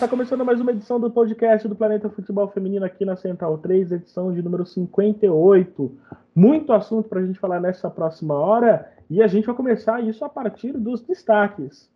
Fala 0.00 0.06
moçada, 0.06 0.06
tá 0.06 0.08
começando 0.08 0.44
mais 0.44 0.60
uma 0.60 0.70
edição 0.70 0.98
do 0.98 1.10
podcast 1.10 1.68
do 1.68 1.76
Planeta 1.76 2.08
Futebol 2.08 2.48
Feminino 2.48 2.86
aqui 2.86 3.04
na 3.04 3.16
Central 3.16 3.58
3, 3.58 3.92
edição 3.92 4.32
de 4.32 4.42
número 4.42 4.64
58. 4.64 5.98
Muito 6.34 6.72
assunto 6.72 7.08
pra 7.08 7.22
gente 7.22 7.38
falar 7.38 7.60
nessa 7.60 7.90
próxima 7.90 8.34
hora 8.34 8.90
e 9.10 9.22
a 9.22 9.26
gente 9.26 9.46
vai 9.46 9.54
começar 9.54 10.02
isso 10.02 10.24
a 10.24 10.28
partir 10.28 10.72
dos 10.72 11.02
destaques. 11.02 11.90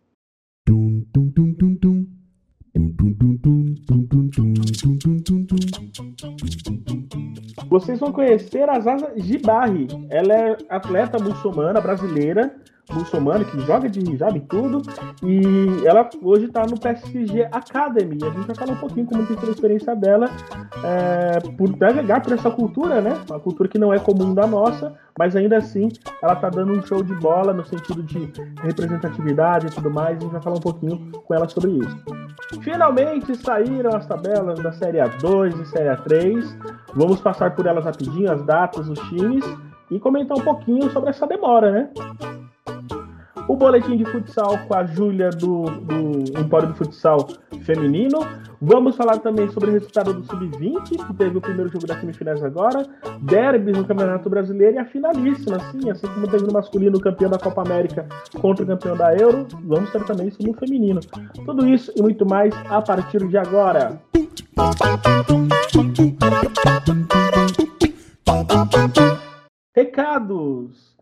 Vocês 7.69 7.99
vão 7.99 8.11
conhecer 8.11 8.69
a 8.69 8.79
Zaza 8.79 9.13
Gibarri. 9.17 9.87
Ela 10.09 10.33
é 10.33 10.57
atleta 10.69 11.17
muçulmana 11.17 11.81
brasileira, 11.81 12.55
muçulmana 12.91 13.43
que 13.43 13.59
joga 13.61 13.89
de 13.89 13.99
hijab 13.99 14.37
e 14.37 14.41
tudo, 14.41 14.81
e 15.23 15.85
ela 15.85 16.09
hoje 16.21 16.45
está 16.45 16.65
no 16.65 16.79
PSG 16.79 17.47
Academy. 17.51 18.17
A 18.23 18.29
gente 18.29 18.47
vai 18.47 18.55
falar 18.55 18.73
um 18.73 18.77
pouquinho 18.77 19.05
como 19.05 19.25
tem 19.25 19.37
sido 19.37 19.49
a 19.49 19.51
experiência 19.51 19.95
dela 19.95 20.29
é, 20.83 21.39
por 21.57 21.77
navegar 21.77 22.21
por 22.21 22.33
essa 22.33 22.49
cultura, 22.51 23.01
né? 23.01 23.17
Uma 23.29 23.39
cultura 23.39 23.69
que 23.69 23.77
não 23.77 23.93
é 23.93 23.99
comum 23.99 24.33
da 24.33 24.45
nossa, 24.45 24.93
mas 25.17 25.35
ainda 25.35 25.57
assim 25.57 25.89
ela 26.21 26.33
está 26.33 26.49
dando 26.49 26.73
um 26.73 26.81
show 26.83 27.01
de 27.01 27.13
bola 27.15 27.53
no 27.53 27.65
sentido 27.65 28.03
de 28.03 28.31
representatividade 28.61 29.67
e 29.67 29.69
tudo 29.69 29.89
mais. 29.89 30.17
A 30.17 30.21
gente 30.21 30.31
vai 30.31 30.41
falar 30.41 30.57
um 30.57 30.61
pouquinho 30.61 31.11
com 31.11 31.33
ela 31.33 31.47
sobre 31.47 31.71
isso. 31.71 31.97
Finalmente 32.61 33.35
saíram 33.35 33.95
as 33.95 34.05
tabelas 34.05 34.59
da 34.59 34.71
Série 34.71 34.99
A2 34.99 35.61
e 35.61 35.65
Série 35.67 35.89
A3. 35.89 36.45
Vamos 36.93 37.19
passar 37.21 37.55
por 37.55 37.65
elas 37.65 37.85
rapidinho, 37.85 38.31
as 38.31 38.41
datas, 38.43 38.87
os 38.87 38.99
times, 39.09 39.45
e 39.89 39.99
comentar 39.99 40.37
um 40.37 40.41
pouquinho 40.41 40.89
sobre 40.91 41.09
essa 41.09 41.27
demora, 41.27 41.71
né? 41.71 41.89
O 43.47 43.55
boletim 43.55 43.95
de 43.95 44.05
futsal 44.05 44.57
com 44.67 44.75
a 44.75 44.85
Júlia 44.85 45.29
do, 45.29 45.65
do 45.65 46.39
Empório 46.39 46.69
do 46.69 46.75
Futsal 46.75 47.27
Feminino. 47.61 48.19
Vamos 48.59 48.95
falar 48.95 49.19
também 49.19 49.47
sobre 49.51 49.69
o 49.69 49.73
resultado 49.73 50.13
do 50.13 50.23
Sub-20, 50.23 51.05
que 51.05 51.13
teve 51.13 51.37
o 51.37 51.41
primeiro 51.41 51.71
jogo 51.71 51.85
das 51.85 51.99
semifinais 51.99 52.43
agora. 52.43 52.87
Derbys 53.21 53.77
no 53.77 53.85
Campeonato 53.85 54.29
Brasileiro 54.29 54.77
e 54.77 54.79
a 54.79 54.85
finalíssima, 54.85 55.59
sim, 55.71 55.91
assim 55.91 56.07
como 56.07 56.27
teve 56.27 56.45
no 56.45 56.53
masculino 56.53 56.99
campeão 56.99 57.29
da 57.29 57.37
Copa 57.37 57.61
América 57.61 58.07
contra 58.41 58.63
o 58.63 58.67
campeão 58.67 58.97
da 58.97 59.15
Euro. 59.15 59.45
Vamos 59.63 59.91
ter 59.91 60.03
também 60.05 60.29
isso 60.29 60.41
no 60.41 60.53
feminino. 60.53 60.99
Tudo 61.45 61.67
isso 61.67 61.91
e 61.95 62.01
muito 62.01 62.25
mais 62.25 62.51
a 62.67 62.81
partir 62.81 63.27
de 63.27 63.37
agora. 63.37 64.01
Recados! 69.75 70.94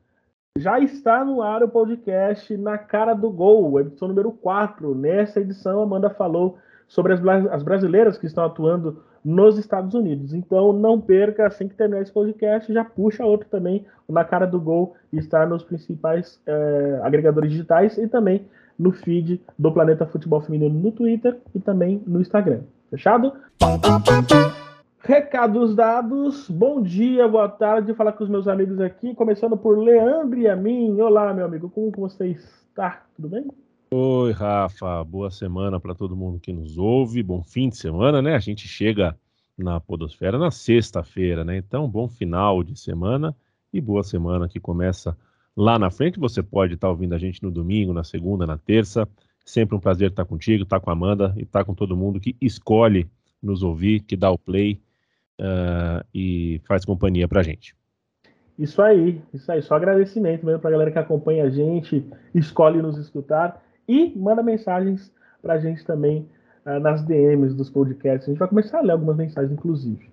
Já 0.59 0.79
está 0.79 1.25
no 1.25 1.41
ar 1.41 1.63
o 1.63 1.67
podcast 1.67 2.55
Na 2.57 2.77
Cara 2.77 3.15
do 3.15 3.31
Gol, 3.31 3.79
edição 3.79 4.07
número 4.07 4.31
4. 4.31 4.93
Nessa 4.93 5.39
edição, 5.39 5.81
Amanda 5.81 6.11
falou 6.11 6.59
sobre 6.87 7.11
as, 7.11 7.19
as 7.47 7.63
brasileiras 7.63 8.19
que 8.19 8.27
estão 8.27 8.45
atuando 8.45 9.01
nos 9.25 9.57
Estados 9.57 9.95
Unidos. 9.95 10.31
Então, 10.31 10.71
não 10.71 11.01
perca, 11.01 11.47
assim 11.47 11.67
que 11.67 11.73
terminar 11.73 12.03
esse 12.03 12.11
podcast, 12.11 12.71
já 12.71 12.85
puxa 12.85 13.25
outro 13.25 13.49
também, 13.49 13.83
Na 14.07 14.23
Cara 14.23 14.45
do 14.45 14.61
Gol, 14.61 14.95
está 15.11 15.43
nos 15.43 15.63
principais 15.63 16.39
eh, 16.45 16.99
agregadores 17.01 17.49
digitais 17.49 17.97
e 17.97 18.07
também 18.07 18.45
no 18.77 18.91
feed 18.91 19.41
do 19.57 19.71
Planeta 19.71 20.05
Futebol 20.05 20.41
Feminino 20.41 20.79
no 20.79 20.91
Twitter 20.91 21.35
e 21.55 21.59
também 21.59 22.03
no 22.05 22.21
Instagram. 22.21 22.59
Fechado? 22.91 23.33
Recados 25.05 25.75
dados, 25.75 26.49
bom 26.49 26.81
dia, 26.81 27.27
boa 27.27 27.49
tarde, 27.49 27.93
falar 27.93 28.13
com 28.13 28.23
os 28.23 28.29
meus 28.29 28.47
amigos 28.47 28.79
aqui, 28.79 29.13
começando 29.13 29.57
por 29.57 29.77
Leandro 29.77 30.39
e 30.39 30.47
a 30.47 30.55
mim. 30.55 30.97
Olá, 31.01 31.33
meu 31.33 31.45
amigo, 31.45 31.69
como 31.69 31.91
você 31.91 32.27
está? 32.27 33.05
Tudo 33.13 33.27
bem? 33.27 33.45
Oi, 33.91 34.31
Rafa. 34.31 35.03
Boa 35.03 35.29
semana 35.29 35.77
para 35.77 35.93
todo 35.93 36.15
mundo 36.15 36.39
que 36.39 36.53
nos 36.53 36.77
ouve. 36.77 37.21
Bom 37.21 37.43
fim 37.43 37.67
de 37.67 37.75
semana, 37.75 38.21
né? 38.21 38.33
A 38.33 38.39
gente 38.39 38.65
chega 38.65 39.13
na 39.57 39.77
Podosfera 39.77 40.37
na 40.37 40.49
sexta-feira, 40.49 41.43
né? 41.43 41.57
Então, 41.57 41.85
bom 41.85 42.07
final 42.07 42.63
de 42.63 42.79
semana 42.79 43.35
e 43.73 43.81
boa 43.81 44.03
semana 44.03 44.47
que 44.47 44.57
começa 44.57 45.17
lá 45.53 45.77
na 45.77 45.91
frente. 45.91 46.17
Você 46.17 46.41
pode 46.41 46.75
estar 46.75 46.89
ouvindo 46.89 47.13
a 47.13 47.19
gente 47.19 47.43
no 47.43 47.51
domingo, 47.51 47.91
na 47.91 48.05
segunda, 48.05 48.47
na 48.47 48.57
terça. 48.57 49.05
Sempre 49.43 49.75
um 49.75 49.81
prazer 49.81 50.11
estar 50.11 50.23
contigo, 50.23 50.63
estar 50.63 50.79
com 50.79 50.89
a 50.89 50.93
Amanda 50.93 51.33
e 51.35 51.41
estar 51.41 51.65
com 51.65 51.73
todo 51.73 51.97
mundo 51.97 52.21
que 52.21 52.37
escolhe 52.39 53.05
nos 53.41 53.63
ouvir, 53.63 53.99
que 53.99 54.15
dá 54.15 54.31
o 54.31 54.37
play 54.37 54.79
ah, 55.39 56.05
e 56.13 56.61
faz 56.65 56.85
companhia 56.85 57.27
pra 57.27 57.43
gente. 57.43 57.75
Isso 58.57 58.81
aí, 58.81 59.21
isso 59.33 59.51
aí, 59.51 59.61
só 59.61 59.75
agradecimento 59.75 60.45
mesmo 60.45 60.59
pra 60.59 60.71
galera 60.71 60.91
que 60.91 60.99
acompanha 60.99 61.45
a 61.45 61.49
gente, 61.49 62.05
escolhe 62.35 62.81
nos 62.81 62.97
escutar 62.97 63.63
e 63.87 64.13
manda 64.15 64.43
mensagens 64.43 65.11
pra 65.41 65.59
gente 65.59 65.83
também 65.85 66.29
ah, 66.65 66.79
nas 66.79 67.03
DMs 67.03 67.55
dos 67.55 67.69
podcasts. 67.69 68.27
A 68.27 68.31
gente 68.31 68.39
vai 68.39 68.47
começar 68.47 68.79
a 68.79 68.81
ler 68.81 68.91
algumas 68.91 69.17
mensagens, 69.17 69.51
inclusive. 69.51 70.11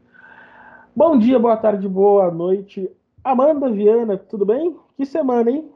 Bom 0.97 1.19
dia, 1.19 1.39
boa 1.39 1.57
tarde, 1.57 1.87
boa 1.89 2.31
noite. 2.31 2.91
Amanda 3.23 3.71
Viana, 3.71 4.17
tudo 4.17 4.47
bem? 4.47 4.77
Que 4.97 5.05
semana, 5.05 5.51
hein? 5.51 5.71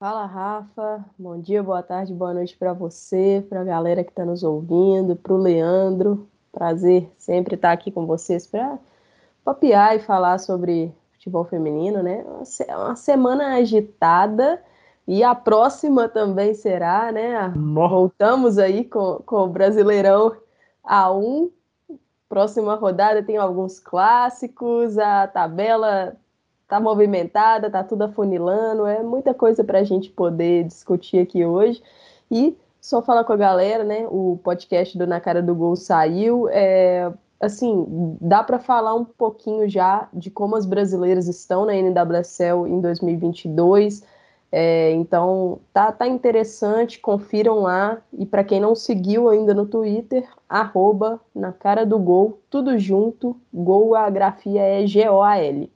Fala, 0.00 0.26
Rafa. 0.26 1.04
Bom 1.18 1.38
dia, 1.40 1.62
boa 1.62 1.82
tarde, 1.82 2.12
boa 2.12 2.34
noite 2.34 2.56
para 2.56 2.72
você, 2.72 3.44
para 3.48 3.60
a 3.60 3.64
galera 3.64 4.02
que 4.02 4.10
está 4.10 4.24
nos 4.24 4.42
ouvindo, 4.42 5.14
para 5.16 5.32
o 5.32 5.36
Leandro. 5.36 6.28
Prazer 6.54 7.10
sempre 7.18 7.56
estar 7.56 7.72
aqui 7.72 7.90
com 7.90 8.06
vocês 8.06 8.46
para 8.46 8.78
papear 9.44 9.96
e 9.96 9.98
falar 9.98 10.38
sobre 10.38 10.94
futebol 11.12 11.44
feminino, 11.44 12.02
né? 12.02 12.24
Uma 12.68 12.94
semana 12.94 13.56
agitada 13.56 14.62
e 15.06 15.22
a 15.22 15.34
próxima 15.34 16.08
também 16.08 16.54
será, 16.54 17.10
né? 17.12 17.52
Nossa, 17.56 17.94
Voltamos 17.94 18.58
aí 18.58 18.84
com, 18.84 19.20
com 19.26 19.36
o 19.44 19.48
Brasileirão 19.48 20.36
A1. 20.86 21.50
Próxima 22.28 22.74
rodada 22.74 23.22
tem 23.22 23.36
alguns 23.36 23.78
clássicos, 23.78 24.96
a 24.96 25.26
tabela 25.26 26.16
tá 26.66 26.80
movimentada, 26.80 27.70
tá 27.70 27.84
tudo 27.84 28.02
afunilando, 28.02 28.86
é 28.86 29.02
muita 29.02 29.34
coisa 29.34 29.62
para 29.62 29.80
a 29.80 29.84
gente 29.84 30.10
poder 30.10 30.64
discutir 30.64 31.18
aqui 31.18 31.44
hoje. 31.44 31.82
E 32.30 32.56
só 32.84 33.00
falar 33.00 33.24
com 33.24 33.32
a 33.32 33.36
galera, 33.36 33.82
né? 33.82 34.06
O 34.10 34.38
podcast 34.44 34.96
do 34.98 35.06
Na 35.06 35.18
Cara 35.18 35.42
do 35.42 35.54
Gol 35.54 35.74
saiu. 35.74 36.50
É, 36.50 37.10
assim, 37.40 37.86
dá 38.20 38.42
para 38.42 38.58
falar 38.58 38.94
um 38.94 39.06
pouquinho 39.06 39.66
já 39.66 40.06
de 40.12 40.30
como 40.30 40.54
as 40.54 40.66
brasileiras 40.66 41.26
estão 41.26 41.64
na 41.64 41.72
NWSL 41.74 42.66
em 42.66 42.82
2022. 42.82 44.04
É, 44.52 44.92
então, 44.92 45.60
tá, 45.72 45.90
tá 45.92 46.06
interessante, 46.06 47.00
confiram 47.00 47.60
lá. 47.60 48.02
E 48.12 48.26
para 48.26 48.44
quem 48.44 48.60
não 48.60 48.74
seguiu 48.74 49.30
ainda 49.30 49.54
no 49.54 49.64
Twitter, 49.64 50.28
arroba 50.46 51.18
na 51.34 51.52
cara 51.52 51.86
do 51.86 51.98
gol, 51.98 52.38
tudo 52.50 52.78
junto. 52.78 53.34
Gol, 53.52 53.94
a 53.94 54.10
grafia 54.10 54.60
é 54.60 54.86
G-O-A-L. 54.86 55.72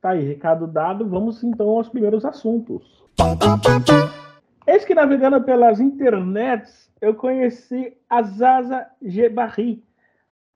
tá 0.00 0.10
aí, 0.10 0.24
recado 0.24 0.68
dado. 0.68 1.04
Vamos 1.08 1.42
então 1.42 1.68
aos 1.70 1.88
primeiros 1.88 2.24
assuntos. 2.24 3.04
Eis 4.66 4.84
que 4.84 4.94
navegando 4.94 5.40
pelas 5.42 5.78
internets, 5.78 6.90
eu 7.00 7.14
conheci 7.14 7.96
a 8.10 8.22
Zaza 8.22 8.86
Gebarri. 9.00 9.84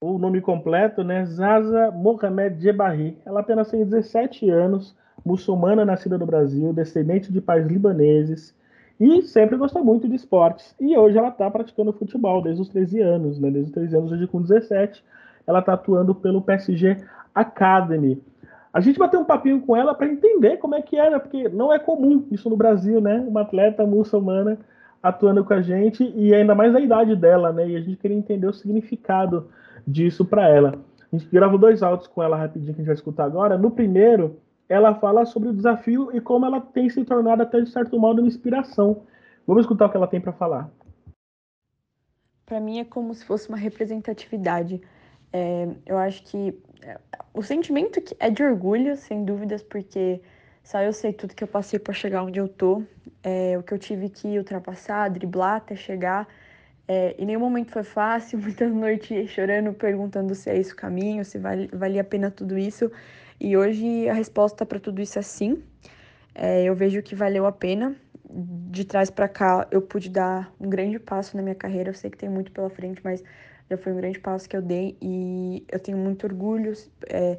O 0.00 0.18
nome 0.18 0.40
completo, 0.40 1.04
né? 1.04 1.24
Zaza 1.26 1.92
Mohamed 1.92 2.60
Gebarri. 2.60 3.16
Ela 3.24 3.40
apenas 3.40 3.70
tem 3.70 3.84
17 3.84 4.50
anos, 4.50 4.96
muçulmana 5.24 5.84
nascida 5.84 6.18
no 6.18 6.26
Brasil, 6.26 6.72
descendente 6.72 7.32
de 7.32 7.40
pais 7.40 7.66
libaneses 7.66 8.52
e 8.98 9.22
sempre 9.22 9.56
gostou 9.56 9.84
muito 9.84 10.08
de 10.08 10.16
esportes. 10.16 10.74
E 10.80 10.96
hoje 10.96 11.16
ela 11.16 11.28
está 11.28 11.50
praticando 11.50 11.92
futebol 11.92 12.42
desde 12.42 12.60
os 12.60 12.68
13 12.68 13.00
anos, 13.00 13.40
né? 13.40 13.50
Desde 13.50 13.70
os 13.70 13.74
13 13.74 13.96
anos, 13.96 14.12
hoje 14.12 14.26
com 14.26 14.42
17, 14.42 15.04
ela 15.46 15.60
está 15.60 15.72
atuando 15.74 16.14
pelo 16.14 16.42
PSG 16.42 16.96
Academy. 17.34 18.22
A 18.72 18.80
gente 18.80 18.98
bateu 18.98 19.20
um 19.20 19.24
papinho 19.24 19.60
com 19.62 19.76
ela 19.76 19.94
para 19.94 20.06
entender 20.06 20.58
como 20.58 20.74
é 20.74 20.82
que 20.82 20.96
era, 20.96 21.18
porque 21.18 21.48
não 21.48 21.72
é 21.72 21.78
comum 21.78 22.26
isso 22.30 22.48
no 22.48 22.56
Brasil, 22.56 23.00
né? 23.00 23.18
Uma 23.26 23.42
atleta 23.42 23.84
muçulmana 23.84 24.58
atuando 25.02 25.44
com 25.44 25.54
a 25.54 25.60
gente 25.60 26.04
e 26.16 26.34
ainda 26.34 26.54
mais 26.54 26.74
a 26.74 26.80
idade 26.80 27.16
dela, 27.16 27.52
né? 27.52 27.68
E 27.68 27.76
a 27.76 27.80
gente 27.80 27.96
queria 27.96 28.16
entender 28.16 28.46
o 28.46 28.52
significado 28.52 29.48
disso 29.86 30.24
para 30.24 30.48
ela. 30.48 30.74
A 31.12 31.16
gente 31.16 31.28
gravou 31.30 31.58
dois 31.58 31.82
áudios 31.82 32.06
com 32.06 32.22
ela 32.22 32.36
rapidinho 32.36 32.72
que 32.74 32.80
a 32.80 32.82
gente 32.82 32.86
vai 32.86 32.94
escutar 32.94 33.24
agora. 33.24 33.58
No 33.58 33.70
primeiro, 33.70 34.38
ela 34.68 34.94
fala 34.94 35.24
sobre 35.24 35.48
o 35.48 35.52
desafio 35.52 36.10
e 36.14 36.20
como 36.20 36.46
ela 36.46 36.60
tem 36.60 36.88
se 36.88 37.04
tornado 37.04 37.42
até 37.42 37.60
de 37.60 37.70
certo 37.70 37.98
modo 37.98 38.20
uma 38.20 38.28
inspiração. 38.28 39.02
Vamos 39.46 39.64
escutar 39.64 39.86
o 39.86 39.90
que 39.90 39.96
ela 39.96 40.06
tem 40.06 40.20
para 40.20 40.32
falar. 40.32 40.70
Para 42.46 42.60
mim 42.60 42.78
é 42.78 42.84
como 42.84 43.12
se 43.14 43.24
fosse 43.24 43.48
uma 43.48 43.58
representatividade. 43.58 44.80
É, 45.32 45.68
eu 45.86 45.98
acho 45.98 46.22
que 46.24 46.56
o 47.32 47.42
sentimento 47.42 48.02
é 48.18 48.30
de 48.30 48.42
orgulho, 48.42 48.96
sem 48.96 49.24
dúvidas, 49.24 49.62
porque 49.62 50.20
só 50.62 50.80
eu 50.82 50.92
sei 50.92 51.12
tudo 51.12 51.34
que 51.34 51.44
eu 51.44 51.48
passei 51.48 51.78
para 51.78 51.92
chegar 51.92 52.22
onde 52.22 52.38
eu 52.38 52.48
tô, 52.48 52.82
é, 53.22 53.56
o 53.58 53.62
que 53.62 53.72
eu 53.72 53.78
tive 53.78 54.08
que 54.08 54.38
ultrapassar, 54.38 55.08
driblar 55.08 55.56
até 55.56 55.74
chegar. 55.74 56.28
É, 56.86 57.14
em 57.18 57.24
nenhum 57.24 57.40
momento 57.40 57.70
foi 57.70 57.84
fácil, 57.84 58.38
muitas 58.42 58.72
noites 58.72 59.30
chorando, 59.30 59.72
perguntando 59.72 60.34
se 60.34 60.50
é 60.50 60.58
esse 60.58 60.72
o 60.72 60.76
caminho, 60.76 61.24
se 61.24 61.38
vale, 61.38 61.68
valia 61.72 62.00
a 62.00 62.04
pena 62.04 62.30
tudo 62.30 62.58
isso. 62.58 62.90
E 63.40 63.56
hoje 63.56 64.08
a 64.08 64.12
resposta 64.12 64.66
para 64.66 64.78
tudo 64.78 65.00
isso 65.00 65.18
é 65.18 65.22
sim. 65.22 65.62
É, 66.34 66.64
eu 66.64 66.74
vejo 66.74 67.02
que 67.02 67.14
valeu 67.14 67.46
a 67.46 67.52
pena. 67.52 67.94
De 68.32 68.84
trás 68.84 69.10
para 69.10 69.28
cá, 69.28 69.66
eu 69.72 69.82
pude 69.82 70.08
dar 70.08 70.52
um 70.60 70.68
grande 70.68 70.98
passo 71.00 71.36
na 71.36 71.42
minha 71.42 71.54
carreira. 71.54 71.90
Eu 71.90 71.94
sei 71.94 72.10
que 72.10 72.18
tem 72.18 72.28
muito 72.28 72.52
pela 72.52 72.70
frente, 72.70 73.00
mas 73.02 73.24
já 73.70 73.76
foi 73.76 73.92
um 73.92 73.96
grande 73.96 74.18
passo 74.18 74.48
que 74.48 74.56
eu 74.56 74.60
dei 74.60 74.96
e 75.00 75.64
eu 75.70 75.78
tenho 75.78 75.96
muito 75.96 76.24
orgulho. 76.24 76.72
É, 77.08 77.38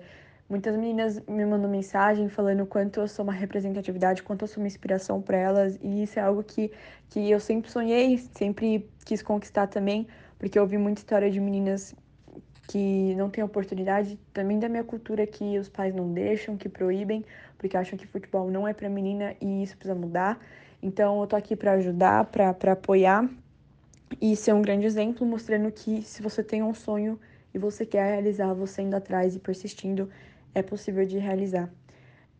muitas 0.50 0.76
meninas 0.78 1.20
me 1.28 1.46
mandam 1.46 1.70
mensagem 1.70 2.30
falando 2.30 2.66
quanto 2.66 3.02
eu 3.02 3.08
sou 3.08 3.24
uma 3.24 3.34
representatividade, 3.34 4.24
quanto 4.24 4.44
eu 4.44 4.48
sou 4.48 4.64
uma 4.64 4.68
inspiração 4.68 5.22
para 5.22 5.38
elas 5.38 5.78
e 5.82 6.04
isso 6.04 6.18
é 6.18 6.22
algo 6.22 6.42
que, 6.42 6.72
que 7.10 7.30
eu 7.30 7.40
sempre 7.40 7.70
sonhei, 7.70 8.18
sempre 8.18 8.90
quis 9.06 9.22
conquistar 9.22 9.68
também, 9.68 10.08
porque 10.40 10.58
eu 10.58 10.64
ouvi 10.64 10.78
muita 10.78 11.02
história 11.02 11.30
de 11.30 11.40
meninas 11.40 11.94
que 12.70 13.14
não 13.16 13.30
têm 13.30 13.44
oportunidade, 13.44 14.18
também 14.34 14.58
da 14.58 14.70
minha 14.70 14.86
cultura 14.86 15.28
que 15.28 15.60
os 15.60 15.68
pais 15.68 15.94
não 15.94 16.14
deixam, 16.14 16.56
que 16.56 16.70
proíbem, 16.70 17.26
porque 17.58 17.76
acham 17.76 18.00
que 18.00 18.08
futebol 18.08 18.50
não 18.50 18.66
é 18.66 18.74
para 18.74 18.88
menina 18.88 19.36
e 19.42 19.64
isso 19.64 19.76
precisa 19.76 20.00
mudar. 20.00 20.40
Então 20.82 21.20
eu 21.20 21.28
tô 21.28 21.36
aqui 21.36 21.58
para 21.58 21.74
ajudar, 21.74 22.26
para 22.26 22.72
apoiar 22.72 23.30
e 24.20 24.36
ser 24.36 24.54
um 24.54 24.62
grande 24.62 24.86
exemplo, 24.86 25.26
mostrando 25.26 25.72
que 25.72 26.02
se 26.02 26.22
você 26.22 26.44
tem 26.44 26.64
um 26.64 26.74
sonho 26.74 27.20
e 27.54 27.60
você 27.60 27.86
quer 27.86 28.14
realizar, 28.14 28.54
você 28.54 28.82
indo 28.82 28.96
atrás 28.96 29.36
e 29.36 29.40
persistindo, 29.40 30.10
é 30.54 30.62
possível 30.62 31.06
de 31.06 31.18
realizar. 31.18 31.72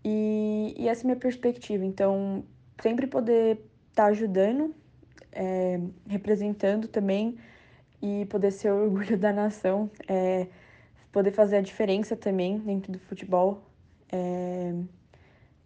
E, 0.04 0.74
e 0.78 0.88
essa 0.88 1.02
é 1.02 1.04
a 1.04 1.08
minha 1.08 1.20
perspectiva. 1.20 1.86
Então, 1.86 2.44
sempre 2.82 3.08
poder 3.08 3.64
estar 3.90 4.04
tá 4.04 4.06
ajudando, 4.06 4.74
é, 5.32 5.80
representando 6.08 6.88
também 6.88 7.38
e 8.02 8.26
poder 8.26 8.52
ser 8.52 8.72
o 8.72 8.84
orgulho 8.84 9.18
da 9.18 9.32
nação, 9.32 9.90
é, 10.08 10.48
poder 11.12 11.32
fazer 11.32 11.58
a 11.58 11.62
diferença 11.62 12.16
também 12.16 12.58
dentro 12.60 12.92
do 12.92 13.00
futebol. 13.00 13.64
É, 14.12 14.74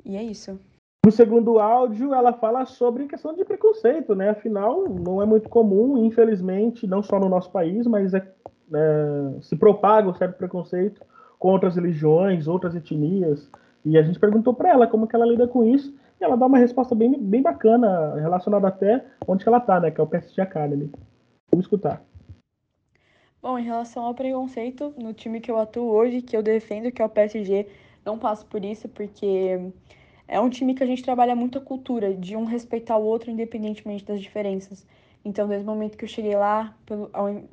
e 0.03 0.15
é 0.17 0.23
isso. 0.23 0.59
No 1.05 1.11
segundo 1.11 1.59
áudio, 1.59 2.15
ela 2.15 2.33
fala 2.33 2.65
sobre 2.65 3.05
questão 3.05 3.31
de 3.35 3.45
preconceito, 3.45 4.15
né? 4.15 4.31
Afinal, 4.31 4.89
não 4.89 5.21
é 5.21 5.25
muito 5.25 5.47
comum, 5.47 6.03
infelizmente, 6.03 6.87
não 6.87 7.03
só 7.03 7.19
no 7.19 7.29
nosso 7.29 7.51
país, 7.51 7.85
mas 7.85 8.11
é, 8.15 8.27
é, 8.73 9.39
se 9.39 9.55
propaga 9.55 10.09
um 10.09 10.15
certo 10.15 10.35
preconceito 10.35 10.99
com 11.37 11.49
outras 11.49 11.75
religiões, 11.75 12.47
outras 12.47 12.73
etnias. 12.73 13.47
E 13.85 13.99
a 13.99 14.01
gente 14.01 14.19
perguntou 14.19 14.51
para 14.51 14.69
ela 14.69 14.87
como 14.87 15.05
que 15.05 15.15
ela 15.15 15.27
lida 15.27 15.47
com 15.47 15.63
isso, 15.63 15.93
e 16.19 16.23
ela 16.23 16.35
dá 16.35 16.47
uma 16.47 16.57
resposta 16.57 16.95
bem, 16.95 17.15
bem 17.19 17.43
bacana, 17.43 18.15
relacionada 18.15 18.67
até 18.67 19.05
onde 19.27 19.47
ela 19.47 19.59
está, 19.59 19.79
né? 19.79 19.91
Que 19.91 20.01
é 20.01 20.03
o 20.03 20.07
PSG 20.07 20.41
Academy. 20.41 20.91
Vamos 21.51 21.65
escutar. 21.65 22.01
Bom, 23.43 23.59
em 23.59 23.63
relação 23.63 24.05
ao 24.05 24.15
preconceito, 24.15 24.91
no 24.97 25.13
time 25.13 25.39
que 25.39 25.51
eu 25.51 25.59
atuo 25.59 25.87
hoje, 25.87 26.23
que 26.23 26.35
eu 26.35 26.41
defendo, 26.41 26.91
que 26.91 26.99
é 26.99 27.05
o 27.05 27.09
PSG, 27.09 27.67
não 28.03 28.17
passo 28.17 28.43
por 28.47 28.65
isso, 28.65 28.89
porque 28.89 29.71
é 30.27 30.39
um 30.39 30.49
time 30.49 30.73
que 30.73 30.83
a 30.83 30.87
gente 30.87 31.03
trabalha 31.03 31.35
muito 31.35 31.57
a 31.57 31.61
cultura 31.61 32.13
de 32.13 32.35
um 32.35 32.45
respeitar 32.45 32.97
o 32.97 33.03
outro 33.03 33.29
independentemente 33.31 34.03
das 34.03 34.21
diferenças. 34.21 34.85
Então, 35.23 35.47
desde 35.47 35.67
o 35.67 35.69
momento 35.69 35.97
que 35.97 36.05
eu 36.05 36.09
cheguei 36.09 36.35
lá, 36.35 36.75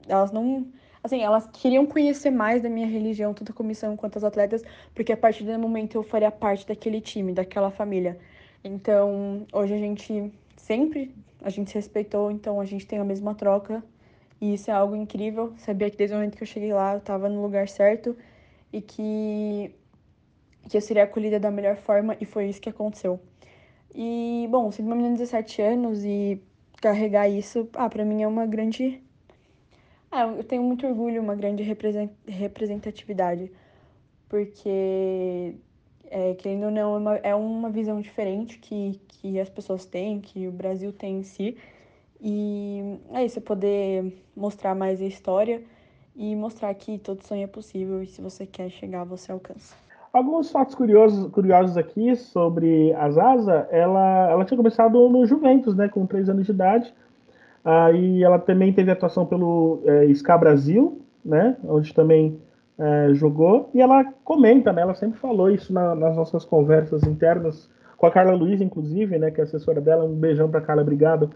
elas 0.08 0.30
não. 0.32 0.66
Assim, 1.02 1.20
elas 1.20 1.48
queriam 1.52 1.84
conhecer 1.84 2.30
mais 2.30 2.62
da 2.62 2.68
minha 2.68 2.86
religião, 2.86 3.34
tanto 3.34 3.50
a 3.50 3.54
comissão 3.54 3.96
quanto 3.96 4.18
as 4.18 4.24
atletas, 4.24 4.62
porque 4.94 5.12
a 5.12 5.16
partir 5.16 5.42
do 5.42 5.58
momento 5.58 5.96
eu 5.96 6.02
faria 6.02 6.30
parte 6.30 6.66
daquele 6.66 7.00
time, 7.00 7.32
daquela 7.32 7.70
família. 7.70 8.18
Então, 8.62 9.44
hoje 9.52 9.74
a 9.74 9.78
gente 9.78 10.32
sempre 10.56 11.12
a 11.42 11.50
gente 11.50 11.70
se 11.70 11.74
respeitou, 11.74 12.30
então 12.30 12.60
a 12.60 12.64
gente 12.64 12.86
tem 12.86 12.98
a 12.98 13.04
mesma 13.04 13.34
troca. 13.34 13.82
E 14.40 14.54
isso 14.54 14.70
é 14.70 14.74
algo 14.74 14.94
incrível. 14.94 15.52
Sabia 15.58 15.90
que 15.90 15.96
desde 15.96 16.14
o 16.14 16.18
momento 16.18 16.36
que 16.36 16.42
eu 16.42 16.46
cheguei 16.46 16.72
lá, 16.72 16.94
eu 16.94 16.98
estava 16.98 17.28
no 17.28 17.42
lugar 17.42 17.68
certo 17.68 18.16
e 18.72 18.80
que 18.80 19.74
que 20.68 20.76
eu 20.76 20.80
seria 20.80 21.04
acolhida 21.04 21.38
da 21.40 21.50
melhor 21.50 21.76
forma 21.76 22.16
e 22.20 22.24
foi 22.24 22.48
isso 22.48 22.60
que 22.60 22.68
aconteceu. 22.68 23.20
E, 23.94 24.46
bom, 24.50 24.70
sendo 24.70 24.86
uma 24.86 24.96
menina 24.96 25.14
de 25.14 25.20
17 25.20 25.60
anos 25.60 26.04
e 26.04 26.42
carregar 26.80 27.28
isso, 27.28 27.68
ah, 27.74 27.88
pra 27.88 28.04
mim 28.04 28.22
é 28.22 28.26
uma 28.26 28.46
grande. 28.46 29.02
Ah, 30.10 30.26
eu 30.26 30.44
tenho 30.44 30.62
muito 30.62 30.86
orgulho, 30.86 31.22
uma 31.22 31.34
grande 31.34 31.62
representatividade, 32.26 33.50
porque, 34.28 35.54
é, 36.10 36.34
querendo 36.34 36.64
ou 36.64 36.70
não, 36.70 36.94
é 36.94 36.98
uma, 36.98 37.16
é 37.18 37.34
uma 37.34 37.70
visão 37.70 38.00
diferente 38.00 38.58
que, 38.58 39.00
que 39.08 39.40
as 39.40 39.48
pessoas 39.48 39.86
têm, 39.86 40.20
que 40.20 40.46
o 40.48 40.52
Brasil 40.52 40.92
tem 40.92 41.18
em 41.18 41.22
si. 41.22 41.56
E 42.20 42.98
é 43.12 43.24
isso, 43.24 43.40
poder 43.40 44.24
mostrar 44.36 44.74
mais 44.74 45.00
a 45.00 45.06
história 45.06 45.62
e 46.14 46.36
mostrar 46.36 46.72
que 46.74 46.98
todo 46.98 47.24
sonho 47.26 47.44
é 47.44 47.46
possível 47.46 48.02
e 48.02 48.06
se 48.06 48.20
você 48.20 48.46
quer 48.46 48.70
chegar, 48.70 49.04
você 49.04 49.32
alcança. 49.32 49.81
Alguns 50.12 50.50
fatos 50.50 50.74
curiosos, 50.74 51.30
curiosos 51.30 51.78
aqui 51.78 52.14
sobre 52.16 52.92
a 52.92 53.10
Zaza, 53.10 53.66
ela, 53.70 54.30
ela 54.30 54.44
tinha 54.44 54.58
começado 54.58 55.08
no 55.08 55.24
Juventus, 55.24 55.74
né, 55.74 55.88
com 55.88 56.04
3 56.04 56.28
anos 56.28 56.44
de 56.44 56.52
idade, 56.52 56.92
aí 57.64 58.22
ela 58.22 58.38
também 58.38 58.74
teve 58.74 58.90
atuação 58.90 59.24
pelo 59.24 59.80
é, 59.86 60.12
SCA 60.12 60.36
Brasil, 60.36 61.00
né, 61.24 61.56
onde 61.64 61.94
também 61.94 62.38
é, 62.78 63.14
jogou, 63.14 63.70
e 63.72 63.80
ela 63.80 64.04
comenta, 64.22 64.70
né, 64.70 64.82
ela 64.82 64.94
sempre 64.94 65.18
falou 65.18 65.48
isso 65.48 65.72
na, 65.72 65.94
nas 65.94 66.14
nossas 66.14 66.44
conversas 66.44 67.04
internas, 67.04 67.70
com 67.96 68.04
a 68.04 68.10
Carla 68.10 68.34
Luiz, 68.34 68.60
inclusive, 68.60 69.18
né, 69.18 69.30
que 69.30 69.40
é 69.40 69.44
assessora 69.44 69.80
dela, 69.80 70.04
um 70.04 70.14
beijão 70.14 70.50
para 70.50 70.60
Carla, 70.60 70.82
obrigado 70.82 71.30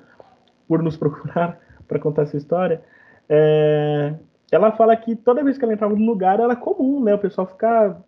por 0.69 0.83
nos 0.83 0.99
procurar 0.99 1.59
para 1.89 1.99
contar 1.99 2.23
essa 2.23 2.37
história. 2.37 2.83
É, 3.27 4.13
ela 4.53 4.71
fala 4.73 4.95
que 4.97 5.17
toda 5.17 5.43
vez 5.43 5.57
que 5.57 5.65
ela 5.65 5.73
entrava 5.73 5.97
no 5.97 6.05
lugar 6.05 6.41
era 6.41 6.55
comum, 6.55 7.03
né, 7.03 7.15
o 7.15 7.19
pessoal 7.19 7.47
ficar 7.47 8.05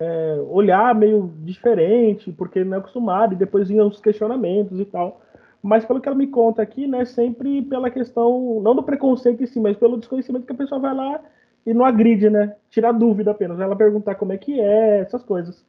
é, 0.00 0.36
olhar 0.48 0.94
meio 0.94 1.32
diferente, 1.42 2.32
porque 2.32 2.62
não 2.64 2.76
é 2.76 2.80
acostumado, 2.80 3.34
e 3.34 3.36
depois 3.36 3.68
vinham 3.68 3.88
os 3.88 4.00
questionamentos 4.00 4.78
e 4.78 4.84
tal. 4.84 5.20
Mas 5.62 5.84
pelo 5.84 6.00
que 6.00 6.08
ela 6.08 6.16
me 6.16 6.28
conta 6.28 6.62
aqui, 6.62 6.86
né, 6.86 7.04
sempre 7.04 7.62
pela 7.62 7.90
questão, 7.90 8.60
não 8.62 8.74
do 8.76 8.82
preconceito 8.82 9.42
em 9.42 9.46
si, 9.46 9.58
mas 9.58 9.76
pelo 9.76 9.98
desconhecimento 9.98 10.46
que 10.46 10.52
a 10.52 10.56
pessoa 10.56 10.80
vai 10.80 10.94
lá 10.94 11.20
e 11.66 11.74
não 11.74 11.84
agride, 11.84 12.30
né? 12.30 12.54
Tirar 12.70 12.92
dúvida 12.92 13.32
apenas, 13.32 13.60
ela 13.60 13.76
perguntar 13.76 14.14
como 14.14 14.32
é 14.32 14.38
que 14.38 14.60
é, 14.60 15.00
essas 15.00 15.22
coisas. 15.22 15.64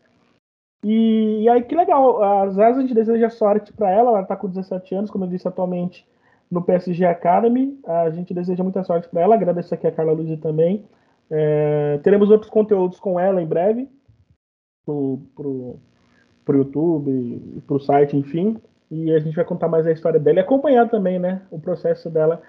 E, 0.84 1.42
e 1.44 1.50
aí 1.50 1.62
que 1.63 1.75
legal, 1.75 2.24
às 2.44 2.56
vezes 2.56 2.77
a 2.77 2.82
gente 2.82 2.94
deseja 2.94 3.30
sorte 3.30 3.74
para 3.74 3.89
ela, 3.92 4.12
ela 4.12 4.24
tá 4.24 4.36
com 4.36 4.48
17 4.48 4.96
anos, 4.96 5.12
como 5.12 5.25
eu 5.25 5.30
disse 5.30 5.48
atualmente 5.48 6.08
no 6.50 6.63
PSG 6.63 7.06
Academy, 7.06 7.77
a 7.86 8.10
gente 8.10 8.34
deseja 8.34 8.63
muita 8.63 8.84
sorte 8.84 9.08
para 9.10 9.22
ela, 9.22 9.36
agradeço 9.36 9.74
aqui 9.74 9.86
a 9.88 9.92
Carla 9.92 10.13
Luiz 10.13 10.39
também. 10.39 10.86
É, 11.30 12.00
teremos 12.01 12.32
outros 12.32 12.50
conteúdos 12.50 13.00
com 13.00 13.20
ela 13.20 13.42
em 13.42 13.46
breve, 13.46 13.88
pro, 14.86 15.20
pro, 15.36 15.76
pro 16.46 16.58
YouTube, 16.58 17.62
pro 17.68 17.80
site, 17.80 18.18
enfim. 18.18 18.58
E 18.92 19.12
a 19.14 19.20
gente 19.20 19.36
vai 19.36 19.46
contar 19.46 19.68
mais 19.68 19.86
a 19.86 19.92
história 19.92 20.20
dela 20.20 20.40
e 20.40 20.42
acompanhar 20.42 20.90
também, 20.90 21.20
né, 21.20 21.42
o 21.52 21.60
processo 21.60 22.10
dela 22.10 22.42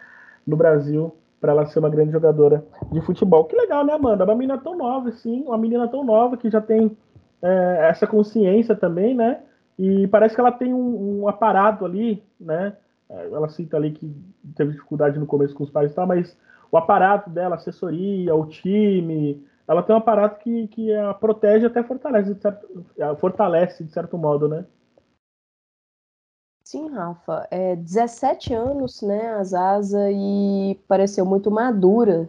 no 0.47 0.57
Brasil 0.57 1.15
para 1.41 1.53
ela 1.53 1.67
ser 1.67 1.79
uma 1.79 1.89
grande 1.89 2.13
jogadora 2.13 2.65
de 2.93 3.01
futebol. 3.01 3.45
Que 3.45 3.57
legal, 3.57 3.85
né, 3.85 3.95
Amanda? 3.95 4.25
Uma 4.25 4.35
menina 4.35 4.59
tão 4.59 4.77
nova, 4.77 5.09
assim, 5.09 5.43
uma 5.43 5.57
menina 5.57 5.89
tão 5.89 6.05
nova 6.05 6.37
que 6.37 6.51
já 6.51 6.61
tem 6.61 6.97
é, 7.43 7.89
essa 7.89 8.07
consciência 8.07 8.75
também, 8.75 9.15
né? 9.15 9.41
E 9.79 10.07
parece 10.09 10.35
que 10.35 10.41
ela 10.41 10.53
tem 10.53 10.75
um, 10.75 11.23
um, 11.23 11.29
aparato 11.29 11.87
ali, 11.87 12.23
né? 12.39 12.75
Ela 13.09 13.49
cita 13.49 13.77
ali 13.77 13.93
que 13.93 14.15
teve 14.55 14.73
dificuldade 14.73 15.19
no 15.19 15.27
começo 15.27 15.55
com 15.55 15.65
os 15.65 15.71
pais 15.71 15.91
e 15.91 15.95
tal, 15.95 16.07
mas 16.07 16.37
o 16.71 16.77
aparato 16.77 17.31
dela, 17.31 17.57
assessoria, 17.57 18.35
o 18.35 18.47
time, 18.47 19.43
ela 19.71 19.85
tem 19.85 19.95
um 19.95 19.99
aparato 19.99 20.41
que, 20.41 20.67
que 20.67 20.93
a 20.93 21.15
protege 21.15 21.67
até 21.67 21.81
fortalece 21.85 22.35
de 22.35 22.43
certo, 22.43 22.87
fortalece 23.21 23.85
de 23.85 23.93
certo 23.93 24.19
modo, 24.19 24.49
né? 24.49 24.67
Sim, 26.65 26.89
Rafa. 26.89 27.47
É 27.53 27.77
17 27.77 28.53
anos, 28.53 29.01
né, 29.01 29.29
a 29.35 29.45
Zaza, 29.45 30.11
e 30.11 30.77
pareceu 30.89 31.25
muito 31.25 31.53
madura, 31.53 32.29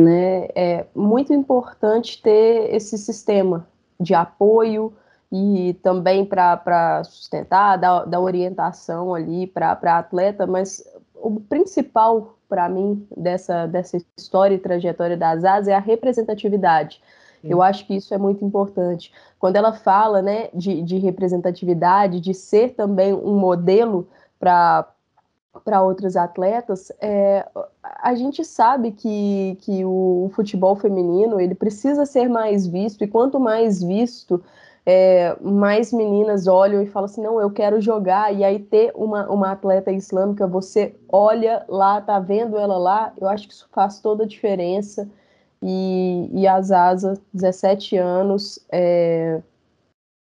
né? 0.00 0.48
É 0.54 0.86
muito 0.94 1.34
importante 1.34 2.22
ter 2.22 2.74
esse 2.74 2.96
sistema 2.96 3.68
de 4.00 4.14
apoio 4.14 4.90
e 5.30 5.74
também 5.82 6.24
para 6.24 7.04
sustentar, 7.04 7.76
dar, 7.76 8.06
dar 8.06 8.20
orientação 8.20 9.14
ali 9.14 9.46
para 9.46 9.78
a 9.82 9.98
atleta, 9.98 10.46
mas 10.46 10.82
o 11.22 11.40
principal 11.40 12.36
para 12.48 12.68
mim 12.68 13.06
dessa, 13.16 13.66
dessa 13.66 13.96
história 14.16 14.54
e 14.54 14.58
trajetória 14.58 15.16
das 15.16 15.44
AS 15.44 15.68
é 15.68 15.74
a 15.74 15.78
representatividade. 15.78 17.00
Eu 17.42 17.62
acho 17.62 17.86
que 17.86 17.94
isso 17.94 18.12
é 18.12 18.18
muito 18.18 18.44
importante. 18.44 19.12
Quando 19.38 19.56
ela 19.56 19.72
fala 19.72 20.20
né, 20.20 20.48
de, 20.52 20.82
de 20.82 20.98
representatividade, 20.98 22.20
de 22.20 22.34
ser 22.34 22.74
também 22.74 23.14
um 23.14 23.38
modelo 23.38 24.08
para 24.38 24.86
para 25.64 25.82
outros 25.82 26.16
atletas, 26.16 26.92
é, 27.00 27.44
a 27.82 28.14
gente 28.14 28.44
sabe 28.44 28.92
que, 28.92 29.58
que 29.60 29.84
o, 29.84 30.26
o, 30.26 30.30
futebol 30.32 30.76
feminino 30.76 31.40
ele 31.40 31.56
precisa 31.56 32.06
ser 32.06 32.28
mais 32.28 32.68
visto, 32.68 33.02
e 33.02 33.08
quanto 33.08 33.40
mais 33.40 33.82
visto, 33.82 34.42
é, 34.84 35.36
mais 35.40 35.92
meninas 35.92 36.46
olham 36.46 36.82
e 36.82 36.86
falam 36.86 37.04
assim, 37.04 37.22
não, 37.22 37.40
eu 37.40 37.50
quero 37.50 37.80
jogar, 37.80 38.34
e 38.34 38.42
aí 38.42 38.58
ter 38.58 38.92
uma, 38.94 39.28
uma 39.30 39.52
atleta 39.52 39.92
islâmica, 39.92 40.46
você 40.46 40.94
olha 41.08 41.64
lá, 41.68 42.00
tá 42.00 42.18
vendo 42.18 42.56
ela 42.56 42.78
lá, 42.78 43.12
eu 43.20 43.28
acho 43.28 43.46
que 43.46 43.54
isso 43.54 43.68
faz 43.72 44.00
toda 44.00 44.24
a 44.24 44.26
diferença, 44.26 45.08
e, 45.62 46.30
e 46.32 46.46
a 46.46 46.60
Zaza, 46.60 47.20
17 47.32 47.96
anos, 47.96 48.58
é, 48.72 49.42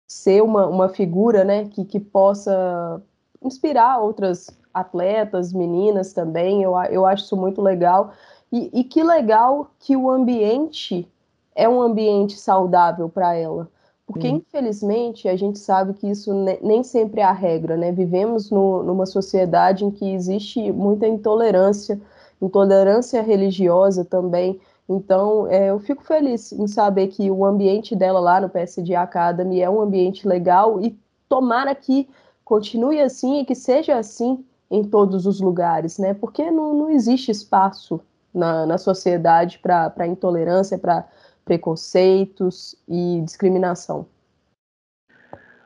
ser 0.08 0.42
uma, 0.42 0.66
uma 0.66 0.88
figura 0.88 1.44
né, 1.44 1.68
que, 1.68 1.84
que 1.84 2.00
possa 2.00 3.00
inspirar 3.40 3.98
outras 4.00 4.50
atletas, 4.74 5.52
meninas 5.52 6.12
também, 6.12 6.62
eu, 6.62 6.74
eu 6.90 7.06
acho 7.06 7.24
isso 7.24 7.36
muito 7.36 7.62
legal. 7.62 8.12
E, 8.50 8.70
e 8.72 8.84
que 8.84 9.02
legal 9.02 9.70
que 9.78 9.96
o 9.96 10.10
ambiente 10.10 11.08
é 11.54 11.68
um 11.68 11.80
ambiente 11.80 12.38
saudável 12.38 13.08
para 13.08 13.34
ela. 13.34 13.68
Porque, 14.06 14.28
hum. 14.28 14.36
infelizmente, 14.36 15.28
a 15.28 15.36
gente 15.36 15.58
sabe 15.58 15.94
que 15.94 16.08
isso 16.08 16.32
nem 16.60 16.82
sempre 16.82 17.20
é 17.20 17.24
a 17.24 17.32
regra, 17.32 17.76
né? 17.76 17.92
Vivemos 17.92 18.50
no, 18.50 18.82
numa 18.82 19.06
sociedade 19.06 19.84
em 19.84 19.90
que 19.90 20.12
existe 20.12 20.72
muita 20.72 21.06
intolerância, 21.06 22.00
intolerância 22.40 23.22
religiosa 23.22 24.04
também. 24.04 24.60
Então, 24.88 25.46
é, 25.46 25.70
eu 25.70 25.78
fico 25.78 26.02
feliz 26.02 26.52
em 26.52 26.66
saber 26.66 27.08
que 27.08 27.30
o 27.30 27.44
ambiente 27.44 27.94
dela 27.94 28.20
lá 28.20 28.40
no 28.40 28.48
PSD 28.48 28.94
Academy 28.94 29.60
é 29.60 29.70
um 29.70 29.80
ambiente 29.80 30.26
legal 30.26 30.80
e 30.80 30.98
tomara 31.28 31.74
que 31.74 32.08
continue 32.44 33.00
assim 33.00 33.40
e 33.40 33.44
que 33.44 33.54
seja 33.54 33.96
assim 33.96 34.44
em 34.70 34.82
todos 34.82 35.26
os 35.26 35.40
lugares, 35.40 35.98
né? 35.98 36.12
Porque 36.12 36.50
não, 36.50 36.74
não 36.74 36.90
existe 36.90 37.30
espaço 37.30 38.00
na, 38.34 38.66
na 38.66 38.78
sociedade 38.78 39.58
para 39.58 40.06
intolerância, 40.06 40.78
para 40.78 41.06
preconceitos 41.44 42.76
e 42.88 43.20
discriminação. 43.24 44.06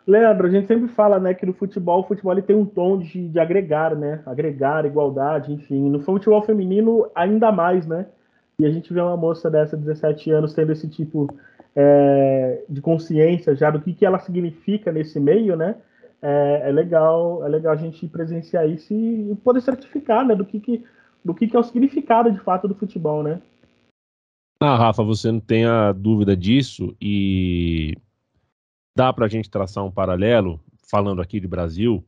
Leandro, 0.07 0.47
a 0.47 0.51
gente 0.51 0.69
sempre 0.69 0.89
fala, 0.89 1.19
né, 1.19 1.35
que 1.35 1.45
no 1.45 1.53
futebol, 1.53 2.01
o 2.01 2.05
futebol 2.05 2.33
ele 2.33 2.43
tem 2.43 2.55
um 2.55 2.65
tom 2.65 2.99
de, 2.99 3.29
de 3.29 3.41
agregar, 3.41 3.97
né, 3.97 4.23
agregar, 4.25 4.87
igualdade, 4.87 5.53
enfim. 5.53 5.91
No 5.91 6.01
futebol 6.01 6.43
feminino, 6.43 7.11
ainda 7.13 7.51
mais, 7.51 7.87
né, 7.87 8.07
e 8.59 8.65
a 8.65 8.71
gente 8.71 8.93
vê 8.93 9.01
uma 9.01 9.17
moça 9.17 9.51
dessa, 9.51 9.77
17 9.77 10.31
anos, 10.31 10.55
tendo 10.55 10.71
esse 10.71 10.89
tipo 10.89 11.29
é, 11.75 12.63
de 12.69 12.81
consciência 12.81 13.55
já 13.57 13.71
do 13.71 13.81
que, 13.81 13.93
que 13.93 14.07
ela 14.07 14.21
significa 14.21 14.93
nesse 14.93 15.19
meio, 15.19 15.57
né, 15.57 15.75
é, 16.23 16.63
é, 16.69 16.73
legal, 16.73 17.45
é 17.45 17.49
legal 17.49 17.73
a 17.73 17.77
gente 17.77 18.07
presenciar 18.07 18.69
isso 18.69 18.95
e 18.95 19.37
poder 19.43 19.61
certificar, 19.61 20.25
né, 20.25 20.37
do 20.37 20.45
que, 20.45 20.61
que, 20.61 20.85
do 21.25 21.35
que, 21.35 21.49
que 21.49 21.57
é 21.57 21.59
o 21.59 21.65
significado 21.65 22.31
de 22.31 22.39
fato 22.39 22.69
do 22.69 22.75
futebol, 22.77 23.25
né? 23.25 23.41
Ah, 24.59 24.75
Rafa, 24.77 25.03
você 25.03 25.31
não 25.31 25.41
tem 25.41 25.67
a 25.67 25.93
dúvida 25.93 26.35
disso 26.35 26.97
e 26.99 27.95
dá 28.97 29.13
para 29.13 29.27
a 29.27 29.29
gente 29.29 29.51
traçar 29.51 29.85
um 29.85 29.91
paralelo, 29.91 30.59
falando 30.91 31.21
aqui 31.21 31.39
de 31.39 31.47
Brasil, 31.47 32.03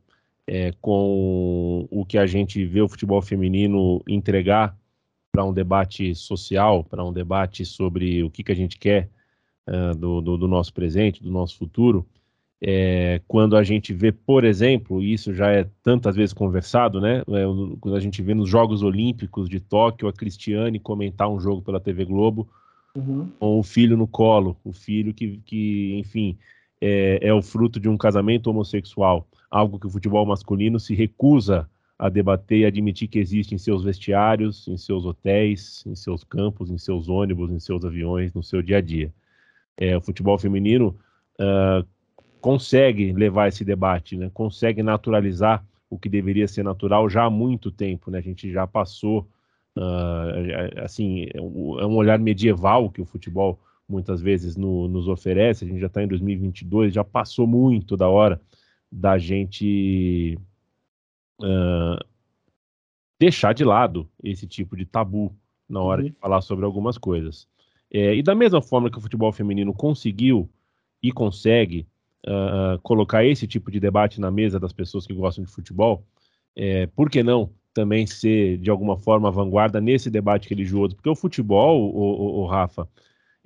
é, 0.47 0.73
com 0.81 1.87
o 1.91 2.07
que 2.07 2.17
a 2.17 2.27
gente 2.27 2.65
vê 2.65 2.81
o 2.81 2.89
futebol 2.89 3.21
feminino 3.21 4.03
entregar 4.09 4.75
para 5.31 5.45
um 5.45 5.53
debate 5.53 6.15
social, 6.15 6.83
para 6.83 7.05
um 7.05 7.13
debate 7.13 7.67
sobre 7.67 8.25
o 8.25 8.31
que, 8.31 8.43
que 8.43 8.53
a 8.53 8.57
gente 8.57 8.79
quer 8.79 9.11
uh, 9.69 9.95
do, 9.95 10.23
do, 10.23 10.39
do, 10.39 10.49
nosso 10.49 10.73
presente, 10.73 11.23
do 11.23 11.31
nosso 11.31 11.59
futuro 11.59 12.09
é, 12.61 13.21
quando 13.29 13.57
a 13.57 13.63
gente 13.63 13.95
vê, 13.95 14.11
por 14.11 14.45
exemplo, 14.45 15.01
e 15.01 15.13
isso 15.13 15.33
já 15.33 15.51
é 15.51 15.69
tantas 15.83 16.17
vezes 16.17 16.33
conversado, 16.33 17.01
né? 17.01 17.21
É, 17.21 17.45
quando 17.81 17.97
a 17.97 18.01
gente 18.01 18.21
vê 18.21 18.35
nos 18.35 18.49
Jogos 18.49 18.83
Olímpicos 18.83 19.49
de 19.49 19.61
Tóquio 19.61 20.09
a 20.09 20.13
Cristiane 20.13 20.81
comentar 20.81 21.29
um 21.29 21.39
jogo 21.39 21.63
pela 21.63 21.79
TV 21.79 22.05
Globo 22.05 22.49
uhum. 22.97 23.31
com 23.39 23.61
o 23.61 23.63
filho 23.63 23.97
no 23.97 24.09
colo, 24.09 24.57
o 24.65 24.73
filho 24.73 25.15
que, 25.15 25.41
que 25.45 25.97
enfim, 25.99 26.37
é, 26.81 27.21
é, 27.23 27.33
o 27.33 27.41
fruto 27.41 27.79
de 27.79 27.89
um 27.89 27.97
casamento 27.97 28.51
homossexual, 28.51 29.29
algo 29.49 29.79
que 29.79 29.87
o 29.87 29.91
futebol 29.91 30.27
masculino 30.27 30.81
se 30.81 30.95
recusa 30.95 31.69
a 31.97 32.09
debater 32.09 32.59
e 32.59 32.65
admitir 32.65 33.09
que 33.09 33.19
existe 33.19 33.55
em 33.55 33.59
seus 33.59 33.85
vestiários, 33.85 34.67
em 34.67 34.77
seus 34.77 35.05
hotéis, 35.05 35.85
em 35.87 35.95
seus 35.95 36.25
campos, 36.25 36.71
em 36.71 36.79
seus 36.79 37.09
ônibus, 37.09 37.51
em 37.51 37.59
seus 37.59 37.85
aviões, 37.85 38.33
no 38.33 38.43
seu 38.43 38.63
dia 38.63 38.79
a 38.79 38.81
dia. 38.81 39.13
É, 39.77 39.97
o 39.97 40.01
futebol 40.01 40.39
feminino 40.39 40.97
uh, 41.41 41.87
consegue 42.41 43.13
levar 43.13 43.49
esse 43.49 43.65
debate, 43.65 44.17
né? 44.17 44.31
consegue 44.33 44.83
naturalizar 44.83 45.65
o 45.91 45.99
que 45.99 46.09
deveria 46.09 46.47
ser 46.47 46.63
natural 46.63 47.09
já 47.09 47.25
há 47.25 47.31
muito 47.31 47.71
tempo. 47.71 48.11
Né? 48.11 48.19
A 48.19 48.23
gente 48.23 48.51
já 48.51 48.67
passou, 48.67 49.27
uh, 49.77 50.83
assim, 50.85 51.27
é 51.35 51.41
um 51.41 51.97
olhar 51.97 52.19
medieval 52.19 52.91
que 52.91 53.01
o 53.01 53.07
futebol 53.07 53.59
muitas 53.89 54.21
vezes 54.21 54.57
no, 54.57 54.87
nos 54.87 55.09
oferece. 55.09 55.65
A 55.65 55.69
gente 55.69 55.81
já 55.81 55.87
está 55.87 56.03
em 56.03 56.09
2022, 56.09 56.93
já 56.93 57.03
passou 57.03 57.47
muito 57.47 57.97
da 57.97 58.09
hora 58.09 58.41
da 58.91 59.19
gente 59.19 60.39
uh, 61.41 62.05
deixar 63.19 63.53
de 63.53 63.65
lado 63.65 64.09
esse 64.23 64.47
tipo 64.47 64.77
de 64.77 64.85
tabu 64.85 65.35
na 65.69 65.81
hora 65.81 66.03
uhum. 66.03 66.09
de 66.09 66.15
falar 66.15 66.41
sobre 66.41 66.65
algumas 66.65 66.97
coisas. 66.97 67.49
É, 67.91 68.15
e 68.15 68.23
da 68.23 68.35
mesma 68.35 68.61
forma 68.61 68.91
que 68.91 68.99
o 68.99 69.01
futebol 69.01 69.33
feminino 69.33 69.73
conseguiu 69.73 70.49
e 71.03 71.11
consegue 71.11 71.87
uh, 72.27 72.79
colocar 72.83 73.25
esse 73.25 73.47
tipo 73.47 73.71
de 73.71 73.81
debate 73.81 74.21
na 74.21 74.31
mesa 74.31 74.59
das 74.59 74.73
pessoas 74.73 75.07
que 75.07 75.15
gostam 75.15 75.45
de 75.45 75.51
futebol, 75.51 76.05
é, 76.57 76.87
por 76.89 77.09
que 77.11 77.23
não 77.23 77.51
também 77.73 78.07
ser, 78.07 78.59
de 78.59 78.71
alguma 78.71 78.97
forma, 78.97 79.31
vanguarda 79.31 79.81
nesse 79.81 80.11
debate 80.11 80.49
religioso? 80.49 80.97
Porque 80.97 81.09
o 81.09 81.15
futebol, 81.15 81.81
o, 81.81 81.99
o, 81.99 82.41
o 82.41 82.47
Rafa, 82.47 82.89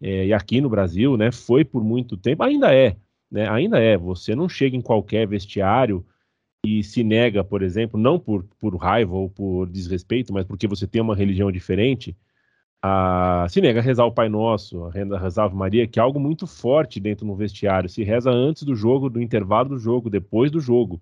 é, 0.00 0.26
e 0.26 0.32
aqui 0.32 0.60
no 0.60 0.70
Brasil, 0.70 1.16
né, 1.16 1.30
foi 1.30 1.64
por 1.64 1.84
muito 1.84 2.16
tempo, 2.16 2.42
ainda 2.42 2.74
é, 2.74 2.96
né, 3.30 3.48
ainda 3.48 3.78
é, 3.78 3.96
você 3.96 4.34
não 4.34 4.48
chega 4.48 4.76
em 4.76 4.80
qualquer 4.80 5.26
vestiário 5.28 6.04
e 6.64 6.82
se 6.82 7.04
nega, 7.04 7.44
por 7.44 7.62
exemplo, 7.62 7.98
não 7.98 8.18
por, 8.18 8.44
por 8.58 8.74
raiva 8.76 9.14
ou 9.14 9.28
por 9.28 9.66
desrespeito, 9.68 10.32
mas 10.32 10.46
porque 10.46 10.66
você 10.66 10.86
tem 10.86 11.02
uma 11.02 11.14
religião 11.14 11.50
diferente, 11.52 12.16
a, 12.82 13.46
se 13.48 13.60
nega 13.60 13.78
a 13.78 13.82
rezar 13.82 14.04
o 14.04 14.12
Pai 14.12 14.28
Nosso, 14.28 14.86
a 14.86 14.90
rezar 14.90 15.44
Ave 15.44 15.54
Maria, 15.54 15.86
que 15.86 16.00
é 16.00 16.02
algo 16.02 16.18
muito 16.18 16.46
forte 16.46 16.98
dentro 16.98 17.24
do 17.24 17.34
vestiário. 17.36 17.88
Se 17.88 18.02
reza 18.02 18.30
antes 18.30 18.64
do 18.64 18.74
jogo, 18.74 19.08
do 19.08 19.22
intervalo 19.22 19.70
do 19.70 19.78
jogo, 19.78 20.10
depois 20.10 20.50
do 20.50 20.58
jogo. 20.58 21.00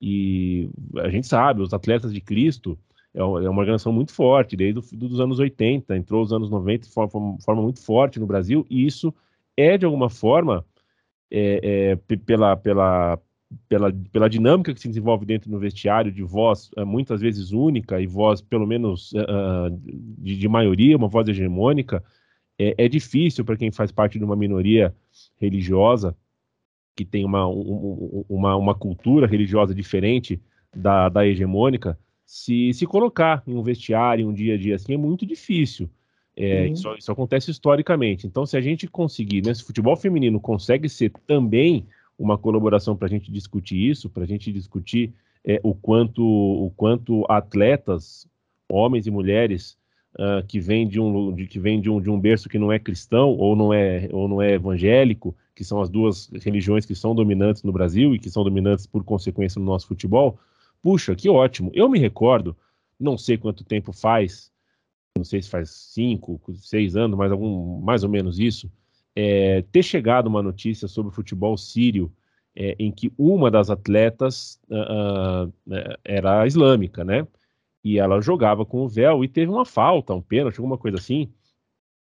E 0.00 0.68
a 0.98 1.08
gente 1.08 1.26
sabe, 1.26 1.62
os 1.62 1.72
atletas 1.72 2.12
de 2.12 2.20
Cristo 2.20 2.78
é, 3.14 3.20
é 3.20 3.24
uma 3.24 3.60
organização 3.60 3.92
muito 3.92 4.12
forte, 4.12 4.56
desde 4.56 4.78
os 4.78 5.20
anos 5.20 5.38
80, 5.38 5.96
entrou 5.96 6.20
nos 6.20 6.32
anos 6.32 6.50
90 6.50 6.86
de 6.86 6.92
forma, 6.92 7.38
forma 7.40 7.62
muito 7.62 7.82
forte 7.82 8.20
no 8.20 8.26
Brasil, 8.26 8.66
e 8.68 8.86
isso 8.86 9.14
é, 9.56 9.76
de 9.76 9.84
alguma 9.84 10.10
forma, 10.10 10.64
é, 11.30 11.96
é, 12.10 12.16
pela, 12.16 12.56
pela, 12.56 13.18
pela, 13.68 13.92
pela 14.12 14.28
dinâmica 14.28 14.72
que 14.72 14.80
se 14.80 14.88
desenvolve 14.88 15.26
dentro 15.26 15.50
do 15.50 15.58
vestiário, 15.58 16.12
de 16.12 16.22
voz 16.22 16.70
uh, 16.76 16.86
muitas 16.86 17.20
vezes 17.20 17.52
única 17.52 18.00
e 18.00 18.06
voz, 18.06 18.40
pelo 18.40 18.66
menos, 18.66 19.12
uh, 19.12 19.70
de, 20.18 20.36
de, 20.38 20.48
maioria, 20.48 20.96
uma 20.96 21.08
voz 21.08 21.28
hegemônica, 21.28 22.02
é, 22.58 22.74
é 22.84 22.88
difícil 22.88 23.44
para 23.44 23.56
quem 23.56 23.70
faz 23.70 23.90
parte 23.90 24.18
de 24.18 24.24
uma 24.24 24.36
minoria 24.36 24.94
religiosa, 25.36 26.16
que 26.96 27.04
tem 27.04 27.24
uma, 27.24 27.48
um, 27.48 28.24
uma, 28.28 28.56
uma 28.56 28.74
cultura 28.74 29.26
religiosa 29.26 29.74
diferente 29.74 30.40
da, 30.74 31.08
da 31.08 31.26
hegemônica, 31.26 31.98
se, 32.24 32.72
se 32.72 32.86
colocar 32.86 33.42
em 33.46 33.56
um 33.56 33.62
vestiário, 33.62 34.24
em 34.24 34.28
um 34.28 34.32
dia 34.32 34.54
a 34.54 34.58
dia 34.58 34.76
assim, 34.76 34.94
é 34.94 34.96
muito 34.96 35.26
difícil. 35.26 35.90
É, 36.36 36.62
uhum. 36.62 36.72
isso, 36.72 36.94
isso, 36.96 37.12
acontece 37.12 37.50
historicamente. 37.50 38.26
Então, 38.26 38.46
se 38.46 38.56
a 38.56 38.60
gente 38.60 38.86
conseguir, 38.86 39.44
né, 39.44 39.52
se 39.52 39.62
o 39.62 39.66
futebol 39.66 39.96
feminino 39.96 40.40
consegue 40.40 40.88
ser 40.88 41.12
também 41.26 41.86
uma 42.20 42.36
colaboração 42.36 42.94
para 42.94 43.06
a 43.06 43.10
gente 43.10 43.32
discutir 43.32 43.78
isso, 43.78 44.10
para 44.10 44.24
a 44.24 44.26
gente 44.26 44.52
discutir 44.52 45.14
é, 45.42 45.58
o 45.62 45.74
quanto 45.74 46.22
o 46.22 46.70
quanto 46.76 47.24
atletas, 47.30 48.28
homens 48.68 49.06
e 49.06 49.10
mulheres 49.10 49.78
uh, 50.16 50.46
que 50.46 50.60
vêm 50.60 50.86
de 50.86 51.00
um 51.00 51.34
de, 51.34 51.46
que 51.46 51.58
vêm 51.58 51.80
de 51.80 51.88
um, 51.88 51.98
de 51.98 52.10
um 52.10 52.20
berço 52.20 52.46
que 52.46 52.58
não 52.58 52.70
é 52.70 52.78
cristão 52.78 53.30
ou 53.30 53.56
não 53.56 53.72
é 53.72 54.06
ou 54.12 54.28
não 54.28 54.42
é 54.42 54.52
evangélico, 54.52 55.34
que 55.54 55.64
são 55.64 55.80
as 55.80 55.88
duas 55.88 56.28
religiões 56.44 56.84
que 56.84 56.94
são 56.94 57.14
dominantes 57.14 57.62
no 57.62 57.72
Brasil 57.72 58.14
e 58.14 58.18
que 58.18 58.28
são 58.28 58.44
dominantes 58.44 58.86
por 58.86 59.02
consequência 59.02 59.58
no 59.58 59.64
nosso 59.64 59.86
futebol. 59.88 60.38
Puxa, 60.82 61.14
que 61.14 61.28
ótimo! 61.28 61.70
Eu 61.72 61.88
me 61.88 61.98
recordo, 61.98 62.54
não 62.98 63.16
sei 63.16 63.38
quanto 63.38 63.64
tempo 63.64 63.94
faz, 63.94 64.52
não 65.16 65.24
sei 65.24 65.40
se 65.40 65.48
faz 65.48 65.70
cinco, 65.70 66.38
seis 66.54 66.96
anos, 66.96 67.16
mas 67.16 67.32
algum 67.32 67.80
mais 67.80 68.04
ou 68.04 68.10
menos 68.10 68.38
isso 68.38 68.70
é, 69.20 69.62
ter 69.70 69.82
chegado 69.82 70.26
uma 70.26 70.42
notícia 70.42 70.88
sobre 70.88 71.10
o 71.10 71.14
futebol 71.14 71.56
sírio 71.56 72.12
é, 72.56 72.74
em 72.78 72.90
que 72.90 73.12
uma 73.18 73.50
das 73.50 73.70
atletas 73.70 74.60
uh, 74.68 75.46
uh, 75.48 75.98
era 76.04 76.46
islâmica, 76.46 77.04
né? 77.04 77.26
e 77.82 77.98
ela 77.98 78.20
jogava 78.20 78.64
com 78.64 78.82
o 78.82 78.88
véu 78.88 79.24
e 79.24 79.28
teve 79.28 79.50
uma 79.50 79.64
falta, 79.64 80.14
um 80.14 80.20
pênalti, 80.20 80.58
alguma 80.58 80.78
coisa 80.78 80.98
assim. 80.98 81.32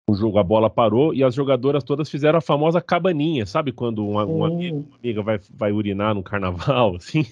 O 0.06 0.14
jogo, 0.14 0.38
a 0.38 0.42
bola 0.42 0.68
parou 0.68 1.14
e 1.14 1.24
as 1.24 1.34
jogadoras 1.34 1.82
todas 1.82 2.10
fizeram 2.10 2.38
a 2.38 2.42
famosa 2.42 2.78
cabaninha, 2.78 3.46
sabe 3.46 3.72
quando 3.72 4.06
uma, 4.06 4.26
uma, 4.26 4.48
amiga, 4.48 4.76
uma 4.76 4.96
amiga, 4.98 5.22
vai, 5.22 5.40
vai 5.54 5.72
urinar 5.72 6.14
no 6.14 6.22
carnaval, 6.22 6.96
assim, 7.00 7.24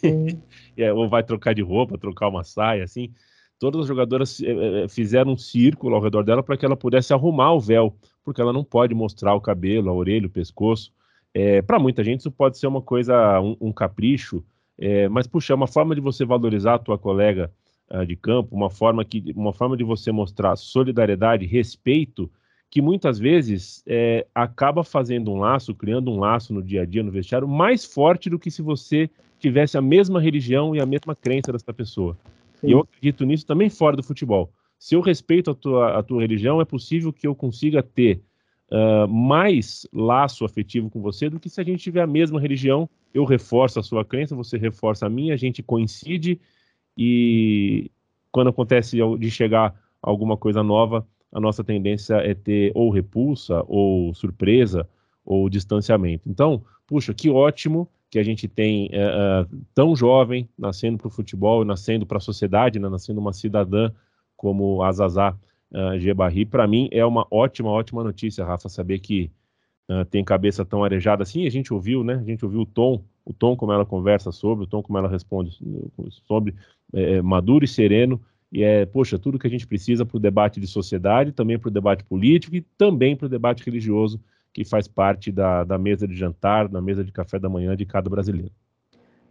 ou 0.94 1.06
vai 1.06 1.22
trocar 1.22 1.54
de 1.54 1.60
roupa, 1.60 1.98
trocar 1.98 2.28
uma 2.28 2.42
saia, 2.42 2.82
assim. 2.84 3.12
Todas 3.58 3.82
as 3.82 3.86
jogadoras 3.86 4.40
é, 4.42 4.88
fizeram 4.88 5.32
um 5.32 5.36
círculo 5.36 5.94
ao 5.94 6.00
redor 6.00 6.24
dela 6.24 6.42
para 6.42 6.56
que 6.56 6.64
ela 6.64 6.76
pudesse 6.76 7.12
arrumar 7.12 7.52
o 7.52 7.60
véu, 7.60 7.94
porque 8.24 8.40
ela 8.40 8.52
não 8.52 8.64
pode 8.64 8.94
mostrar 8.94 9.34
o 9.34 9.40
cabelo, 9.40 9.90
a 9.90 9.92
orelha, 9.92 10.26
o 10.26 10.30
pescoço. 10.30 10.92
É, 11.34 11.62
para 11.62 11.78
muita 11.78 12.04
gente 12.04 12.20
isso 12.20 12.30
pode 12.30 12.58
ser 12.58 12.66
uma 12.66 12.82
coisa, 12.82 13.40
um, 13.40 13.56
um 13.60 13.72
capricho, 13.72 14.44
é, 14.78 15.08
mas 15.08 15.26
puxa, 15.26 15.52
é 15.52 15.56
uma 15.56 15.66
forma 15.66 15.94
de 15.94 16.00
você 16.00 16.24
valorizar 16.24 16.74
a 16.74 16.78
tua 16.78 16.98
colega 16.98 17.50
uh, 17.90 18.04
de 18.04 18.16
campo, 18.16 18.54
uma 18.54 18.70
forma, 18.70 19.04
que, 19.04 19.32
uma 19.36 19.52
forma 19.52 19.76
de 19.76 19.84
você 19.84 20.10
mostrar 20.10 20.56
solidariedade, 20.56 21.46
respeito, 21.46 22.30
que 22.70 22.80
muitas 22.80 23.18
vezes 23.18 23.82
é, 23.86 24.26
acaba 24.34 24.82
fazendo 24.82 25.30
um 25.30 25.38
laço, 25.38 25.74
criando 25.74 26.10
um 26.10 26.18
laço 26.18 26.54
no 26.54 26.62
dia 26.62 26.82
a 26.82 26.84
dia, 26.86 27.02
no 27.02 27.10
vestiário, 27.10 27.46
mais 27.46 27.84
forte 27.84 28.30
do 28.30 28.38
que 28.38 28.50
se 28.50 28.62
você 28.62 29.10
tivesse 29.38 29.76
a 29.76 29.82
mesma 29.82 30.20
religião 30.20 30.74
e 30.74 30.80
a 30.80 30.86
mesma 30.86 31.14
crença 31.14 31.52
dessa 31.52 31.72
pessoa. 31.72 32.16
Sim. 32.54 32.68
E 32.68 32.72
eu 32.72 32.80
acredito 32.80 33.24
nisso 33.26 33.44
também 33.44 33.68
fora 33.68 33.96
do 33.96 34.02
futebol. 34.02 34.50
Se 34.82 34.96
eu 34.96 35.00
respeito 35.00 35.48
a 35.48 35.54
tua, 35.54 35.96
a 35.96 36.02
tua 36.02 36.20
religião, 36.20 36.60
é 36.60 36.64
possível 36.64 37.12
que 37.12 37.24
eu 37.24 37.36
consiga 37.36 37.84
ter 37.84 38.20
uh, 38.68 39.06
mais 39.06 39.86
laço 39.92 40.44
afetivo 40.44 40.90
com 40.90 41.00
você 41.00 41.30
do 41.30 41.38
que 41.38 41.48
se 41.48 41.60
a 41.60 41.64
gente 41.64 41.84
tiver 41.84 42.02
a 42.02 42.06
mesma 42.06 42.40
religião. 42.40 42.90
Eu 43.14 43.24
reforço 43.24 43.78
a 43.78 43.82
sua 43.84 44.04
crença, 44.04 44.34
você 44.34 44.58
reforça 44.58 45.06
a 45.06 45.08
minha, 45.08 45.34
a 45.34 45.36
gente 45.36 45.62
coincide 45.62 46.40
e 46.98 47.92
quando 48.32 48.48
acontece 48.48 48.98
de 49.20 49.30
chegar 49.30 49.72
alguma 50.02 50.36
coisa 50.36 50.64
nova, 50.64 51.06
a 51.30 51.38
nossa 51.38 51.62
tendência 51.62 52.16
é 52.16 52.34
ter 52.34 52.72
ou 52.74 52.90
repulsa, 52.90 53.62
ou 53.68 54.12
surpresa, 54.12 54.88
ou 55.24 55.48
distanciamento. 55.48 56.28
Então, 56.28 56.64
puxa, 56.88 57.14
que 57.14 57.30
ótimo 57.30 57.88
que 58.10 58.18
a 58.18 58.24
gente 58.24 58.48
tem 58.48 58.88
é, 58.90 58.98
é, 58.98 59.46
tão 59.72 59.94
jovem 59.94 60.48
nascendo 60.58 60.98
para 60.98 61.06
o 61.06 61.10
futebol, 61.10 61.64
nascendo 61.64 62.04
para 62.04 62.18
a 62.18 62.20
sociedade, 62.20 62.80
né, 62.80 62.88
nascendo 62.88 63.20
uma 63.20 63.32
cidadã 63.32 63.92
como 64.42 64.82
a 64.82 64.90
Zazá 64.90 65.36
uh, 65.70 65.96
Gebarri. 66.00 66.44
Para 66.44 66.66
mim 66.66 66.88
é 66.90 67.06
uma 67.06 67.24
ótima, 67.30 67.70
ótima 67.70 68.02
notícia, 68.02 68.44
Rafa, 68.44 68.68
saber 68.68 68.98
que 68.98 69.30
uh, 69.88 70.04
tem 70.04 70.24
cabeça 70.24 70.64
tão 70.64 70.82
arejada 70.82 71.22
assim. 71.22 71.46
A 71.46 71.50
gente 71.50 71.72
ouviu, 71.72 72.02
né? 72.02 72.14
A 72.14 72.24
gente 72.24 72.44
ouviu 72.44 72.62
o 72.62 72.66
tom, 72.66 73.04
o 73.24 73.32
tom 73.32 73.56
como 73.56 73.72
ela 73.72 73.86
conversa 73.86 74.32
sobre, 74.32 74.64
o 74.64 74.66
tom 74.66 74.82
como 74.82 74.98
ela 74.98 75.08
responde 75.08 75.56
sobre, 76.26 76.56
é, 76.92 77.22
maduro 77.22 77.64
e 77.64 77.68
sereno. 77.68 78.20
E 78.50 78.64
é, 78.64 78.84
poxa, 78.84 79.16
tudo 79.16 79.38
que 79.38 79.46
a 79.46 79.50
gente 79.50 79.64
precisa 79.64 80.04
para 80.04 80.16
o 80.16 80.20
debate 80.20 80.58
de 80.58 80.66
sociedade, 80.66 81.30
também 81.30 81.56
para 81.56 81.68
o 81.68 81.72
debate 81.72 82.02
político 82.02 82.56
e 82.56 82.62
também 82.76 83.14
para 83.14 83.26
o 83.26 83.28
debate 83.28 83.64
religioso, 83.64 84.20
que 84.52 84.64
faz 84.64 84.88
parte 84.88 85.30
da, 85.30 85.62
da 85.62 85.78
mesa 85.78 86.06
de 86.06 86.16
jantar, 86.16 86.66
da 86.66 86.82
mesa 86.82 87.04
de 87.04 87.12
café 87.12 87.38
da 87.38 87.48
manhã 87.48 87.76
de 87.76 87.86
cada 87.86 88.10
brasileiro. 88.10 88.50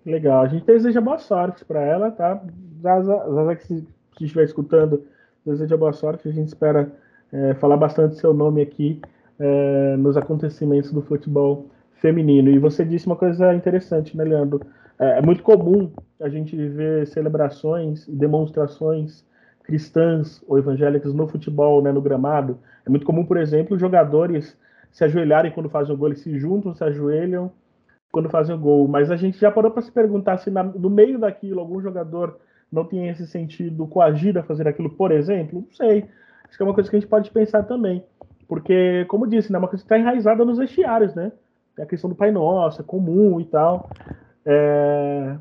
Legal, 0.05 0.41
a 0.41 0.47
gente 0.47 0.65
deseja 0.65 1.01
boa 1.01 1.19
sorte 1.19 1.65
para 1.65 1.81
ela, 1.81 2.09
tá? 2.09 2.41
Zaza, 2.81 3.29
Zaza 3.29 3.55
que 3.57 3.67
se, 3.67 3.87
se 4.17 4.25
estiver 4.25 4.43
escutando, 4.43 5.03
deseja 5.45 5.77
boa 5.77 5.93
sorte. 5.93 6.27
A 6.27 6.31
gente 6.31 6.47
espera 6.47 6.91
é, 7.31 7.53
falar 7.55 7.77
bastante 7.77 8.15
seu 8.15 8.33
nome 8.33 8.61
aqui 8.61 9.01
é, 9.39 9.95
nos 9.97 10.17
acontecimentos 10.17 10.91
do 10.91 11.01
futebol 11.01 11.67
feminino. 11.93 12.49
E 12.49 12.59
você 12.59 12.83
disse 12.83 13.07
uma 13.07 13.15
coisa 13.15 13.53
interessante, 13.53 14.15
né, 14.17 14.23
Leandro? 14.23 14.61
É, 14.99 15.19
é 15.19 15.21
muito 15.21 15.43
comum 15.43 15.91
a 16.19 16.29
gente 16.29 16.55
ver 16.55 17.07
celebrações 17.07 18.07
e 18.07 18.11
demonstrações 18.11 19.25
cristãs 19.63 20.43
ou 20.47 20.57
evangélicas 20.57 21.13
no 21.13 21.27
futebol, 21.27 21.81
né, 21.81 21.91
no 21.91 22.01
gramado. 22.01 22.57
É 22.85 22.89
muito 22.89 23.05
comum, 23.05 23.25
por 23.25 23.37
exemplo, 23.37 23.77
jogadores 23.77 24.57
se 24.91 25.03
ajoelharem 25.03 25.51
quando 25.51 25.69
fazem 25.69 25.93
o 25.93 25.97
gol, 25.97 26.09
eles 26.09 26.19
se 26.19 26.37
juntam, 26.37 26.73
se 26.73 26.83
ajoelham 26.83 27.51
quando 28.11 28.29
fazem 28.29 28.53
o 28.53 28.59
gol. 28.59 28.87
Mas 28.87 29.09
a 29.09 29.15
gente 29.15 29.39
já 29.39 29.49
parou 29.49 29.71
para 29.71 29.81
se 29.81 29.91
perguntar 29.91 30.37
se 30.37 30.49
na, 30.51 30.63
no 30.63 30.89
meio 30.89 31.17
daquilo 31.17 31.61
algum 31.61 31.81
jogador 31.81 32.37
não 32.71 32.85
tem 32.85 33.09
esse 33.09 33.27
sentido 33.27 33.85
coagido 33.85 34.39
a 34.39 34.43
fazer 34.43 34.67
aquilo, 34.67 34.89
por 34.89 35.11
exemplo. 35.11 35.65
Não 35.67 35.75
sei. 35.75 36.05
Acho 36.47 36.57
que 36.57 36.63
é 36.63 36.65
uma 36.65 36.73
coisa 36.73 36.89
que 36.89 36.95
a 36.95 36.99
gente 36.99 37.09
pode 37.09 37.29
pensar 37.31 37.63
também. 37.63 38.03
Porque, 38.47 39.05
como 39.05 39.27
disse, 39.27 39.51
né, 39.51 39.57
é 39.57 39.59
uma 39.59 39.67
coisa 39.67 39.83
que 39.83 39.85
está 39.85 39.97
enraizada 39.97 40.43
nos 40.45 40.57
vestiários, 40.57 41.15
né? 41.15 41.31
É 41.77 41.83
a 41.83 41.85
questão 41.85 42.09
do 42.09 42.15
Pai 42.15 42.31
Nosso, 42.31 42.81
é 42.81 42.83
comum 42.83 43.39
e 43.39 43.45
tal. 43.45 43.89
É... 44.45 45.37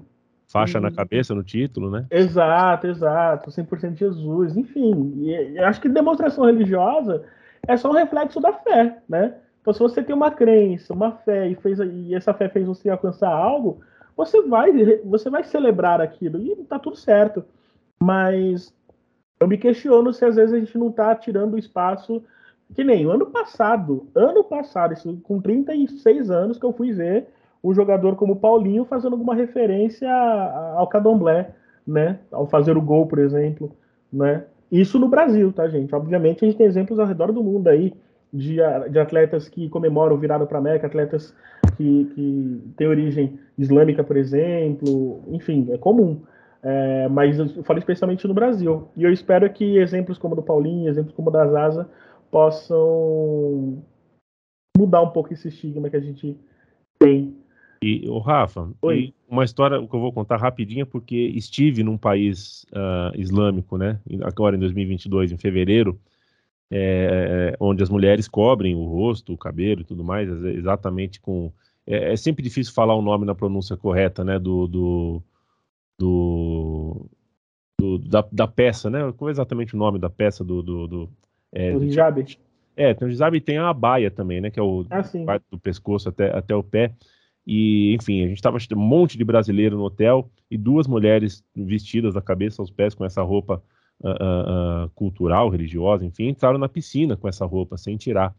Faixa 0.48 0.78
e... 0.78 0.80
na 0.80 0.90
cabeça, 0.90 1.34
no 1.34 1.42
título, 1.42 1.90
né? 1.90 2.06
Exato, 2.10 2.86
exato. 2.86 3.50
100% 3.50 3.96
Jesus. 3.96 4.56
Enfim, 4.56 5.12
e, 5.16 5.58
acho 5.58 5.80
que 5.80 5.88
demonstração 5.88 6.44
religiosa 6.44 7.24
é 7.66 7.76
só 7.76 7.90
um 7.90 7.94
reflexo 7.94 8.40
da 8.40 8.52
fé, 8.52 8.98
né? 9.08 9.34
Então, 9.60 9.72
se 9.72 9.80
você 9.80 10.02
tem 10.02 10.14
uma 10.14 10.30
crença, 10.30 10.94
uma 10.94 11.12
fé, 11.12 11.48
e, 11.48 11.54
fez, 11.56 11.78
e 11.80 12.14
essa 12.14 12.32
fé 12.32 12.48
fez 12.48 12.66
você 12.66 12.88
alcançar 12.88 13.30
algo, 13.30 13.80
você 14.20 14.42
vai, 14.42 14.70
você 15.02 15.30
vai 15.30 15.42
celebrar 15.44 15.98
aquilo 15.98 16.38
e 16.38 16.54
tá 16.64 16.78
tudo 16.78 16.94
certo. 16.94 17.42
Mas 17.98 18.74
eu 19.40 19.48
me 19.48 19.56
questiono 19.56 20.12
se 20.12 20.26
às 20.26 20.36
vezes 20.36 20.54
a 20.54 20.58
gente 20.58 20.76
não 20.76 20.92
tá 20.92 21.14
tirando 21.14 21.58
espaço 21.58 22.22
que 22.74 22.84
nem 22.84 23.10
ano 23.10 23.26
passado, 23.26 24.08
ano 24.14 24.44
passado, 24.44 24.94
com 25.22 25.40
36 25.40 26.30
anos 26.30 26.58
que 26.58 26.64
eu 26.64 26.72
fui 26.72 26.92
ver 26.92 27.28
um 27.64 27.74
jogador 27.74 28.14
como 28.14 28.36
Paulinho 28.36 28.84
fazendo 28.84 29.14
alguma 29.14 29.34
referência 29.34 30.10
ao 30.76 30.86
Cadomblé, 30.86 31.54
né? 31.86 32.20
Ao 32.30 32.46
fazer 32.46 32.76
o 32.76 32.82
gol, 32.82 33.06
por 33.06 33.18
exemplo, 33.18 33.72
né? 34.12 34.44
Isso 34.70 34.98
no 34.98 35.08
Brasil, 35.08 35.50
tá, 35.50 35.66
gente? 35.66 35.94
Obviamente 35.94 36.44
a 36.44 36.48
gente 36.48 36.58
tem 36.58 36.66
exemplos 36.66 36.98
ao 36.98 37.06
redor 37.06 37.32
do 37.32 37.42
mundo 37.42 37.68
aí 37.68 37.92
de, 38.32 38.56
de 38.90 38.98
atletas 38.98 39.48
que 39.48 39.68
comemoram 39.68 40.16
virada 40.16 40.46
para 40.46 40.58
América, 40.58 40.86
atletas 40.86 41.34
que, 41.76 42.04
que 42.14 42.62
têm 42.76 42.86
origem 42.86 43.38
islâmica, 43.58 44.04
por 44.04 44.16
exemplo, 44.16 45.22
enfim, 45.28 45.68
é 45.70 45.78
comum. 45.78 46.22
É, 46.62 47.08
mas 47.08 47.38
eu 47.38 47.64
falo 47.64 47.78
especialmente 47.78 48.26
no 48.28 48.34
Brasil. 48.34 48.88
E 48.96 49.02
eu 49.02 49.12
espero 49.12 49.50
que 49.50 49.78
exemplos 49.78 50.18
como 50.18 50.34
o 50.34 50.36
do 50.36 50.42
Paulinho, 50.42 50.88
exemplos 50.88 51.14
como 51.14 51.30
o 51.30 51.32
da 51.32 51.46
Zaza, 51.46 51.88
possam 52.30 53.82
mudar 54.76 55.02
um 55.02 55.10
pouco 55.10 55.32
esse 55.32 55.48
estigma 55.48 55.90
que 55.90 55.96
a 55.96 56.00
gente 56.00 56.36
tem. 56.98 57.34
E 57.82 58.06
o 58.08 58.18
Rafa, 58.18 58.68
e 58.92 59.14
uma 59.26 59.42
história 59.42 59.78
que 59.78 59.94
eu 59.94 60.00
vou 60.00 60.12
contar 60.12 60.36
rapidinha 60.36 60.84
porque 60.84 61.16
estive 61.16 61.82
num 61.82 61.96
país 61.96 62.66
uh, 62.72 63.18
islâmico, 63.18 63.78
né? 63.78 63.98
Agora 64.22 64.54
em 64.54 64.58
2022, 64.60 65.32
em 65.32 65.38
fevereiro, 65.38 65.98
é, 66.70 67.56
onde 67.58 67.82
as 67.82 67.90
mulheres 67.90 68.28
cobrem 68.28 68.74
o 68.74 68.84
rosto, 68.84 69.32
o 69.32 69.38
cabelo 69.38 69.80
e 69.80 69.84
tudo 69.84 70.04
mais, 70.04 70.28
exatamente 70.44 71.20
com. 71.20 71.52
É, 71.86 72.12
é, 72.12 72.16
sempre 72.16 72.42
difícil 72.42 72.72
falar 72.72 72.94
o 72.94 73.02
nome 73.02 73.26
na 73.26 73.34
pronúncia 73.34 73.76
correta, 73.76 74.22
né? 74.22 74.38
Do, 74.38 74.68
do, 74.68 75.22
do, 75.98 77.06
do 77.78 77.98
da, 77.98 78.24
da, 78.30 78.46
peça, 78.46 78.88
né? 78.88 79.12
Qual 79.16 79.28
é 79.28 79.32
exatamente 79.32 79.74
o 79.74 79.78
nome 79.78 79.98
da 79.98 80.08
peça 80.08 80.44
do, 80.44 80.62
do, 80.62 80.86
do 80.86 81.10
é, 81.52 81.74
o 81.76 81.82
hijab. 81.82 82.24
É, 82.76 82.94
tem 82.94 83.08
o 83.08 83.10
hijab 83.10 83.36
e 83.36 83.40
tem 83.40 83.58
a 83.58 83.72
baia 83.72 84.10
também, 84.10 84.40
né? 84.40 84.50
Que 84.50 84.60
é 84.60 84.62
o 84.62 84.86
ah, 84.90 85.40
do 85.50 85.58
pescoço 85.58 86.08
até, 86.08 86.36
até 86.36 86.54
o 86.54 86.62
pé. 86.62 86.94
E, 87.44 87.94
enfim, 87.94 88.22
a 88.22 88.28
gente 88.28 88.36
estava 88.36 88.58
um 88.76 88.78
monte 88.78 89.18
de 89.18 89.24
brasileiro 89.24 89.76
no 89.76 89.84
hotel 89.84 90.30
e 90.48 90.56
duas 90.56 90.86
mulheres 90.86 91.42
vestidas 91.56 92.14
da 92.14 92.22
cabeça 92.22 92.62
aos 92.62 92.70
pés 92.70 92.94
com 92.94 93.04
essa 93.04 93.22
roupa 93.22 93.62
uh, 94.00 94.84
uh, 94.84 94.90
cultural, 94.94 95.48
religiosa, 95.48 96.04
enfim, 96.04 96.28
entraram 96.28 96.58
na 96.58 96.68
piscina 96.68 97.16
com 97.16 97.28
essa 97.28 97.44
roupa, 97.44 97.76
sem 97.76 97.96
tirar. 97.96 98.34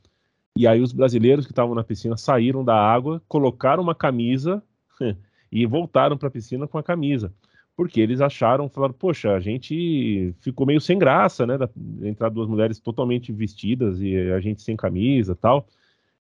E 0.58 0.68
aí 0.68 0.82
os 0.82 0.92
brasileiros 0.92 1.46
que 1.46 1.52
estavam 1.52 1.74
na 1.74 1.84
piscina 1.84 2.18
saíram 2.18 2.64
da 2.64 2.76
água, 2.76 3.22
colocaram 3.28 3.82
uma 3.82 3.96
camisa 3.96 4.62
e 5.52 5.66
voltaram 5.66 6.18
para 6.18 6.28
a 6.28 6.32
piscina 6.32 6.68
com 6.68 6.78
a 6.78 6.84
camisa 6.84 7.34
porque 7.76 8.00
eles 8.00 8.22
acharam, 8.22 8.70
falaram, 8.70 8.94
poxa, 8.94 9.34
a 9.34 9.40
gente 9.40 10.36
ficou 10.40 10.68
meio 10.68 10.80
sem 10.80 11.00
graça, 11.00 11.48
né, 11.48 11.58
entrar 12.04 12.30
duas 12.30 12.48
mulheres 12.48 12.80
totalmente 12.80 13.32
vestidas 13.32 14.00
e 14.02 14.16
a 14.32 14.40
gente 14.40 14.62
sem 14.62 14.76
camisa 14.76 15.36
tal. 15.36 15.68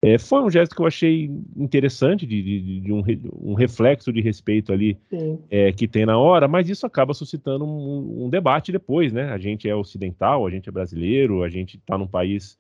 É, 0.01 0.17
foi 0.17 0.41
um 0.43 0.51
gesto 0.51 0.77
que 0.77 0.81
eu 0.81 0.87
achei 0.87 1.29
interessante, 1.57 2.25
de, 2.25 2.41
de, 2.41 2.81
de 2.81 2.93
um, 2.93 3.03
um, 3.35 3.55
reflexo 3.55 4.13
de 4.13 4.21
respeito 4.21 4.73
ali 4.73 4.97
é, 5.51 5.73
que 5.73 5.89
tem 5.89 6.07
na 6.07 6.17
hora, 6.17 6.47
mas 6.47 6.69
isso 6.69 6.87
acaba 6.87 7.13
suscitando 7.13 7.65
um, 7.65 8.27
um, 8.27 8.31
debate 8.31 8.71
depois, 8.71 9.13
né? 9.13 9.33
A 9.33 9.39
gente 9.39 9.69
é 9.69 9.75
ocidental, 9.75 10.47
a 10.47 10.51
gente 10.51 10.69
é 10.69 10.73
brasileiro, 10.73 11.43
a 11.43 11.49
gente 11.49 11.79
está 11.79 11.99
num 11.99 12.07
país 12.07 12.57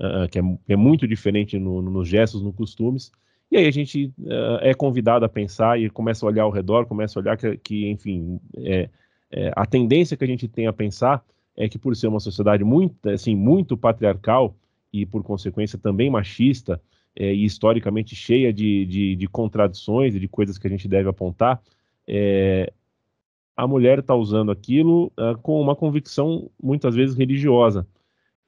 uh, 0.00 0.28
que, 0.28 0.40
é, 0.40 0.42
que, 0.42 0.72
é, 0.72 0.76
muito 0.76 1.06
diferente 1.06 1.56
no, 1.56 1.80
nos 1.80 2.08
gestos, 2.08 2.42
nos 2.42 2.54
costumes, 2.54 3.12
e 3.48 3.56
aí 3.58 3.66
a 3.66 3.70
gente 3.70 4.06
uh, 4.18 4.58
é 4.60 4.74
convidado 4.74 5.24
a 5.24 5.28
pensar 5.28 5.78
e 5.78 5.88
começa 5.88 6.26
a 6.26 6.28
olhar 6.28 6.42
ao 6.42 6.50
redor, 6.50 6.86
começa 6.86 7.16
a 7.16 7.22
olhar 7.22 7.36
que, 7.36 7.56
que 7.58 7.90
enfim, 7.90 8.40
é, 8.56 8.88
é, 9.30 9.52
a 9.54 9.64
tendência 9.64 10.16
que 10.16 10.24
a 10.24 10.26
gente 10.26 10.48
tem 10.48 10.66
a 10.66 10.72
pensar 10.72 11.24
é 11.56 11.68
que 11.68 11.78
por 11.78 11.94
ser 11.94 12.08
uma 12.08 12.18
sociedade 12.18 12.64
muito, 12.64 13.08
assim, 13.08 13.36
muito 13.36 13.76
patriarcal 13.76 14.56
e 14.92 15.06
por 15.06 15.22
consequência 15.22 15.78
também 15.78 16.10
machista 16.10 16.80
é, 17.16 17.32
e 17.32 17.44
historicamente 17.44 18.14
cheia 18.14 18.52
de, 18.52 18.84
de, 18.86 19.16
de, 19.16 19.26
contradições 19.28 20.14
e 20.14 20.20
de 20.20 20.28
coisas 20.28 20.58
que 20.58 20.66
a 20.66 20.70
gente 20.70 20.88
deve 20.88 21.08
apontar, 21.08 21.60
é, 22.06 22.72
a 23.56 23.66
mulher 23.66 23.98
está 23.98 24.14
usando 24.14 24.50
aquilo 24.50 25.12
uh, 25.18 25.38
com 25.42 25.60
uma 25.60 25.76
convicção 25.76 26.50
muitas 26.62 26.94
vezes 26.94 27.16
religiosa. 27.16 27.86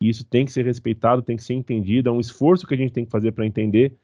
E 0.00 0.08
isso 0.08 0.24
tem 0.24 0.44
que 0.44 0.52
ser 0.52 0.64
respeitado, 0.64 1.22
tem 1.22 1.36
que 1.36 1.42
ser 1.42 1.54
entendido, 1.54 2.08
é 2.08 2.12
um 2.12 2.20
esforço 2.20 2.66
que 2.66 2.74
a 2.74 2.76
gente 2.76 2.92
tem 2.92 3.04
que 3.04 3.10
fazer 3.10 3.32
para 3.32 3.46
entender, 3.46 3.94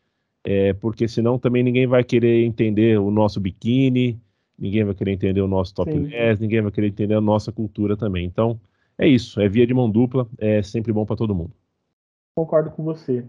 é, 0.44 0.72
porque 0.74 1.08
senão 1.08 1.38
também 1.38 1.62
ninguém 1.62 1.86
vai 1.86 2.04
querer 2.04 2.44
entender 2.44 2.98
o 2.98 3.10
nosso 3.10 3.40
biquíni, 3.40 4.18
ninguém 4.58 4.84
vai 4.84 4.94
querer 4.94 5.12
entender 5.12 5.40
o 5.40 5.48
nosso 5.48 5.74
topless, 5.74 6.40
ninguém 6.40 6.62
vai 6.62 6.70
querer 6.70 6.88
entender 6.88 7.14
a 7.14 7.20
nossa 7.20 7.50
cultura 7.50 7.96
também. 7.96 8.24
Então, 8.24 8.60
é 8.96 9.08
isso, 9.08 9.40
é 9.40 9.48
via 9.48 9.66
de 9.66 9.74
mão 9.74 9.90
dupla, 9.90 10.28
é 10.38 10.62
sempre 10.62 10.92
bom 10.92 11.04
para 11.04 11.16
todo 11.16 11.34
mundo. 11.34 11.52
Concordo 12.40 12.70
com 12.70 12.82
você. 12.82 13.22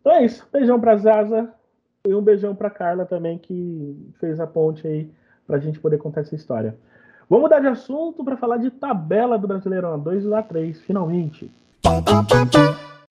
Então 0.00 0.12
é 0.12 0.26
isso, 0.26 0.46
beijão 0.52 0.78
para 0.78 0.96
Zaza 0.96 1.48
e 2.06 2.14
um 2.14 2.20
beijão 2.20 2.54
para 2.54 2.68
Carla 2.68 3.06
também 3.06 3.38
que 3.38 4.12
fez 4.20 4.38
a 4.38 4.46
ponte 4.46 4.86
aí 4.86 5.10
para 5.46 5.56
a 5.56 5.58
gente 5.58 5.80
poder 5.80 5.96
contar 5.96 6.20
essa 6.20 6.34
história. 6.34 6.76
Vamos 7.30 7.44
mudar 7.44 7.60
de 7.60 7.68
assunto 7.68 8.22
para 8.22 8.36
falar 8.36 8.58
de 8.58 8.70
tabela 8.70 9.38
do 9.38 9.48
Brasileirão 9.48 9.98
A2 9.98 10.24
e 10.24 10.26
A3, 10.26 10.74
finalmente. 10.82 11.50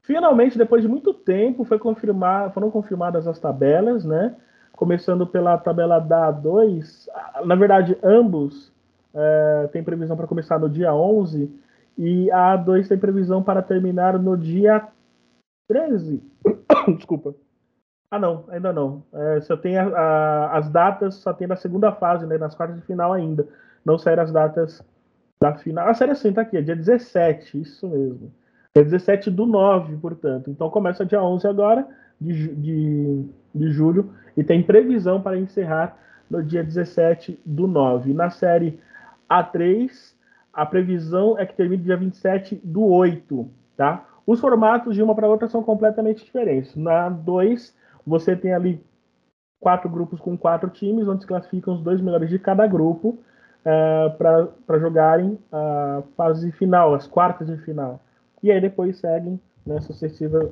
Finalmente, 0.03 0.59
depois 0.59 0.83
de 0.83 0.89
muito 0.89 1.15
tempo, 1.15 1.65
foi 1.65 1.79
confirmar, 1.79 2.53
foram 2.53 2.71
confirmadas 2.71 3.27
as 3.27 3.39
tabelas, 3.39 4.05
né? 4.05 4.35
Começando 4.73 5.27
pela 5.27 5.57
tabela 5.57 5.99
da 5.99 6.31
A2. 6.31 7.07
Na 7.47 7.55
verdade, 7.55 7.97
ambos 8.03 8.71
é, 9.15 9.71
têm 9.73 9.83
previsão 9.83 10.19
para 10.19 10.27
começar 10.27 10.59
no 10.59 10.69
dia 10.69 10.95
11 10.95 11.51
e 11.97 12.31
a 12.31 12.59
A2 12.59 12.89
tem 12.89 12.99
previsão 12.99 13.43
para 13.43 13.63
terminar 13.63 14.19
no 14.19 14.37
dia 14.37 14.87
13. 15.71 16.21
Desculpa. 16.97 17.33
Ah, 18.11 18.19
não, 18.19 18.45
ainda 18.49 18.73
não. 18.73 19.05
É, 19.13 19.41
só 19.43 19.57
tem 19.57 19.79
a, 19.79 19.87
a, 19.87 20.59
as 20.59 20.69
datas, 20.69 21.15
só 21.15 21.33
tem 21.33 21.47
na 21.47 21.55
segunda 21.55 21.93
fase, 21.93 22.27
né? 22.27 22.37
Nas 22.37 22.57
quartas 22.57 22.77
de 22.77 22.85
final 22.85 23.13
ainda. 23.13 23.47
Não 23.85 23.97
saíram 23.97 24.25
as 24.25 24.33
datas 24.33 24.83
da 25.41 25.55
final. 25.55 25.89
A 25.89 25.95
série 25.95 26.15
sim, 26.17 26.33
tá 26.33 26.43
aqui, 26.43 26.57
é 26.57 26.61
dia 26.61 26.75
17, 26.75 27.61
isso 27.61 27.89
mesmo. 27.89 28.33
É 28.75 28.83
17 28.83 29.31
do 29.31 29.47
9, 29.47 29.97
portanto. 29.99 30.51
Então 30.51 30.69
começa 30.69 31.07
dia 31.07 31.23
11 31.23 31.47
agora, 31.47 31.87
de, 32.21 32.55
de, 32.57 33.25
de 33.55 33.71
julho, 33.71 34.13
e 34.37 34.43
tem 34.43 34.63
previsão 34.63 35.23
para 35.23 35.39
encerrar 35.39 35.97
no 36.29 36.43
dia 36.43 36.65
17 36.65 37.41
do 37.47 37.69
9. 37.69 38.13
Na 38.13 38.29
série 38.29 38.81
A3, 39.31 39.89
a 40.53 40.67
previsão 40.67 41.39
é 41.39 41.47
que 41.47 41.55
termine 41.55 41.85
dia 41.85 41.97
27 41.97 42.61
do 42.65 42.85
8, 42.85 43.49
tá? 43.77 44.05
Os 44.27 44.41
formatos 44.41 44.95
de 44.95 45.03
uma 45.03 45.15
para 45.15 45.29
outra 45.29 45.49
são 45.49 45.63
completamente 45.63 46.25
diferentes. 46.25 46.75
Na 46.77 47.09
2, 47.09 47.75
você 48.07 48.37
tem 48.37 48.53
ali 48.53 48.83
quatro 49.61 49.89
grupos 49.89 50.21
com 50.21 50.37
quatro 50.37 50.71
times, 50.71 51.07
onde 51.07 51.23
se 51.23 51.27
classificam 51.27 51.75
os 51.75 51.83
dois 51.83 52.01
melhores 52.01 52.31
de 52.31 52.39
cada 52.39 52.67
grupo 52.67 53.19
uh, 53.61 54.17
para 54.17 54.79
jogarem 54.79 55.39
a 55.53 56.03
fase 56.17 56.51
final, 56.53 56.95
as 56.95 57.07
quartas 57.07 57.49
de 57.49 57.57
final. 57.59 58.01
E 58.43 58.51
aí 58.51 58.61
depois 58.61 58.99
seguem 58.99 59.39
né, 59.67 59.81
sucessiva, 59.81 60.51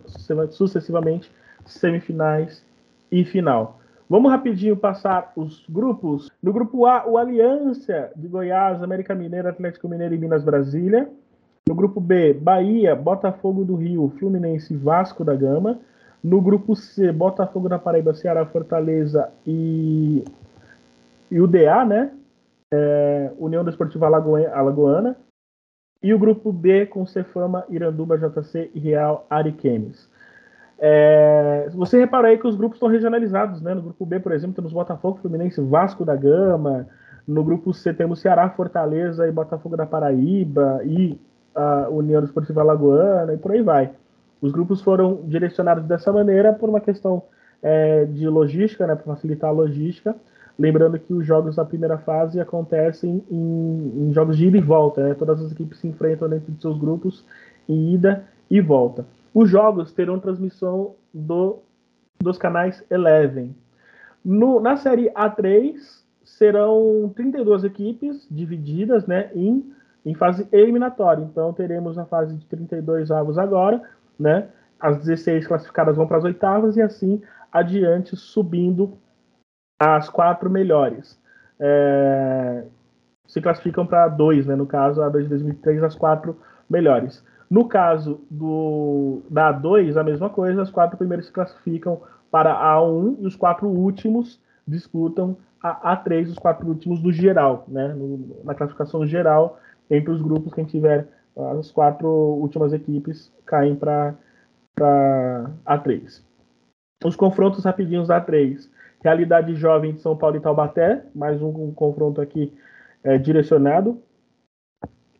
sucessivamente 0.50 1.32
semifinais 1.64 2.64
e 3.10 3.24
final. 3.24 3.78
Vamos 4.08 4.30
rapidinho 4.30 4.76
passar 4.76 5.32
os 5.36 5.64
grupos. 5.68 6.30
No 6.42 6.52
grupo 6.52 6.86
A, 6.86 7.06
o 7.06 7.18
Aliança 7.18 8.10
de 8.16 8.26
Goiás, 8.26 8.82
América 8.82 9.14
Mineira, 9.14 9.50
Atlético 9.50 9.88
Mineiro 9.88 10.14
e 10.14 10.18
Minas 10.18 10.42
Brasília. 10.42 11.10
No 11.68 11.74
grupo 11.74 12.00
B, 12.00 12.32
Bahia, 12.32 12.96
Botafogo 12.96 13.62
do 13.62 13.74
Rio, 13.74 14.10
Fluminense 14.18 14.72
e 14.72 14.76
Vasco 14.78 15.22
da 15.22 15.34
Gama. 15.34 15.78
No 16.24 16.40
grupo 16.40 16.74
C, 16.74 17.12
Botafogo 17.12 17.68
da 17.68 17.78
Paraíba, 17.78 18.14
Ceará, 18.14 18.46
Fortaleza 18.46 19.30
e, 19.46 20.24
e 21.30 21.38
o 21.38 21.46
DA, 21.46 21.84
né? 21.84 22.10
É, 22.72 23.32
União 23.38 23.62
Desportiva 23.62 24.06
Alagoana. 24.06 25.14
E 26.02 26.14
o 26.14 26.18
grupo 26.18 26.50
B 26.50 26.86
com 26.86 27.04
Cefama, 27.04 27.66
Iranduba, 27.68 28.16
JC 28.16 28.70
e 28.74 28.80
Real 28.80 29.26
Ariquemes. 29.28 30.08
É, 30.78 31.68
você 31.74 31.98
reparou 31.98 32.30
aí 32.30 32.38
que 32.38 32.46
os 32.46 32.56
grupos 32.56 32.76
estão 32.76 32.88
regionalizados, 32.88 33.60
né? 33.60 33.74
No 33.74 33.82
grupo 33.82 34.06
B, 34.06 34.18
por 34.20 34.32
exemplo, 34.32 34.56
temos 34.56 34.72
Botafogo, 34.72 35.18
Fluminense, 35.20 35.60
Vasco 35.60 36.02
da 36.02 36.16
Gama. 36.16 36.86
No 37.26 37.44
grupo 37.44 37.74
C 37.74 37.92
temos 37.92 38.20
Ceará, 38.20 38.48
Fortaleza 38.48 39.28
e 39.28 39.32
Botafogo 39.32 39.76
da 39.76 39.84
Paraíba 39.84 40.80
e 40.82 41.20
a 41.54 41.88
União 41.88 42.22
Esportiva 42.22 42.60
Alagoana 42.60 43.34
e 43.34 43.38
por 43.38 43.52
aí 43.52 43.62
vai. 43.62 43.90
Os 44.40 44.52
grupos 44.52 44.80
foram 44.80 45.22
direcionados 45.24 45.84
dessa 45.84 46.12
maneira 46.12 46.52
por 46.52 46.68
uma 46.68 46.80
questão 46.80 47.22
é, 47.62 48.04
de 48.04 48.28
logística, 48.28 48.86
né? 48.86 48.94
Para 48.94 49.14
facilitar 49.14 49.50
a 49.50 49.52
logística. 49.52 50.14
Lembrando 50.58 50.98
que 50.98 51.14
os 51.14 51.24
jogos 51.24 51.56
da 51.56 51.64
primeira 51.64 51.98
fase 51.98 52.40
acontecem 52.40 53.22
em, 53.30 54.08
em 54.08 54.12
jogos 54.12 54.36
de 54.36 54.46
ida 54.46 54.58
e 54.58 54.60
volta, 54.60 55.06
né? 55.06 55.14
todas 55.14 55.40
as 55.40 55.52
equipes 55.52 55.78
se 55.78 55.86
enfrentam 55.86 56.28
dentro 56.28 56.50
de 56.50 56.60
seus 56.60 56.76
grupos 56.76 57.24
em 57.68 57.94
ida 57.94 58.24
e 58.50 58.60
volta. 58.60 59.06
Os 59.32 59.48
jogos 59.48 59.92
terão 59.92 60.18
transmissão 60.18 60.96
do, 61.14 61.60
dos 62.18 62.36
canais 62.36 62.82
Eleven. 62.90 63.54
No, 64.24 64.58
na 64.58 64.76
série 64.76 65.10
A3 65.10 65.76
serão 66.24 67.12
32 67.14 67.62
equipes 67.62 68.26
divididas 68.28 69.06
né, 69.06 69.30
em, 69.36 69.72
em 70.04 70.14
fase 70.14 70.48
eliminatória. 70.52 71.22
Então 71.22 71.52
teremos 71.52 71.98
a 71.98 72.04
fase 72.04 72.34
de 72.36 72.46
32 72.46 73.10
avos 73.10 73.38
agora, 73.38 73.82
né? 74.18 74.48
As 74.80 74.98
16 74.98 75.46
classificadas 75.46 75.96
vão 75.96 76.06
para 76.06 76.18
as 76.18 76.24
oitavas 76.24 76.76
e 76.76 76.82
assim 76.82 77.20
adiante, 77.52 78.16
subindo 78.16 78.96
as 79.78 80.08
quatro 80.08 80.50
melhores. 80.50 81.18
É, 81.60 82.64
se 83.26 83.40
classificam 83.40 83.86
para 83.86 84.08
dois, 84.08 84.46
né? 84.46 84.54
No 84.54 84.66
caso, 84.66 85.02
a 85.02 85.08
2 85.08 85.24
de 85.24 85.30
2003, 85.30 85.82
as 85.82 85.94
quatro 85.94 86.36
melhores. 86.68 87.24
No 87.50 87.66
caso 87.66 88.20
do, 88.30 89.22
da 89.30 89.52
A2, 89.52 89.96
a 89.96 90.04
mesma 90.04 90.28
coisa, 90.28 90.62
as 90.62 90.70
quatro 90.70 90.98
primeiras 90.98 91.26
se 91.26 91.32
classificam 91.32 92.00
para 92.30 92.52
a 92.52 92.76
A1 92.76 93.16
e 93.20 93.26
os 93.26 93.36
quatro 93.36 93.68
últimos 93.68 94.40
disputam 94.66 95.36
a 95.62 95.96
A3, 95.96 96.28
os 96.28 96.38
quatro 96.38 96.68
últimos 96.68 97.00
do 97.00 97.10
geral, 97.10 97.64
né? 97.68 97.88
No, 97.88 98.42
na 98.44 98.54
classificação 98.54 99.06
geral, 99.06 99.58
entre 99.90 100.10
os 100.10 100.20
grupos, 100.20 100.52
quem 100.52 100.64
tiver 100.64 101.08
as 101.58 101.70
quatro 101.70 102.08
últimas 102.08 102.72
equipes 102.72 103.32
caem 103.46 103.76
para 103.76 104.14
A3. 105.66 106.22
Os 107.04 107.14
confrontos 107.14 107.64
rapidinhos 107.64 108.08
da 108.08 108.24
A3. 108.24 108.68
Realidade 109.00 109.54
Jovem 109.54 109.94
de 109.94 110.00
São 110.00 110.16
Paulo 110.16 110.36
e 110.36 110.40
Taubaté, 110.40 111.04
mais 111.14 111.40
um, 111.40 111.48
um 111.48 111.72
confronto 111.72 112.20
aqui 112.20 112.52
é, 113.04 113.16
direcionado. 113.16 114.02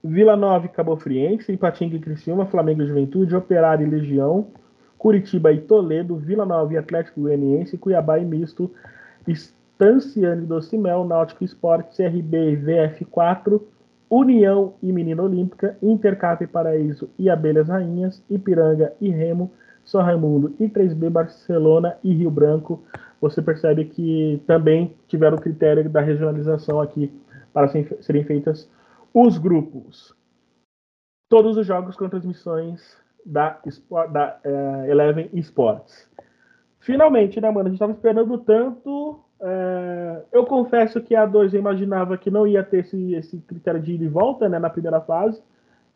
Vila 0.02 0.36
Nova 0.36 0.66
e 0.66 0.68
Cabo 0.68 0.96
Friense, 0.96 1.52
Ipatinga 1.52 1.96
e 1.96 2.00
Criciúma, 2.00 2.46
Flamengo 2.46 2.82
e 2.82 2.86
Juventude, 2.86 3.36
Operário 3.36 3.86
e 3.86 3.90
Legião, 3.90 4.48
Curitiba 4.96 5.52
e 5.52 5.60
Toledo, 5.60 6.16
Vila 6.16 6.44
Nova 6.44 6.72
e 6.72 6.76
Atlético 6.76 7.20
Goianiense, 7.20 7.78
Cuiabá 7.78 8.18
e 8.18 8.24
Misto, 8.24 8.72
Estanciane 9.26 10.46
do 10.46 10.60
Cimel, 10.60 11.04
Náutico 11.04 11.44
Esporte, 11.44 11.96
CRB 11.96 12.52
e 12.52 12.56
VF4, 12.56 13.60
União 14.10 14.74
e 14.82 14.92
Menina 14.92 15.22
Olímpica, 15.22 15.76
Intercap 15.82 16.42
e 16.42 16.46
Paraíso 16.46 17.10
e 17.18 17.28
Abelhas 17.28 17.68
Rainhas, 17.68 18.22
Ipiranga 18.30 18.92
e 19.00 19.10
Remo, 19.10 19.50
São 19.84 20.00
Raimundo 20.00 20.54
e 20.58 20.68
3B 20.68 21.10
Barcelona 21.10 21.96
e 22.02 22.14
Rio 22.14 22.30
Branco, 22.30 22.82
você 23.20 23.42
percebe 23.42 23.84
que 23.84 24.42
também 24.46 24.94
tiveram 25.08 25.36
o 25.36 25.40
critério 25.40 25.88
da 25.90 26.00
regionalização 26.00 26.80
aqui 26.80 27.12
para 27.52 27.68
serem 27.68 28.24
feitas 28.24 28.70
os 29.12 29.38
grupos. 29.38 30.14
Todos 31.28 31.56
os 31.56 31.66
jogos 31.66 31.96
com 31.96 32.08
transmissões 32.08 32.96
da, 33.24 33.60
da 34.10 34.40
uh, 34.44 34.90
Eleven 34.90 35.28
Sports. 35.34 36.08
Finalmente, 36.80 37.40
né, 37.40 37.50
mano? 37.50 37.66
A 37.66 37.70
gente 37.70 37.74
estava 37.74 37.92
esperando 37.92 38.38
tanto. 38.38 39.20
Uh, 39.40 40.24
eu 40.32 40.44
confesso 40.44 41.00
que 41.00 41.14
a 41.14 41.24
2 41.24 41.54
eu 41.54 41.60
imaginava 41.60 42.18
que 42.18 42.30
não 42.30 42.46
ia 42.46 42.62
ter 42.64 42.78
esse, 42.78 43.14
esse 43.14 43.38
critério 43.38 43.80
de 43.80 43.94
ida 43.94 44.04
e 44.04 44.08
volta 44.08 44.48
né, 44.48 44.58
na 44.58 44.68
primeira 44.68 45.00
fase. 45.00 45.40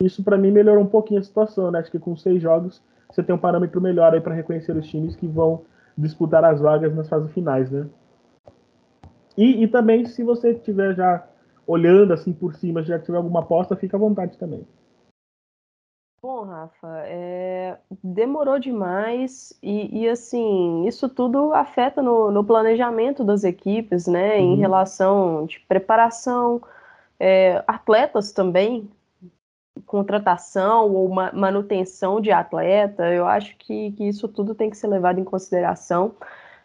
Isso 0.01 0.23
para 0.23 0.39
mim 0.39 0.51
melhorou 0.51 0.83
um 0.83 0.89
pouquinho 0.89 1.21
a 1.21 1.23
situação, 1.23 1.71
né? 1.71 1.81
Acho 1.81 1.91
que 1.91 1.99
com 1.99 2.17
seis 2.17 2.41
jogos 2.41 2.83
você 3.11 3.23
tem 3.23 3.35
um 3.35 3.39
parâmetro 3.39 3.81
melhor 3.81 4.19
para 4.21 4.35
reconhecer 4.35 4.77
os 4.77 4.87
times 4.87 5.15
que 5.17 5.27
vão 5.27 5.63
disputar 5.97 6.45
as 6.45 6.61
vagas 6.61 6.95
nas 6.95 7.09
fases 7.09 7.31
finais, 7.33 7.71
né? 7.71 7.87
E, 9.37 9.63
e 9.63 9.69
também, 9.69 10.05
se 10.07 10.23
você 10.23 10.51
estiver 10.51 10.95
já 10.95 11.27
olhando 11.67 12.13
assim 12.13 12.33
por 12.33 12.55
cima, 12.55 12.83
já 12.83 12.99
tiver 12.99 13.17
alguma 13.17 13.41
aposta, 13.41 13.77
fica 13.77 13.97
à 13.97 14.01
vontade 14.01 14.37
também. 14.39 14.67
Bom, 16.23 16.45
Rafa, 16.45 17.03
é... 17.07 17.77
demorou 18.03 18.57
demais 18.57 19.53
e, 19.61 20.05
e, 20.05 20.09
assim, 20.09 20.87
isso 20.87 21.09
tudo 21.09 21.53
afeta 21.53 22.01
no, 22.01 22.31
no 22.31 22.45
planejamento 22.45 23.25
das 23.25 23.43
equipes, 23.43 24.07
né, 24.07 24.37
uhum. 24.37 24.53
em 24.53 24.57
relação 24.57 25.47
de 25.47 25.59
preparação, 25.67 26.63
é, 27.19 27.65
atletas 27.67 28.31
também, 28.31 28.89
contratação 29.85 30.93
ou 30.93 31.09
manutenção 31.09 32.21
de 32.21 32.31
atleta, 32.31 33.13
eu 33.13 33.27
acho 33.27 33.57
que, 33.57 33.91
que 33.93 34.07
isso 34.07 34.29
tudo 34.29 34.55
tem 34.55 34.71
que 34.71 34.77
ser 34.77 34.87
levado 34.87 35.19
em 35.19 35.25
consideração. 35.25 36.15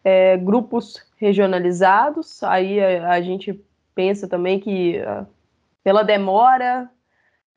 É, 0.03 0.37
grupos 0.37 1.03
regionalizados, 1.17 2.43
aí 2.43 2.79
a, 2.79 3.11
a, 3.11 3.21
gente 3.21 3.59
pensa 3.95 4.27
também 4.27 4.59
que 4.59 4.99
uh, 4.99 5.25
pela 5.83 6.03
demora, 6.03 6.89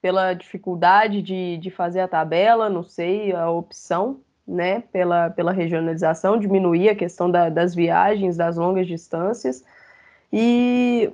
pela 0.00 0.32
dificuldade 0.34 1.22
de, 1.22 1.58
de 1.58 1.70
fazer 1.70 2.00
a 2.00 2.08
tabela, 2.08 2.70
não 2.70 2.82
sei, 2.82 3.32
a 3.32 3.50
opção, 3.50 4.20
né, 4.46 4.82
pela, 4.92 5.30
pela 5.30 5.52
regionalização, 5.52 6.38
diminuir 6.38 6.88
a 6.88 6.96
questão 6.96 7.30
da, 7.30 7.48
das 7.48 7.74
viagens, 7.74 8.36
das 8.36 8.56
longas 8.56 8.86
distâncias. 8.86 9.64
E, 10.32 11.10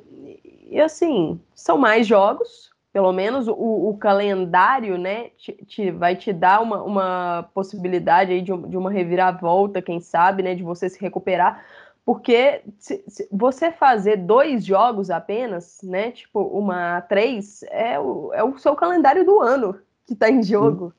e 0.70 0.80
assim, 0.80 1.40
são 1.54 1.76
mais 1.76 2.06
jogos, 2.06 2.70
pelo 2.92 3.12
menos 3.12 3.46
o, 3.46 3.90
o 3.90 3.98
calendário, 3.98 4.96
né, 4.96 5.30
te, 5.36 5.52
te, 5.66 5.90
vai 5.90 6.16
te 6.16 6.32
dar 6.32 6.62
uma, 6.62 6.82
uma 6.82 7.48
possibilidade 7.52 8.32
aí 8.32 8.40
de, 8.40 8.56
de 8.68 8.76
uma 8.76 8.90
reviravolta, 8.90 9.82
quem 9.82 10.00
sabe, 10.00 10.42
né, 10.42 10.54
de 10.54 10.62
você 10.62 10.88
se 10.88 10.98
recuperar, 11.00 11.62
porque 12.06 12.62
se, 12.78 13.02
se 13.08 13.28
você 13.32 13.72
fazer 13.72 14.18
dois 14.18 14.64
jogos 14.64 15.10
apenas, 15.10 15.80
né, 15.82 16.12
tipo 16.12 16.40
uma 16.40 17.00
três, 17.00 17.64
é 17.64 17.98
o, 17.98 18.32
é 18.32 18.44
o 18.44 18.56
seu 18.58 18.76
calendário 18.76 19.26
do 19.26 19.40
ano 19.40 19.76
que 20.06 20.12
está 20.12 20.30
em 20.30 20.40
jogo, 20.40 20.94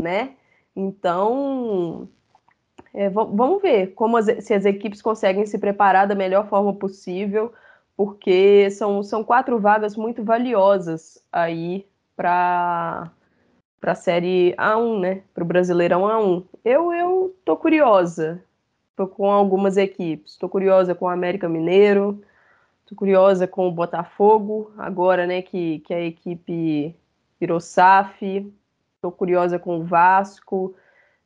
né? 0.00 0.34
Então, 0.74 2.08
é, 2.94 3.10
vamos 3.10 3.60
ver 3.60 3.88
como 3.88 4.16
as, 4.16 4.24
se 4.42 4.54
as 4.54 4.64
equipes 4.64 5.02
conseguem 5.02 5.44
se 5.44 5.58
preparar 5.58 6.08
da 6.08 6.14
melhor 6.14 6.48
forma 6.48 6.72
possível 6.74 7.52
porque 7.94 8.70
são, 8.70 9.02
são 9.02 9.22
quatro 9.22 9.60
vagas 9.60 9.96
muito 9.96 10.24
valiosas 10.24 11.22
aí 11.30 11.86
para 12.16 13.10
para 13.78 13.92
a 13.92 13.96
série 13.96 14.54
A1, 14.56 15.00
né? 15.00 15.22
Para 15.34 15.42
o 15.42 15.46
Brasileirão 15.46 16.04
A1. 16.04 16.44
Eu 16.64 16.92
eu 16.92 17.36
tô 17.44 17.56
curiosa. 17.56 18.42
Tô 19.02 19.08
com 19.08 19.32
algumas 19.32 19.76
equipes. 19.76 20.36
Tô 20.36 20.48
curiosa 20.48 20.94
com 20.94 21.06
o 21.06 21.08
América 21.08 21.48
Mineiro. 21.48 22.22
Tô 22.86 22.94
curiosa 22.94 23.48
com 23.48 23.66
o 23.66 23.72
Botafogo, 23.72 24.72
agora, 24.78 25.26
né, 25.26 25.42
que, 25.42 25.80
que 25.80 25.92
a 25.92 26.00
equipe 26.00 26.94
virou 27.40 27.58
SAF. 27.58 28.48
Tô 29.00 29.10
curiosa 29.10 29.58
com 29.58 29.78
o 29.78 29.84
Vasco. 29.84 30.76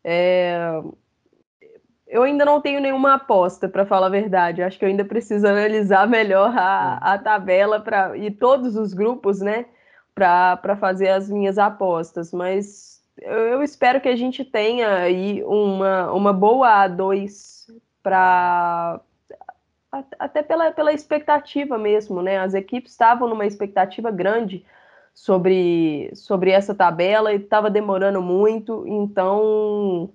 É, 0.02 0.80
eu 2.06 2.22
ainda 2.22 2.46
não 2.46 2.62
tenho 2.62 2.80
nenhuma 2.80 3.14
aposta, 3.14 3.68
para 3.68 3.84
falar 3.84 4.06
a 4.06 4.10
verdade. 4.10 4.62
Acho 4.62 4.78
que 4.78 4.84
eu 4.86 4.88
ainda 4.88 5.04
preciso 5.04 5.46
analisar 5.46 6.08
melhor 6.08 6.56
a, 6.56 6.96
a 6.96 7.18
tabela 7.18 7.78
pra, 7.78 8.16
e 8.16 8.30
todos 8.30 8.74
os 8.74 8.94
grupos, 8.94 9.40
né, 9.40 9.66
para 10.14 10.76
fazer 10.80 11.08
as 11.08 11.28
minhas 11.28 11.58
apostas. 11.58 12.32
Mas 12.32 12.95
eu, 13.18 13.62
espero 13.62 14.00
que 14.00 14.08
a 14.08 14.16
gente 14.16 14.44
tenha 14.44 14.96
aí 14.96 15.42
uma, 15.44 16.12
uma 16.12 16.32
boa 16.32 16.88
A2 16.88 17.70
para. 18.02 19.00
Até 20.18 20.42
pela, 20.42 20.72
pela 20.72 20.92
expectativa 20.92 21.78
mesmo, 21.78 22.20
né? 22.22 22.38
As 22.38 22.54
equipes 22.54 22.92
estavam 22.92 23.28
numa 23.28 23.46
expectativa 23.46 24.10
grande 24.10 24.64
sobre, 25.14 26.10
sobre 26.14 26.50
essa 26.50 26.74
tabela 26.74 27.32
e 27.32 27.36
estava 27.36 27.70
demorando 27.70 28.20
muito, 28.20 28.84
então 28.86 30.10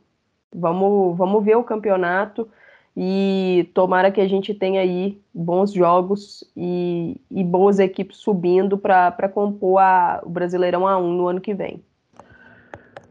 Vamos, 0.54 1.18
vamos 1.18 1.44
ver 1.46 1.56
o 1.56 1.64
campeonato 1.64 2.50
e 2.96 3.70
tomara 3.74 4.12
que 4.12 4.20
a 4.20 4.28
gente 4.28 4.54
tenha 4.54 4.82
aí 4.82 5.22
bons 5.34 5.72
jogos 5.72 6.44
e, 6.58 7.16
e 7.32 7.42
boas 7.42 7.80
equipes 7.80 8.18
subindo 8.18 8.78
para 8.78 9.30
compor 9.30 9.80
a, 9.80 10.22
o 10.26 10.30
Brasileirão 10.30 10.82
A1 10.82 11.16
no 11.16 11.28
ano 11.28 11.40
que 11.40 11.54
vem. 11.54 11.82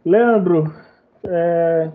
Leandro, 0.04 0.72
é, 1.24 1.90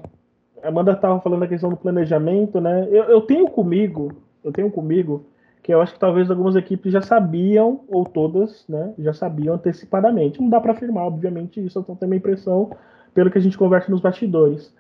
a 0.64 0.68
Amanda 0.68 0.92
estava 0.92 1.20
falando 1.22 1.44
a 1.44 1.48
questão 1.48 1.70
do 1.70 1.78
planejamento, 1.78 2.62
né? 2.62 2.88
Eu, 2.90 3.06
eu 3.06 3.22
tenho 3.22 3.50
comigo, 3.50 4.12
eu 4.44 4.52
tenho 4.52 4.72
comigo 4.72 5.26
que 5.66 5.74
eu 5.74 5.82
acho 5.82 5.94
que 5.94 6.00
talvez 6.00 6.30
algumas 6.30 6.56
equipes 6.56 6.94
já 6.94 7.02
sabiam, 7.02 7.84
ou 7.88 8.06
todas, 8.06 8.68
né, 8.70 8.94
já 9.00 9.14
sabiam 9.14 9.56
antecipadamente. 9.56 10.40
Não 10.40 10.48
dá 10.48 10.62
para 10.62 10.74
afirmar, 10.74 11.06
obviamente, 11.06 11.66
isso 11.66 11.80
eu 11.80 11.84
tenho 11.84 12.12
uma 12.12 12.16
impressão 12.16 12.70
pelo 13.16 13.32
que 13.32 13.40
a 13.40 13.42
gente 13.42 13.58
conversa 13.58 13.90
nos 13.90 14.00
bastidores. 14.00 14.72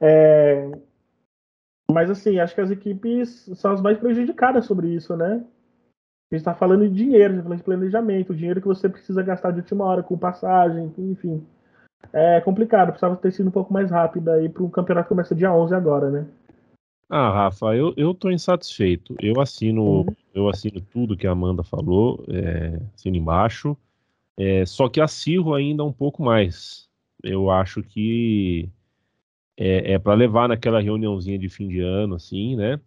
É, 0.00 0.72
mas 1.88 2.10
assim, 2.10 2.40
acho 2.40 2.52
que 2.52 2.60
as 2.60 2.72
equipes 2.72 3.48
são 3.54 3.70
as 3.70 3.80
mais 3.80 3.96
prejudicadas 3.96 4.66
sobre 4.66 4.88
isso, 4.88 5.16
né? 5.16 5.44
A 6.32 6.34
gente 6.34 6.40
está 6.40 6.52
falando 6.52 6.88
de 6.88 6.94
dinheiro, 6.94 7.26
a 7.26 7.36
gente 7.36 7.36
tá 7.36 7.44
falando 7.44 7.58
de 7.58 7.64
planejamento, 7.64 8.34
dinheiro 8.34 8.60
que 8.60 8.66
você 8.66 8.88
precisa 8.88 9.22
gastar 9.22 9.52
de 9.52 9.60
última 9.60 9.84
hora 9.84 10.02
com 10.02 10.18
passagem, 10.18 10.92
enfim. 10.98 11.46
É 12.12 12.40
complicado, 12.40 12.88
precisava 12.88 13.16
ter 13.16 13.32
sido 13.32 13.48
um 13.48 13.52
pouco 13.52 13.72
mais 13.72 13.90
rápido 13.90 14.30
aí 14.30 14.48
para 14.48 14.62
um 14.62 14.70
campeonato 14.70 15.06
que 15.06 15.14
começa 15.14 15.34
dia 15.34 15.52
11 15.52 15.74
agora, 15.74 16.10
né? 16.10 16.26
Ah, 17.08 17.30
Rafa, 17.30 17.74
eu, 17.76 17.92
eu 17.96 18.14
tô 18.14 18.30
insatisfeito. 18.30 19.14
Eu 19.20 19.40
assino, 19.40 19.82
uhum. 19.82 20.06
eu 20.34 20.48
assino 20.48 20.80
tudo 20.80 21.16
que 21.16 21.26
a 21.26 21.32
Amanda 21.32 21.62
falou, 21.62 22.24
é, 22.28 22.80
assino 22.94 23.16
embaixo. 23.16 23.76
É, 24.36 24.64
só 24.66 24.88
que 24.88 25.00
acirro 25.00 25.54
ainda 25.54 25.84
um 25.84 25.92
pouco 25.92 26.22
mais. 26.22 26.88
Eu 27.22 27.50
acho 27.50 27.82
que 27.82 28.68
é, 29.56 29.92
é 29.92 29.98
para 29.98 30.14
levar 30.14 30.48
naquela 30.48 30.80
reuniãozinha 30.80 31.38
de 31.38 31.48
fim 31.48 31.68
de 31.68 31.80
ano, 31.80 32.16
assim, 32.16 32.56
né? 32.56 32.80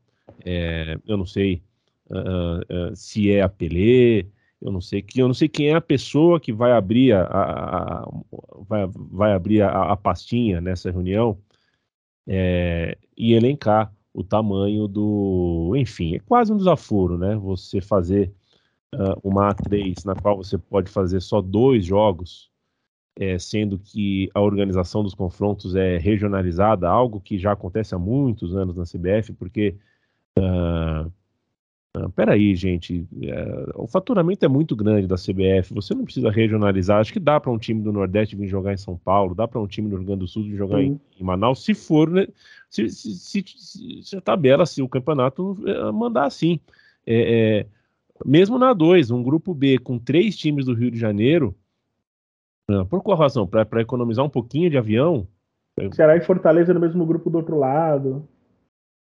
É, 0.46 0.98
eu 1.08 1.18
não 1.18 1.26
sei 1.26 1.62
uh, 2.10 2.92
uh, 2.92 2.96
se 2.96 3.32
é 3.32 3.42
a 3.42 3.50
Pelé, 3.50 4.26
eu 4.62 4.72
não 4.72 4.82
sei 4.82 5.02
que 5.02 5.22
eu 5.22 5.28
não 5.28 5.34
sei 5.34 5.48
quem 5.48 5.70
é 5.70 5.76
a 5.76 5.82
pessoa 5.82 6.40
que 6.40 6.52
vai 6.52 6.72
abrir 6.72 7.14
a, 7.14 7.22
a, 7.24 8.00
a 8.04 8.10
vai, 8.68 8.88
vai 8.96 9.34
abrir 9.34 9.62
a, 9.62 9.92
a, 9.94 9.98
pastinha 9.98 10.60
nessa 10.60 10.92
reunião 10.92 11.38
é, 12.28 12.98
e 13.16 13.34
elencar 13.34 13.94
o 14.14 14.24
tamanho 14.24 14.88
do, 14.88 15.74
enfim, 15.78 16.16
é 16.16 16.20
quase 16.20 16.52
um 16.52 16.58
desaforo, 16.58 17.18
né? 17.18 17.36
Você 17.36 17.80
fazer 17.80 18.34
uh, 18.96 19.20
uma 19.24 19.54
A3 19.54 20.04
na 20.06 20.16
qual 20.16 20.38
você 20.38 20.58
pode 20.58 20.90
fazer 20.90 21.22
só 21.22 21.40
dois 21.40 21.86
jogos 21.86 22.50
é, 23.16 23.38
sendo 23.40 23.80
que 23.80 24.30
a 24.34 24.42
organização 24.42 25.04
dos 25.04 25.14
confrontos 25.14 25.76
é 25.76 25.98
regionalizada, 25.98 26.90
algo 26.90 27.22
que 27.22 27.38
já 27.38 27.52
acontece 27.52 27.96
há 27.96 28.00
muitos 28.00 28.56
anos 28.56 28.76
na 28.76 28.84
CBF, 28.84 29.34
porque. 29.34 29.76
Uh, 30.38 31.12
uh, 31.96 32.10
peraí, 32.12 32.56
gente, 32.56 33.08
uh, 33.14 33.84
o 33.84 33.88
faturamento 33.88 34.44
é 34.44 34.48
muito 34.48 34.76
grande 34.76 35.08
da 35.08 35.16
CBF, 35.16 35.74
você 35.74 35.94
não 35.94 36.04
precisa 36.04 36.30
regionalizar. 36.30 37.00
Acho 37.00 37.14
que 37.14 37.20
dá 37.20 37.40
para 37.40 37.52
um 37.52 37.58
time 37.58 37.82
do 37.82 37.94
Nordeste 37.94 38.36
vir 38.36 38.48
jogar 38.48 38.74
em 38.74 38.78
São 38.78 38.98
Paulo, 38.98 39.36
dá 39.36 39.48
para 39.48 39.62
um 39.62 39.68
time 39.68 39.90
do 39.90 39.98
Rio 39.98 40.06
Grande 40.06 40.22
do 40.22 40.28
Sul 40.28 40.44
vir 40.44 40.56
jogar 40.56 40.82
em, 40.82 41.00
em, 41.20 41.24
Manaus, 41.24 41.64
se 41.64 41.74
for, 41.74 42.10
né, 42.10 42.28
se, 42.70 42.90
se, 42.90 43.16
se, 43.16 44.04
se, 44.04 44.18
a 44.18 44.22
tabela, 44.22 44.66
se 44.66 44.82
o 44.82 44.90
campeonato 44.90 45.58
eh, 45.66 45.92
mandar 45.92 46.26
assim. 46.26 46.60
É, 47.06 47.60
é, 47.60 47.66
mesmo 48.26 48.58
na 48.58 48.74
2, 48.74 49.12
um 49.12 49.24
grupo 49.24 49.54
B 49.54 49.78
com 49.78 50.00
três 50.00 50.36
times 50.36 50.66
do 50.66 50.74
Rio 50.74 50.92
de 50.92 50.98
Janeiro 50.98 51.56
por 52.90 53.02
qual 53.02 53.18
razão? 53.18 53.48
Para 53.48 53.82
economizar 53.82 54.26
um 54.26 54.30
pouquinho 54.30 54.70
de 54.70 54.78
avião? 54.78 55.28
Ceará 55.94 56.18
e 56.18 56.22
Fortaleza 56.22 56.74
no 56.74 56.80
mesmo 56.80 57.06
grupo 57.06 57.30
do 57.30 57.38
outro 57.38 57.58
lado. 57.58 58.28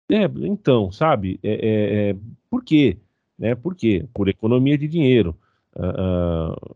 É, 0.09 0.23
então, 0.45 0.91
sabe? 0.91 1.39
É, 1.41 1.51
é, 1.51 2.09
é, 2.09 2.15
por 2.49 2.63
quê? 2.63 2.97
Né? 3.37 3.55
Por 3.55 3.75
quê? 3.75 4.05
Por 4.13 4.27
economia 4.27 4.77
de 4.77 4.87
dinheiro. 4.87 5.35
Uh, 5.75 6.53
uh, 6.53 6.75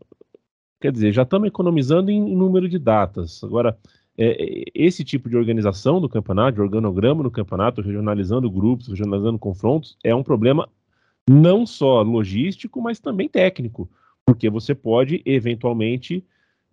quer 0.79 0.91
dizer, 0.91 1.11
já 1.11 1.23
estamos 1.23 1.47
economizando 1.47 2.09
em, 2.09 2.35
número 2.35 2.67
de 2.67 2.79
datas. 2.79 3.43
Agora, 3.43 3.77
é, 4.17 4.63
esse 4.73 5.03
tipo 5.03 5.29
de 5.29 5.37
organização 5.37 6.01
do 6.01 6.09
campeonato, 6.09 6.55
de 6.55 6.61
organograma 6.61 7.21
no 7.21 7.29
campeonato, 7.29 7.81
regionalizando 7.81 8.49
grupos, 8.49 8.87
regionalizando 8.87 9.37
confrontos, 9.37 9.97
é 10.03 10.15
um 10.15 10.23
problema 10.23 10.67
não 11.29 11.65
só 11.65 12.01
logístico, 12.01 12.81
mas 12.81 12.99
também 12.99 13.29
técnico, 13.29 13.89
porque 14.25 14.49
você 14.49 14.73
pode 14.73 15.21
eventualmente 15.25 16.23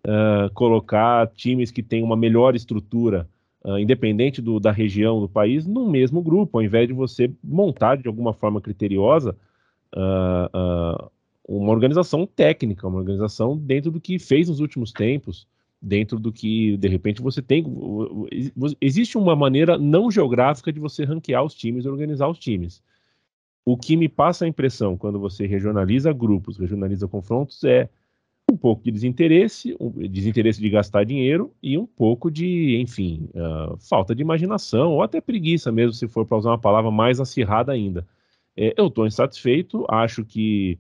uh, 0.06 0.52
colocar 0.54 1.26
times 1.32 1.70
que 1.70 1.82
têm 1.82 2.02
uma 2.02 2.16
melhor 2.16 2.54
estrutura, 2.54 3.28
uh, 3.64 3.79
independente 3.79 4.42
do, 4.42 4.61
da 4.61 4.70
região 4.70 5.20
do 5.20 5.29
país, 5.29 5.66
no 5.66 5.90
mesmo 5.90 6.22
grupo, 6.22 6.59
ao 6.59 6.64
invés 6.64 6.87
de 6.87 6.92
você 6.92 7.33
montar 7.42 7.96
de 7.96 8.07
alguma 8.07 8.33
forma 8.33 8.61
criteriosa 8.61 9.37
uh, 9.96 11.11
uma 11.46 11.72
organização 11.72 12.27
técnica, 12.27 12.87
uma 12.87 12.98
organização 12.98 13.57
dentro 13.57 13.90
do 13.90 14.00
que 14.00 14.18
fez 14.18 14.48
nos 14.48 14.61
últimos 14.61 14.92
tempos, 14.92 15.46
dentro 15.81 16.18
do 16.18 16.33
que 16.33 16.77
de 16.79 16.88
repente 16.88 17.20
você 17.20 17.42
tem. 17.42 17.64
Existe 18.81 19.18
uma 19.18 19.37
maneira 19.37 19.77
não 19.77 20.11
geográfica 20.11 20.72
de 20.72 20.81
você 20.81 21.05
ranquear 21.05 21.44
os 21.44 21.55
times 21.55 21.85
organizar 21.85 22.29
os 22.29 22.38
times. 22.38 22.83
O 23.66 23.77
que 23.77 23.96
me 23.96 24.09
passa 24.09 24.44
a 24.44 24.48
impressão 24.48 24.96
quando 24.96 25.18
você 25.18 25.46
regionaliza 25.46 26.12
grupos, 26.12 26.59
regionaliza 26.59 27.09
confrontos, 27.09 27.64
é 27.64 27.88
um 28.50 28.57
pouco 28.57 28.83
de 28.85 28.90
desinteresse, 28.90 29.76
um 29.80 29.90
desinteresse 29.90 30.61
de 30.61 30.68
gastar 30.68 31.04
dinheiro 31.04 31.52
e 31.62 31.78
um 31.78 31.87
pouco 31.87 32.30
de, 32.30 32.78
enfim, 32.80 33.28
uh, 33.35 33.76
falta 33.78 34.14
de 34.14 34.22
imaginação 34.22 34.92
ou 34.92 35.02
até 35.02 35.20
preguiça 35.20 35.72
mesmo, 35.72 35.92
se 35.92 36.07
for 36.07 36.26
para 36.26 36.38
usar 36.38 36.50
uma 36.50 36.59
palavra 36.59 36.90
mais 36.90 37.20
acirrada 37.20 37.72
ainda. 37.72 38.07
É, 38.57 38.74
eu 38.76 38.87
estou 38.87 39.07
insatisfeito, 39.07 39.85
acho 39.88 40.24
que 40.24 40.78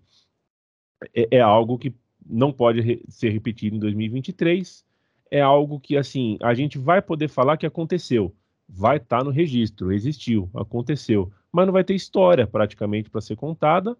é, 1.14 1.38
é 1.38 1.40
algo 1.40 1.78
que 1.78 1.94
não 2.24 2.52
pode 2.52 2.80
re 2.80 3.02
ser 3.08 3.30
repetido 3.30 3.76
em 3.76 3.80
2023, 3.80 4.84
é 5.30 5.40
algo 5.40 5.80
que, 5.80 5.96
assim, 5.96 6.38
a 6.42 6.54
gente 6.54 6.78
vai 6.78 7.02
poder 7.02 7.28
falar 7.28 7.56
que 7.56 7.66
aconteceu, 7.66 8.34
vai 8.68 8.98
estar 8.98 9.18
tá 9.18 9.24
no 9.24 9.30
registro, 9.30 9.92
existiu, 9.92 10.48
aconteceu, 10.54 11.32
mas 11.50 11.66
não 11.66 11.72
vai 11.72 11.84
ter 11.84 11.94
história 11.94 12.46
praticamente 12.46 13.10
para 13.10 13.20
ser 13.20 13.36
contada, 13.36 13.96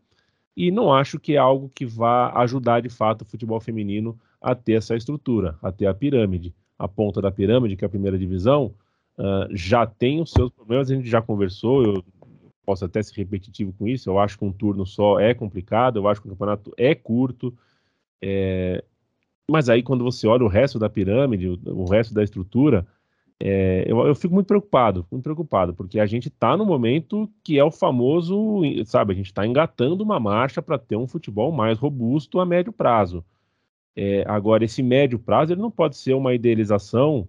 e 0.57 0.71
não 0.71 0.93
acho 0.93 1.19
que 1.19 1.35
é 1.35 1.39
algo 1.39 1.71
que 1.75 1.85
vá 1.85 2.33
ajudar 2.43 2.81
de 2.81 2.89
fato 2.89 3.23
o 3.23 3.25
futebol 3.25 3.61
feminino 3.61 4.19
a 4.41 4.55
ter 4.55 4.75
essa 4.75 4.95
estrutura, 4.95 5.59
a 5.63 5.73
ter 5.73 5.87
a 5.87 5.95
pirâmide. 5.95 6.55
A 6.79 6.87
ponta 6.87 7.21
da 7.21 7.31
pirâmide, 7.31 7.77
que 7.77 7.85
é 7.85 7.87
a 7.87 7.91
primeira 7.91 8.19
divisão, 8.19 8.75
uh, 9.19 9.49
já 9.51 9.87
tem 9.87 10.21
os 10.21 10.31
seus 10.31 10.51
problemas, 10.51 10.91
a 10.91 10.95
gente 10.95 11.09
já 11.09 11.23
conversou, 11.23 11.83
eu 11.83 12.05
posso 12.65 12.85
até 12.85 13.03
ser 13.03 13.15
repetitivo 13.17 13.73
com 13.73 13.87
isso, 13.87 14.09
eu 14.09 14.19
acho 14.19 14.39
que 14.39 14.45
um 14.45 14.53
turno 14.53 14.87
só 14.87 15.19
é 15.19 15.35
complicado, 15.35 15.99
eu 15.99 16.09
acho 16.09 16.21
que 16.21 16.29
o 16.29 16.31
campeonato 16.31 16.73
é 16.77 16.95
curto, 16.95 17.57
é... 18.23 18.83
mas 19.51 19.69
aí 19.69 19.83
quando 19.83 20.05
você 20.05 20.27
olha 20.27 20.45
o 20.45 20.49
resto 20.49 20.79
da 20.79 20.89
pirâmide, 20.89 21.49
o, 21.49 21.85
resto 21.85 22.15
da 22.15 22.23
estrutura, 22.23 22.87
é, 23.41 23.85
eu, 23.87 24.07
eu, 24.07 24.15
fico 24.15 24.33
muito 24.33 24.47
preocupado, 24.47 25.07
muito 25.11 25.25
preocupado, 25.25 25.75
porque 25.75 25.99
a 25.99 26.07
gente 26.07 26.29
está 26.29 26.57
no 26.57 26.65
momento 26.65 27.29
que 27.43 27.59
é 27.59 27.65
o 27.65 27.71
famoso, 27.71 28.63
sabe, 28.87 29.13
a 29.13 29.17
gente 29.17 29.27
está 29.27 29.47
engatando 29.47 30.05
uma 30.05 30.21
marcha 30.21 30.63
para 30.63 30.79
ter 30.79 30.97
um 30.97 31.07
futebol 31.07 31.51
mais 31.53 31.79
robusto 31.79 32.41
a 32.41 32.47
médio 32.47 32.73
prazo. 32.73 33.25
É, 33.97 34.25
agora, 34.27 34.65
esse 34.65 34.83
médio 34.83 35.19
prazo 35.19 35.53
ele 35.53 35.61
não 35.61 35.71
pode 35.71 35.97
ser 35.97 36.15
uma 36.15 36.35
idealização 36.35 37.29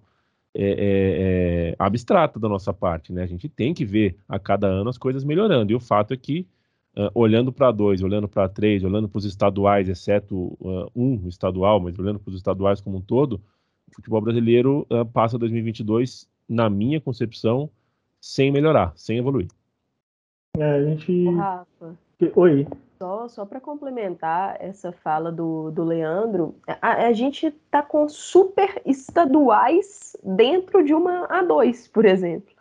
é, 0.53 0.63
é, 0.63 1.71
é 1.71 1.75
abstrata 1.77 2.39
da 2.39 2.47
nossa 2.47 2.73
parte, 2.73 3.11
né? 3.11 3.23
A 3.23 3.27
gente 3.27 3.49
tem 3.49 3.73
que 3.73 3.83
ver 3.85 4.17
a 4.27 4.39
cada 4.39 4.67
ano 4.67 4.89
as 4.89 4.97
coisas 4.97 5.23
melhorando. 5.23 5.71
E 5.71 5.75
o 5.75 5.79
fato 5.79 6.13
é 6.13 6.17
que, 6.17 6.47
uh, 6.97 7.11
olhando 7.13 7.51
para 7.51 7.71
dois, 7.71 8.01
olhando 8.01 8.27
para 8.27 8.47
três, 8.47 8.83
olhando 8.83 9.09
para 9.09 9.17
os 9.19 9.25
estaduais, 9.25 9.89
exceto 9.89 10.35
uh, 10.61 10.89
um 10.95 11.27
estadual, 11.27 11.79
mas 11.79 11.99
olhando 11.99 12.19
para 12.19 12.29
os 12.29 12.35
estaduais 12.35 12.79
como 12.79 12.97
um 12.97 13.01
todo, 13.01 13.41
futebol 13.95 14.21
brasileiro 14.21 14.85
uh, 14.89 15.05
passa 15.05 15.37
2022, 15.37 16.27
na 16.47 16.69
minha 16.69 16.99
concepção, 16.99 17.69
sem 18.19 18.51
melhorar, 18.51 18.93
sem 18.95 19.17
evoluir. 19.17 19.47
É, 20.57 20.71
a 20.71 20.83
gente. 20.83 21.29
Rafa. 21.31 21.95
Oi. 22.35 22.67
Só, 22.97 23.27
só 23.27 23.45
para 23.45 23.59
complementar 23.59 24.55
essa 24.59 24.91
fala 24.91 25.29
do, 25.29 25.69
do 25.69 25.83
Leandro, 25.83 26.55
a, 26.81 27.07
a 27.07 27.13
gente 27.13 27.47
está 27.47 27.81
com 27.81 28.07
super 28.07 28.81
estaduais 28.85 30.15
dentro 30.23 30.83
de 30.83 30.93
uma 30.93 31.27
A2, 31.27 31.91
por 31.91 32.05
exemplo. 32.05 32.53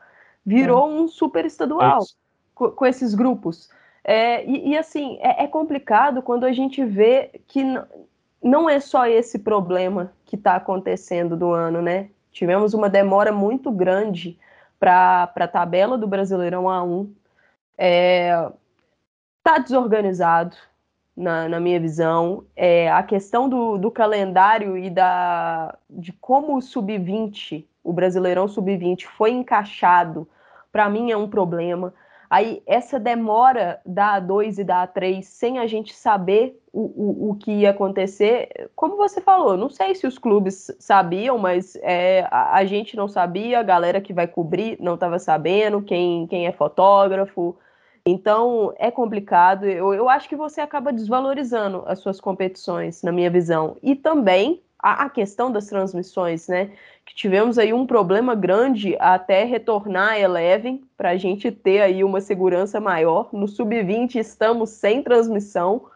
Virou 0.44 0.90
é. 0.90 0.92
um 0.92 1.08
super 1.08 1.44
estadual 1.44 2.02
é 2.02 2.06
com, 2.52 2.70
com, 2.70 2.84
esses 2.84 3.14
grupos. 3.14 3.70
É, 4.02 4.44
e, 4.44 4.70
e, 4.70 4.76
assim, 4.76 5.18
é, 5.20 5.44
é, 5.44 5.46
complicado 5.46 6.20
quando 6.20 6.44
a 6.44 6.52
gente 6.52 6.84
vê 6.84 7.40
que 7.46 7.62
não 8.44 8.68
é 8.68 8.78
só 8.78 9.06
esse 9.06 9.38
problema 9.38 10.12
que 10.24 10.36
está 10.36 10.56
acontecendo 10.56 11.36
do 11.36 11.50
ano, 11.52 11.82
né? 11.82 12.10
Tivemos 12.30 12.74
uma 12.74 12.88
demora 12.90 13.32
muito 13.32 13.72
grande 13.72 14.38
para 14.78 15.32
a 15.34 15.48
tabela 15.48 15.96
do 15.96 16.06
Brasileirão 16.06 16.64
A1. 16.64 17.08
É, 17.78 18.50
tá 19.42 19.58
desorganizado, 19.58 20.56
na, 21.16 21.48
na 21.48 21.60
minha 21.60 21.78
visão. 21.78 22.44
É, 22.56 22.90
a 22.90 23.02
questão 23.02 23.48
do, 23.48 23.78
do 23.78 23.90
calendário 23.90 24.76
e 24.76 24.90
da, 24.90 25.76
de 25.88 26.12
como 26.12 26.56
o 26.56 26.62
sub-20, 26.62 27.64
o 27.82 27.92
Brasileirão 27.92 28.48
sub-20, 28.48 29.04
foi 29.04 29.30
encaixado, 29.30 30.28
para 30.72 30.88
mim 30.88 31.10
é 31.10 31.16
um 31.16 31.28
problema. 31.28 31.94
Aí, 32.34 32.64
essa 32.66 32.98
demora 32.98 33.80
da 33.86 34.20
A2 34.20 34.58
e 34.58 34.64
da 34.64 34.88
A3, 34.88 35.22
sem 35.22 35.60
a 35.60 35.68
gente 35.68 35.94
saber 35.94 36.60
o, 36.72 36.80
o, 36.80 37.30
o 37.30 37.34
que 37.36 37.52
ia 37.60 37.70
acontecer, 37.70 38.68
como 38.74 38.96
você 38.96 39.20
falou, 39.20 39.56
não 39.56 39.70
sei 39.70 39.94
se 39.94 40.04
os 40.04 40.18
clubes 40.18 40.68
sabiam, 40.80 41.38
mas 41.38 41.76
é, 41.76 42.26
a, 42.32 42.56
a, 42.56 42.64
gente 42.64 42.96
não 42.96 43.06
sabia, 43.06 43.60
a 43.60 43.62
galera 43.62 44.00
que 44.00 44.12
vai 44.12 44.26
cobrir 44.26 44.76
não 44.80 44.94
estava 44.94 45.16
sabendo, 45.20 45.80
quem, 45.80 46.26
quem 46.26 46.48
é 46.48 46.50
fotógrafo, 46.50 47.56
então 48.04 48.74
é 48.78 48.90
complicado. 48.90 49.64
Eu, 49.66 49.94
eu 49.94 50.08
acho 50.08 50.28
que 50.28 50.34
você 50.34 50.60
acaba 50.60 50.92
desvalorizando 50.92 51.84
as 51.86 52.00
suas 52.00 52.20
competições, 52.20 53.00
na 53.04 53.12
minha 53.12 53.30
visão. 53.30 53.76
E 53.80 53.94
também 53.94 54.60
a, 54.84 55.08
questão 55.08 55.50
das 55.50 55.66
transmissões, 55.66 56.46
né? 56.46 56.70
Que 57.06 57.14
tivemos 57.14 57.58
aí 57.58 57.72
um 57.72 57.86
problema 57.86 58.34
grande 58.34 58.94
até 59.00 59.42
retornar 59.44 60.10
a 60.10 60.18
Eleven 60.18 60.84
para 60.96 61.10
a 61.10 61.16
gente 61.16 61.50
ter 61.50 61.80
aí 61.80 62.04
uma 62.04 62.20
segurança 62.20 62.78
maior. 62.80 63.30
No 63.32 63.48
sub-20 63.48 64.16
estamos 64.16 64.70
sem 64.70 65.02
transmissão. 65.02 65.86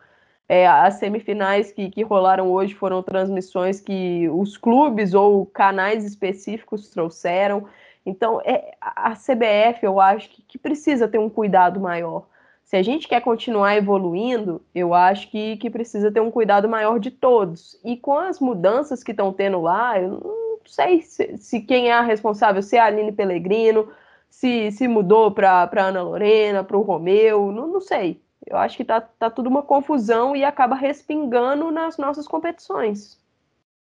É, 0.48 0.66
as 0.66 0.94
semifinais 0.94 1.70
que, 1.70 1.90
que 1.90 2.02
rolaram 2.02 2.50
hoje 2.50 2.74
foram 2.74 3.02
transmissões 3.02 3.78
que 3.78 4.26
os 4.30 4.56
clubes 4.56 5.12
ou 5.12 5.44
canais 5.44 6.02
específicos 6.04 6.88
trouxeram. 6.88 7.66
Então, 8.06 8.40
é, 8.42 8.74
a 8.80 9.14
CBF, 9.14 9.84
eu 9.84 10.00
acho 10.00 10.30
que, 10.30 10.40
que, 10.40 10.58
precisa 10.58 11.06
ter 11.06 11.18
um 11.18 11.28
cuidado 11.28 11.78
maior. 11.78 12.26
Se 12.68 12.76
a 12.76 12.82
gente 12.82 13.08
quer 13.08 13.22
continuar 13.22 13.76
evoluindo, 13.76 14.60
eu 14.74 14.92
acho 14.92 15.30
que, 15.30 15.56
que 15.56 15.70
precisa 15.70 16.12
ter 16.12 16.20
um 16.20 16.30
cuidado 16.30 16.68
maior 16.68 17.00
de 17.00 17.10
todos. 17.10 17.80
E 17.82 17.96
com 17.96 18.18
as 18.18 18.38
mudanças 18.40 19.02
que 19.02 19.10
estão 19.10 19.32
tendo 19.32 19.58
lá, 19.58 19.98
eu 19.98 20.10
não 20.10 20.58
sei 20.66 21.00
se, 21.00 21.38
se, 21.38 21.62
quem 21.62 21.88
é 21.88 21.94
a 21.94 22.02
responsável, 22.02 22.60
se 22.60 22.76
é 22.76 22.80
a 22.80 22.84
Aline 22.84 23.10
Pellegrino, 23.10 23.88
se, 24.28 24.70
se 24.70 24.86
mudou 24.86 25.30
para 25.30 25.66
Ana 25.78 26.02
Lorena, 26.02 26.62
para 26.62 26.76
o 26.76 26.82
Romeu, 26.82 27.50
não, 27.50 27.68
não 27.68 27.80
sei. 27.80 28.20
Eu 28.46 28.58
acho 28.58 28.76
que 28.76 28.84
tá, 28.84 29.00
tá 29.00 29.30
tudo 29.30 29.48
uma 29.48 29.62
confusão 29.62 30.36
e 30.36 30.44
acaba 30.44 30.74
respingando 30.74 31.70
nas 31.70 31.96
nossas 31.96 32.28
competições. 32.28 33.18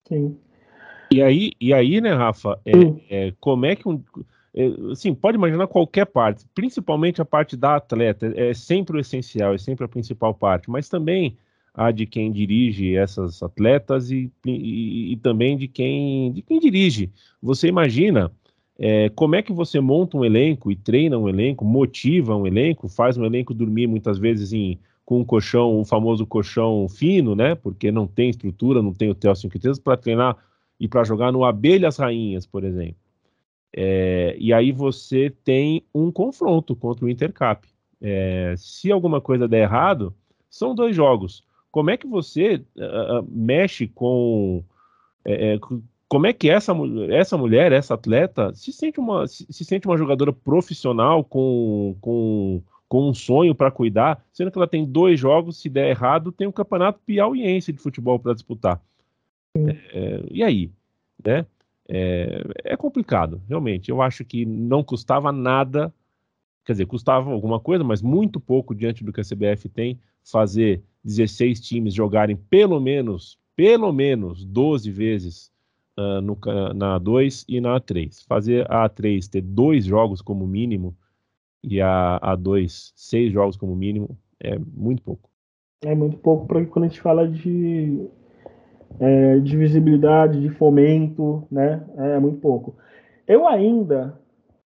Sim. 0.08 0.40
E 1.12 1.22
aí, 1.22 1.52
e 1.60 1.74
aí 1.74 2.00
né, 2.00 2.14
Rafa, 2.14 2.58
é, 2.66 2.72
é, 3.28 3.34
como 3.38 3.66
é 3.66 3.76
que 3.76 3.90
um. 3.90 4.02
É, 4.54 4.68
assim, 4.92 5.14
pode 5.14 5.38
imaginar 5.38 5.68
qualquer 5.68 6.06
parte, 6.06 6.46
principalmente 6.54 7.22
a 7.22 7.26
parte 7.26 7.56
da 7.56 7.78
atleta, 7.78 8.34
é 8.36 8.54
sempre 8.54 8.98
o 8.98 9.00
essencial, 9.00 9.54
é 9.54 9.58
sempre 9.58 9.86
a 9.86 9.88
principal 9.88 10.34
parte, 10.34 10.70
mas 10.70 10.90
também 10.90 11.38
a 11.74 11.90
de 11.92 12.06
quem 12.06 12.32
dirige 12.32 12.96
essas 12.96 13.42
atletas 13.42 14.12
e, 14.12 14.30
e, 14.46 15.14
e 15.14 15.18
também 15.18 15.58
de 15.58 15.68
quem, 15.68 16.34
de 16.34 16.42
quem 16.42 16.60
dirige. 16.60 17.10
Você 17.42 17.68
imagina 17.68 18.30
é, 18.78 19.10
como 19.10 19.36
é 19.36 19.42
que 19.42 19.54
você 19.54 19.80
monta 19.80 20.18
um 20.18 20.26
elenco 20.26 20.72
e 20.72 20.76
treina 20.76 21.18
um 21.18 21.30
elenco, 21.30 21.64
motiva 21.64 22.36
um 22.36 22.46
elenco, 22.46 22.90
faz 22.90 23.18
um 23.18 23.24
elenco 23.24 23.54
dormir 23.54 23.88
muitas 23.88 24.18
vezes 24.18 24.52
em, 24.52 24.80
com 25.06 25.20
um 25.20 25.24
colchão, 25.24 25.80
o 25.80 25.86
famoso 25.86 26.26
colchão 26.26 26.88
fino, 26.90 27.36
né? 27.36 27.56
Porque 27.56 27.92
não 27.92 28.08
tem 28.08 28.30
estrutura, 28.30 28.82
não 28.82 28.94
tem 28.94 29.10
o 29.10 29.16
TEL 29.16 29.36
5 29.36 29.58
para 29.84 29.98
treinar 29.98 30.36
e 30.80 30.88
para 30.88 31.04
jogar 31.04 31.32
no 31.32 31.46
Abelhas 31.46 31.98
Rainhas, 31.98 32.46
por 32.46 32.64
exemplo. 32.64 32.96
É, 33.74 34.36
e 34.38 34.52
aí 34.52 34.72
você 34.72 35.30
tem 35.44 35.84
um 35.94 36.12
confronto 36.12 36.76
contra 36.76 37.06
o 37.06 37.10
Intercap. 37.10 37.66
É, 38.02 38.56
se 38.58 38.92
alguma 38.92 39.22
coisa 39.22 39.48
der 39.48 39.64
errado, 39.64 40.14
são 40.50 40.76
dois 40.76 40.96
jogos. 40.96 41.44
Como 41.72 41.90
é 41.90 41.98
que 41.98 42.08
você 42.08 42.64
uh, 42.76 43.26
mexe 43.30 43.88
com. 43.88 44.64
É, 45.24 45.58
como 46.10 46.28
é 46.28 46.34
que 46.34 46.50
essa, 46.50 46.74
essa 47.10 47.38
mulher, 47.38 47.72
essa 47.72 47.94
atleta, 47.94 48.54
se 48.54 48.74
sente 48.74 49.00
uma, 49.00 49.26
se, 49.28 49.46
se 49.50 49.64
sente 49.64 49.88
uma 49.88 49.98
jogadora 49.98 50.34
profissional 50.34 51.24
com, 51.24 51.96
com, 52.02 52.62
com 52.90 53.10
um 53.10 53.14
sonho 53.14 53.56
para 53.56 53.72
cuidar, 53.72 54.22
sendo 54.34 54.52
que 54.52 54.58
ela 54.58 54.68
tem 54.68 54.86
dois 54.86 55.18
jogos, 55.18 55.62
se 55.62 55.70
der 55.70 55.90
errado, 55.90 56.34
tem 56.34 56.48
o 56.48 56.50
um 56.50 56.54
campeonato 56.54 57.00
piauiense 57.06 57.72
de 57.72 57.80
futebol 57.80 58.20
para 58.20 58.34
disputar. 58.34 58.82
É, 59.56 60.24
e 60.30 60.44
aí? 60.44 60.70
Né? 61.24 61.46
É, 61.94 62.42
é, 62.64 62.78
complicado, 62.78 63.42
realmente. 63.50 63.92
Eu 63.92 64.02
acho 64.02 64.24
que 64.24 64.46
não 64.46 64.82
custava 64.82 65.30
nada, 65.30 65.94
quer 66.64 66.72
dizer, 66.72 66.86
custava 66.86 67.30
alguma 67.30 67.60
coisa, 67.60 67.84
mas 67.84 68.02
muito 68.02 68.40
pouco 68.40 68.74
diante 68.74 69.04
do 69.04 69.12
que 69.12 69.20
a 69.20 69.26
CBF 69.26 69.68
tem, 69.68 70.00
fazer 70.24 70.82
16 71.04 71.60
times 71.60 71.94
jogarem 71.94 72.38
pelo 72.38 72.80
menos, 72.80 73.38
pelo 73.58 73.92
menos 73.92 74.46
12 74.46 74.90
vezes 74.90 75.52
uh, 76.00 76.22
no, 76.22 76.38
na 76.74 76.98
A2 76.98 77.44
e 77.46 77.60
na 77.60 77.78
A3. 77.78 78.26
Fazer 78.26 78.72
a 78.72 78.90
A3 78.90 79.28
ter 79.28 79.42
dois 79.42 79.84
jogos 79.84 80.22
como 80.22 80.48
mínimo 80.48 80.96
e 81.62 81.82
a 81.82 82.22
A2 82.24 82.94
seis 82.96 83.34
jogos 83.34 83.58
como 83.58 83.76
mínimo 83.76 84.18
é 84.40 84.58
muito 84.58 85.04
pouco. 85.04 85.30
É 85.84 85.94
muito 85.94 86.18
pouco, 86.20 86.48
porque 86.48 86.68
quando 86.68 86.86
a 86.86 86.88
gente 86.88 87.02
fala 87.02 87.28
de 87.28 88.08
é, 89.00 89.40
de 89.40 89.58
visibilidade, 89.58 90.42
de 90.42 90.50
fomento, 90.50 91.48
né? 91.52 91.84
É 91.98 92.20
muito 92.20 92.40
pouco. 92.40 92.76
Eu 93.28 93.48
ainda, 93.48 94.20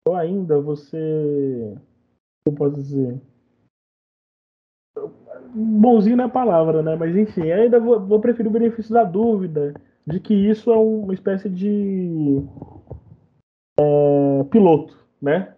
eu 0.07 0.15
ainda, 0.15 0.61
você, 0.61 1.75
eu 2.47 2.53
posso 2.53 2.75
dizer, 2.75 3.21
bonzinho 5.55 6.17
na 6.17 6.25
é 6.25 6.29
palavra, 6.29 6.83
né? 6.83 6.97
Mas 6.97 7.17
enfim, 7.17 7.51
ainda 7.51 7.79
vou, 7.79 8.01
vou 8.01 8.21
preferir 8.21 8.49
o 8.49 8.53
benefício 8.53 8.93
da 8.93 9.05
dúvida 9.05 9.75
de 10.07 10.19
que 10.21 10.35
isso 10.35 10.71
é 10.71 10.77
uma 10.77 11.15
espécie 11.15 11.49
de 11.49 12.43
é, 13.79 14.45
piloto, 14.51 14.97
né? 15.21 15.55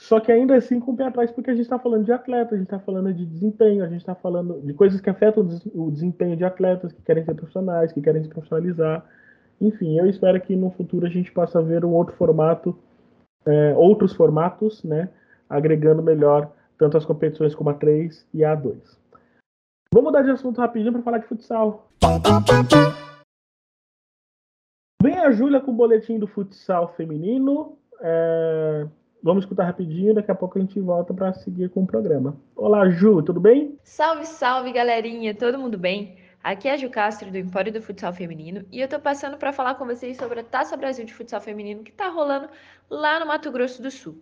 Só 0.00 0.18
que 0.18 0.32
ainda 0.32 0.56
assim 0.56 0.80
com 0.80 0.92
o 0.92 0.96
pé 0.96 1.04
atrás, 1.04 1.30
porque 1.30 1.50
a 1.50 1.54
gente 1.54 1.64
está 1.64 1.78
falando 1.78 2.06
de 2.06 2.10
atleta, 2.10 2.54
a 2.54 2.58
gente 2.58 2.66
está 2.66 2.80
falando 2.80 3.12
de 3.12 3.26
desempenho, 3.26 3.84
a 3.84 3.86
gente 3.86 4.00
está 4.00 4.14
falando 4.14 4.58
de 4.62 4.72
coisas 4.72 4.98
que 4.98 5.10
afetam 5.10 5.46
o 5.74 5.90
desempenho 5.90 6.38
de 6.38 6.42
atletas 6.42 6.90
que 6.90 7.02
querem 7.02 7.22
ser 7.22 7.34
profissionais, 7.34 7.92
que 7.92 8.00
querem 8.00 8.22
se 8.22 8.28
profissionalizar. 8.30 9.04
Enfim, 9.60 9.98
eu 9.98 10.06
espero 10.06 10.40
que 10.40 10.56
no 10.56 10.70
futuro 10.70 11.06
a 11.06 11.10
gente 11.10 11.30
possa 11.30 11.60
ver 11.60 11.84
um 11.84 11.92
outro 11.92 12.16
formato, 12.16 12.76
é, 13.44 13.74
outros 13.76 14.14
formatos, 14.14 14.82
né? 14.82 15.10
Agregando 15.50 16.02
melhor 16.02 16.50
tanto 16.78 16.96
as 16.96 17.04
competições 17.04 17.54
como 17.54 17.68
a 17.68 17.74
3 17.74 18.26
e 18.32 18.42
a 18.42 18.54
2. 18.54 18.98
Vamos 19.92 20.10
mudar 20.10 20.22
de 20.22 20.30
assunto 20.30 20.62
rapidinho 20.62 20.94
para 20.94 21.02
falar 21.02 21.18
de 21.18 21.26
futsal. 21.26 21.90
Vem 25.02 25.18
a 25.18 25.30
Júlia 25.30 25.60
com 25.60 25.72
o 25.72 25.74
boletim 25.74 26.18
do 26.18 26.26
futsal 26.26 26.94
feminino. 26.94 27.76
É... 28.00 28.86
Vamos 29.22 29.44
escutar 29.44 29.64
rapidinho, 29.64 30.14
daqui 30.14 30.30
a 30.30 30.34
pouco 30.34 30.56
a 30.56 30.62
gente 30.62 30.80
volta 30.80 31.12
para 31.12 31.34
seguir 31.34 31.68
com 31.68 31.82
o 31.82 31.86
programa. 31.86 32.40
Olá, 32.56 32.88
Ju, 32.88 33.22
tudo 33.22 33.38
bem? 33.38 33.78
Salve, 33.84 34.24
salve, 34.24 34.72
galerinha, 34.72 35.34
todo 35.34 35.58
mundo 35.58 35.76
bem? 35.76 36.16
Aqui 36.42 36.66
é 36.66 36.72
a 36.72 36.76
Ju 36.78 36.88
Castro 36.88 37.30
do 37.30 37.36
Empório 37.36 37.70
do 37.70 37.82
Futsal 37.82 38.14
Feminino 38.14 38.64
e 38.72 38.80
eu 38.80 38.88
tô 38.88 38.98
passando 38.98 39.36
para 39.36 39.52
falar 39.52 39.74
com 39.74 39.84
vocês 39.84 40.16
sobre 40.16 40.40
a 40.40 40.42
Taça 40.42 40.74
Brasil 40.74 41.04
de 41.04 41.12
Futsal 41.12 41.38
Feminino 41.38 41.82
que 41.82 41.92
tá 41.92 42.08
rolando 42.08 42.48
lá 42.88 43.20
no 43.20 43.26
Mato 43.26 43.52
Grosso 43.52 43.82
do 43.82 43.90
Sul. 43.90 44.16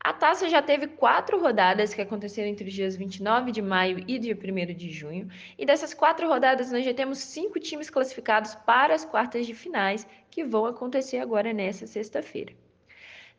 A 0.00 0.12
taça 0.12 0.48
já 0.48 0.60
teve 0.60 0.88
quatro 0.88 1.40
rodadas 1.40 1.94
que 1.94 2.02
aconteceram 2.02 2.48
entre 2.48 2.66
os 2.66 2.74
dias 2.74 2.96
29 2.96 3.52
de 3.52 3.62
maio 3.62 4.04
e 4.06 4.18
dia 4.18 4.36
1 4.36 4.74
de 4.74 4.90
junho, 4.90 5.28
e 5.56 5.64
dessas 5.64 5.94
quatro 5.94 6.26
rodadas 6.26 6.72
nós 6.72 6.84
já 6.84 6.92
temos 6.92 7.18
cinco 7.18 7.60
times 7.60 7.88
classificados 7.88 8.56
para 8.56 8.94
as 8.94 9.04
quartas 9.04 9.46
de 9.46 9.54
finais 9.54 10.06
que 10.28 10.42
vão 10.44 10.66
acontecer 10.66 11.18
agora 11.18 11.52
nessa 11.52 11.86
sexta-feira. 11.86 12.52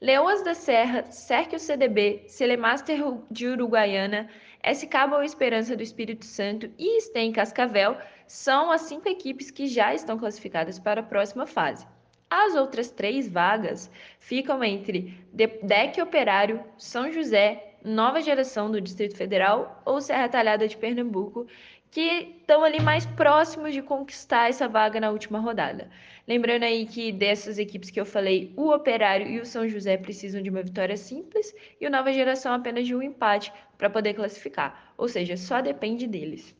Leoas 0.01 0.43
da 0.43 0.53
Serra, 0.53 1.09
Cerque 1.09 1.57
CDB, 1.57 2.25
Celemaster 2.27 2.99
de 3.31 3.47
Uruguaiana, 3.47 4.29
SK 4.61 5.07
Boa 5.09 5.23
Esperança 5.23 5.73
do 5.73 5.81
Espírito 5.81 6.25
Santo 6.25 6.69
e 6.77 6.99
Sten 6.99 7.31
Cascavel 7.31 7.97
são 8.27 8.71
as 8.71 8.81
cinco 8.81 9.07
equipes 9.07 9.49
que 9.49 9.67
já 9.67 9.93
estão 9.93 10.19
classificadas 10.19 10.77
para 10.77 10.99
a 10.99 11.03
próxima 11.03 11.47
fase. 11.47 11.87
As 12.29 12.55
outras 12.55 12.91
três 12.91 13.29
vagas 13.29 13.89
ficam 14.19 14.61
entre 14.63 15.17
DEC 15.31 16.01
Operário, 16.01 16.61
São 16.77 17.09
José, 17.09 17.75
Nova 17.81 18.19
Geração 18.19 18.69
do 18.69 18.81
Distrito 18.81 19.15
Federal 19.15 19.81
ou 19.85 20.01
Serra 20.01 20.27
Talhada 20.27 20.67
de 20.67 20.75
Pernambuco, 20.75 21.47
que 21.95 22.35
estão 22.41 22.61
ali 22.61 22.81
mais 22.81 23.05
próximos 23.05 23.71
de 23.71 23.81
conquistar 23.81 24.49
essa 24.49 24.67
vaga 24.67 24.99
na 24.99 25.11
última 25.11 25.39
rodada. 25.39 25.89
Lembrando 26.27 26.63
aí 26.63 26.85
que 26.85 27.09
dessas 27.09 27.57
equipes 27.57 27.89
que 27.89 27.97
eu 27.97 28.05
falei, 28.05 28.51
o 28.57 28.69
Operário 28.69 29.25
e 29.25 29.39
o 29.39 29.45
São 29.45 29.65
José 29.65 29.95
precisam 29.95 30.41
de 30.41 30.49
uma 30.49 30.61
vitória 30.61 30.97
simples 30.97 31.55
e 31.79 31.87
o 31.87 31.89
Nova 31.89 32.11
Geração 32.11 32.53
apenas 32.53 32.85
de 32.85 32.93
um 32.93 33.01
empate 33.01 33.49
para 33.77 33.89
poder 33.89 34.13
classificar, 34.13 34.93
ou 34.97 35.07
seja, 35.07 35.37
só 35.37 35.61
depende 35.61 36.05
deles. 36.05 36.53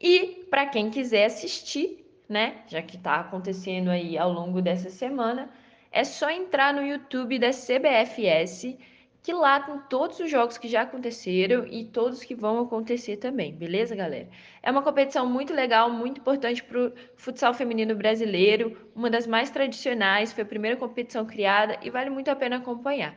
E 0.00 0.48
para 0.50 0.66
quem 0.66 0.90
quiser 0.90 1.26
assistir, 1.26 2.04
né? 2.28 2.56
Já 2.66 2.82
que 2.82 2.96
está 2.96 3.20
acontecendo 3.20 3.88
aí 3.88 4.18
ao 4.18 4.32
longo 4.32 4.60
dessa 4.60 4.90
semana, 4.90 5.48
é 5.92 6.02
só 6.02 6.28
entrar 6.28 6.74
no 6.74 6.84
YouTube 6.84 7.38
da 7.38 7.50
CBFS, 7.50 8.76
que 9.22 9.32
lá 9.32 9.60
tem 9.60 9.78
todos 9.88 10.18
os 10.18 10.28
jogos 10.28 10.58
que 10.58 10.66
já 10.66 10.82
aconteceram 10.82 11.64
e 11.66 11.84
todos 11.84 12.24
que 12.24 12.34
vão 12.34 12.60
acontecer 12.60 13.18
também, 13.18 13.54
beleza, 13.54 13.94
galera? 13.94 14.28
É 14.60 14.70
uma 14.70 14.82
competição 14.82 15.24
muito 15.24 15.54
legal, 15.54 15.88
muito 15.90 16.20
importante 16.20 16.62
para 16.62 16.86
o 16.86 16.92
futsal 17.16 17.54
feminino 17.54 17.94
brasileiro, 17.94 18.76
uma 18.94 19.08
das 19.08 19.26
mais 19.26 19.48
tradicionais, 19.48 20.32
foi 20.32 20.42
a 20.42 20.46
primeira 20.46 20.76
competição 20.76 21.24
criada 21.24 21.78
e 21.82 21.88
vale 21.88 22.10
muito 22.10 22.28
a 22.30 22.36
pena 22.36 22.56
acompanhar. 22.56 23.14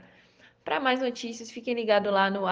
Para 0.64 0.80
mais 0.80 1.00
notícias, 1.00 1.50
fiquem 1.52 1.74
ligados 1.74 2.12
lá 2.12 2.30
no 2.30 2.44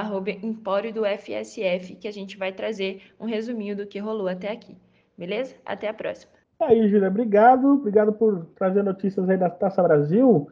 Empório 0.43 0.93
do 0.93 1.03
FSF, 1.03 1.95
que 1.95 2.07
a 2.07 2.11
gente 2.11 2.37
vai 2.37 2.51
trazer 2.51 3.01
um 3.19 3.25
resuminho 3.25 3.75
do 3.75 3.87
que 3.87 3.99
rolou 3.99 4.27
até 4.27 4.51
aqui. 4.51 4.75
Beleza? 5.17 5.55
Até 5.65 5.87
a 5.87 5.93
próxima. 5.93 6.31
Aí, 6.59 6.87
Júlia, 6.87 7.07
obrigado. 7.07 7.73
Obrigado 7.73 8.13
por 8.13 8.45
trazer 8.55 8.83
notícias 8.83 9.27
aí 9.29 9.37
da 9.37 9.49
Taça 9.49 9.81
Brasil. 9.81 10.47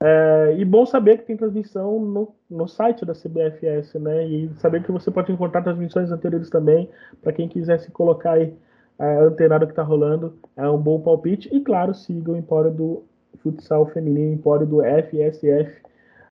É, 0.00 0.54
e 0.58 0.64
bom 0.64 0.84
saber 0.84 1.18
que 1.18 1.24
tem 1.24 1.36
transmissão 1.36 1.98
no, 1.98 2.34
no 2.50 2.68
site 2.68 3.04
da 3.04 3.14
CBFS, 3.14 3.94
né? 3.98 4.26
E 4.26 4.50
saber 4.56 4.82
que 4.82 4.92
você 4.92 5.10
pode 5.10 5.32
encontrar 5.32 5.62
transmissões 5.62 6.10
anteriores 6.10 6.50
também, 6.50 6.90
para 7.22 7.32
quem 7.32 7.48
quiser 7.48 7.78
se 7.80 7.90
colocar 7.90 8.32
aí 8.32 8.54
é, 8.98 9.18
antenado 9.20 9.66
que 9.66 9.72
está 9.72 9.82
rolando, 9.82 10.34
é 10.56 10.68
um 10.68 10.78
bom 10.78 11.00
palpite. 11.00 11.48
E 11.54 11.60
claro, 11.60 11.94
siga 11.94 12.32
o 12.32 12.36
Empório 12.36 12.70
do 12.70 13.04
Futsal 13.42 13.86
Feminino, 13.86 14.34
Empório 14.34 14.66
do 14.66 14.82
FSF. 14.82 15.82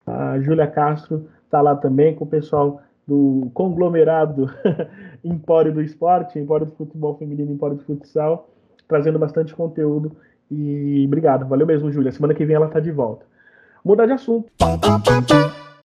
A 0.06 0.38
Júlia 0.40 0.66
Castro 0.66 1.28
está 1.44 1.60
lá 1.62 1.74
também 1.74 2.14
com 2.14 2.24
o 2.24 2.28
pessoal 2.28 2.82
do 3.06 3.50
conglomerado 3.54 4.50
Empório 5.24 5.72
do 5.72 5.80
Esporte, 5.80 6.38
Empório 6.38 6.66
do 6.66 6.72
Futebol 6.72 7.16
Feminino, 7.16 7.52
Empório 7.52 7.76
do 7.76 7.84
Futsal 7.84 8.48
trazendo 8.88 9.18
bastante 9.18 9.54
conteúdo. 9.54 10.16
E 10.50 11.04
obrigado, 11.06 11.46
valeu 11.46 11.66
mesmo, 11.66 11.90
Júlia. 11.90 12.12
Semana 12.12 12.34
que 12.34 12.44
vem 12.44 12.56
ela 12.56 12.66
está 12.66 12.80
de 12.80 12.90
volta. 12.90 13.26
Mudar 13.84 14.06
de 14.06 14.12
assunto. 14.12 14.50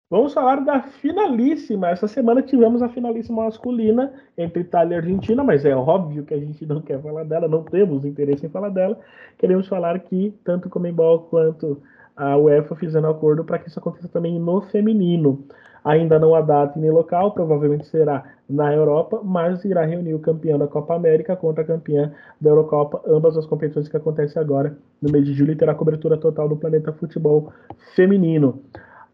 Vamos 0.09 0.33
falar 0.33 0.61
da 0.61 0.83
finalíssima. 0.83 1.89
Essa 1.91 2.07
semana 2.07 2.41
tivemos 2.41 2.81
a 2.81 2.89
finalíssima 2.89 3.45
masculina 3.45 4.13
entre 4.39 4.63
Itália 4.63 4.95
e 4.95 4.99
Argentina, 4.99 5.43
mas 5.43 5.65
é 5.65 5.75
óbvio 5.75 6.25
que 6.25 6.33
a 6.33 6.39
gente 6.39 6.65
não 6.65 6.81
quer 6.81 7.03
falar 7.03 7.25
dela, 7.25 7.49
não 7.49 7.65
temos 7.65 8.05
interesse 8.05 8.47
em 8.47 8.49
falar 8.49 8.69
dela. 8.69 8.97
Queremos 9.37 9.67
falar 9.67 9.99
que 9.99 10.33
tanto 10.45 10.69
o 10.69 10.71
Comembol 10.71 11.27
quanto 11.29 11.83
a 12.17 12.37
UEFA 12.37 12.77
fizeram 12.77 13.11
acordo 13.11 13.45
para 13.45 13.59
que 13.59 13.69
isso 13.69 13.81
aconteça 13.81 14.09
também 14.09 14.39
no 14.39 14.61
feminino. 14.61 15.45
Ainda 15.89 16.19
não 16.19 16.35
há 16.35 16.43
data 16.43 16.79
nem 16.79 16.91
local, 16.91 17.33
provavelmente 17.33 17.87
será 17.87 18.23
na 18.47 18.75
Europa, 18.75 19.23
mas 19.25 19.65
irá 19.65 19.87
reunir 19.87 20.13
o 20.13 20.19
campeão 20.19 20.59
da 20.59 20.67
Copa 20.67 20.95
América 20.95 21.35
contra 21.35 21.65
a 21.65 21.67
campeã 21.67 22.13
da 22.39 22.51
Eurocopa, 22.51 23.01
ambas 23.07 23.39
as 23.39 23.47
competições 23.47 23.89
que 23.89 23.97
acontecem 23.97 24.39
agora 24.39 24.77
no 25.01 25.11
mês 25.11 25.25
de 25.25 25.33
julho 25.33 25.53
e 25.53 25.57
terá 25.57 25.75
cobertura 25.75 26.19
total 26.19 26.47
do 26.47 26.59
planeta 26.59 26.93
futebol 26.93 27.51
feminino. 27.95 28.61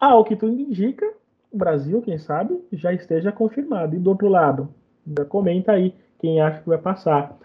Ao 0.00 0.24
que 0.24 0.34
tudo 0.34 0.60
indica, 0.60 1.08
o 1.52 1.56
Brasil, 1.56 2.02
quem 2.02 2.18
sabe, 2.18 2.60
já 2.72 2.92
esteja 2.92 3.30
confirmado. 3.30 3.94
E 3.94 4.00
do 4.00 4.10
outro 4.10 4.26
lado, 4.26 4.68
já 5.16 5.24
comenta 5.24 5.70
aí 5.70 5.94
quem 6.18 6.40
acha 6.40 6.60
que 6.60 6.68
vai 6.68 6.78
passar. 6.78 7.36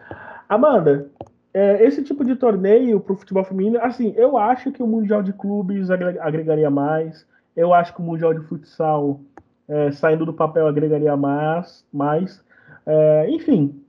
Amanda, 0.50 1.08
é, 1.54 1.86
esse 1.86 2.04
tipo 2.04 2.26
de 2.26 2.36
torneio 2.36 3.00
para 3.00 3.14
o 3.14 3.16
futebol 3.16 3.44
feminino, 3.44 3.78
assim, 3.80 4.12
eu 4.18 4.40
acho 4.40 4.72
que 4.72 4.82
o 4.82 4.88
Mundial 4.88 5.22
de 5.22 5.34
Clubes 5.34 5.92
agregaria 5.92 6.72
mais. 6.72 7.28
Eu 7.60 7.74
acho 7.74 7.94
que 7.94 8.00
o 8.00 8.04
Mundial 8.06 8.34
de 8.34 8.40
Futsal, 8.40 9.20
é, 9.68 9.92
saindo 9.92 10.26
do 10.26 10.34
papel, 10.34 10.66
agregaria 10.66 11.18
mais. 11.18 11.86
mais. 11.92 12.42
É, 12.86 13.30
enfim, 13.30 13.84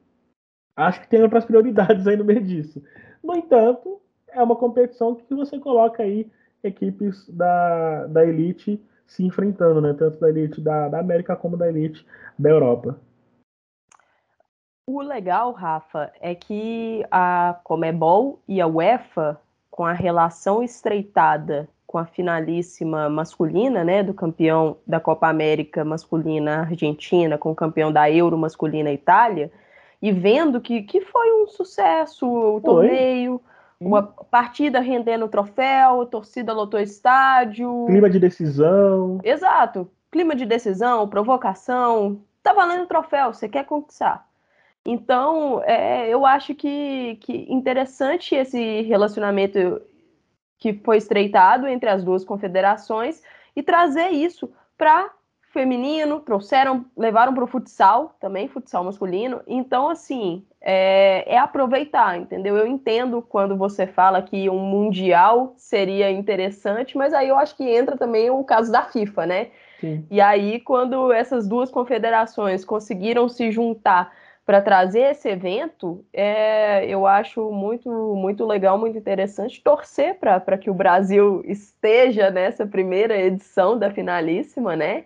acho 0.75 1.01
que 1.01 1.09
tem 1.09 1.23
outras 1.23 1.45
prioridades 1.47 2.05
aí 2.09 2.17
no 2.17 2.25
meio 2.25 2.43
disso. 2.43 2.83
No 3.23 3.37
entanto, 3.37 4.01
é 4.33 4.43
uma 4.43 4.57
competição 4.57 5.15
que 5.15 5.33
você 5.33 5.57
coloca 5.57 6.03
aí 6.03 6.29
equipes 6.65 7.29
da, 7.29 8.09
da 8.09 8.25
elite 8.25 8.85
se 9.07 9.25
enfrentando, 9.25 9.81
né? 9.81 9.95
Tanto 9.97 10.19
da 10.19 10.29
elite 10.29 10.61
da, 10.61 10.89
da 10.89 10.99
América 10.99 11.37
como 11.37 11.57
da 11.57 11.69
elite 11.69 12.05
da 12.37 12.51
Europa. 12.51 12.99
O 14.85 15.01
legal, 15.01 15.53
Rafa, 15.53 16.13
é 16.21 16.35
que 16.35 17.07
a 17.09 17.61
Comebol 17.63 18.43
e 18.49 18.61
a 18.61 18.67
UEFA, 18.67 19.41
com 19.71 19.85
a 19.85 19.93
relação 19.93 20.61
estreitada 20.61 21.69
com 21.91 21.99
a 21.99 22.05
finalíssima 22.05 23.09
masculina, 23.09 23.83
né, 23.83 24.01
do 24.01 24.15
campeão 24.15 24.77
da 24.87 25.01
Copa 25.01 25.27
América 25.27 25.85
masculina 25.85 26.61
Argentina, 26.61 27.37
com 27.37 27.51
o 27.51 27.55
campeão 27.55 27.91
da 27.91 28.09
Euro 28.09 28.39
masculina 28.39 28.93
Itália, 28.93 29.51
e 30.01 30.13
vendo 30.13 30.61
que, 30.61 30.83
que 30.83 31.01
foi 31.01 31.43
um 31.43 31.49
sucesso 31.49 32.29
o 32.29 32.61
torneio, 32.61 33.41
uma 33.81 34.05
partida 34.05 34.79
rendendo 34.79 35.27
troféu, 35.27 36.07
torcida 36.07 36.53
lotou 36.53 36.79
estádio. 36.79 37.87
Clima 37.89 38.09
de 38.09 38.21
decisão. 38.21 39.19
Exato. 39.25 39.91
Clima 40.13 40.37
de 40.37 40.47
decisão, 40.47 41.09
provocação. 41.09 42.21
Tá 42.41 42.53
valendo 42.53 42.87
troféu, 42.87 43.35
você 43.35 43.49
quer 43.49 43.65
conquistar. 43.65 44.25
Então, 44.87 45.61
é, 45.65 46.09
eu 46.09 46.25
acho 46.25 46.55
que, 46.55 47.17
que 47.17 47.53
interessante 47.53 48.37
esse 48.37 48.83
relacionamento 48.83 49.83
que 50.61 50.75
foi 50.85 50.99
estreitado 50.99 51.67
entre 51.67 51.89
as 51.89 52.05
duas 52.05 52.25
confederações 52.25 53.23
e 53.57 53.63
trazer 53.63 54.11
isso 54.11 54.53
para 54.77 55.11
feminino, 55.51 56.21
trouxeram, 56.21 56.85
levaram 56.97 57.35
para 57.35 57.43
o 57.43 57.47
futsal 57.47 58.15
também, 58.21 58.47
futsal 58.47 58.85
masculino. 58.85 59.41
Então, 59.49 59.89
assim, 59.89 60.45
é, 60.61 61.25
é, 61.27 61.39
aproveitar, 61.39 62.17
entendeu? 62.19 62.57
Eu 62.57 62.67
entendo 62.67 63.21
quando 63.21 63.57
você 63.57 63.87
fala 63.87 64.23
que 64.23 64.49
um 64.49 64.61
mundial 64.61 65.55
seria 65.57 66.11
interessante, 66.11 66.97
mas 66.97 67.13
aí 67.13 67.29
eu 67.29 67.37
acho 67.37 67.57
que 67.57 67.65
entra 67.65 67.97
também 67.97 68.31
o 68.31 68.45
caso 68.45 68.71
da 68.71 68.83
FIFA, 68.83 69.27
né? 69.27 69.49
Sim. 69.81 70.07
E 70.11 70.21
aí, 70.21 70.61
quando 70.61 71.11
essas 71.11 71.49
duas 71.49 71.71
confederações 71.71 72.65
conseguiram 72.65 73.29
se 73.29 73.51
juntar 73.51 74.13
para 74.51 74.61
trazer 74.61 75.13
esse 75.13 75.29
evento, 75.29 76.05
é, 76.13 76.85
eu 76.85 77.07
acho 77.07 77.53
muito, 77.53 77.89
muito 78.17 78.45
legal, 78.45 78.77
muito 78.77 78.99
interessante 78.99 79.63
torcer 79.63 80.19
para 80.19 80.59
que 80.59 80.69
o 80.69 80.75
Brasil 80.75 81.41
esteja 81.47 82.33
nessa 82.33 82.67
primeira 82.67 83.17
edição 83.17 83.79
da 83.79 83.93
finalíssima, 83.93 84.75
né? 84.75 85.05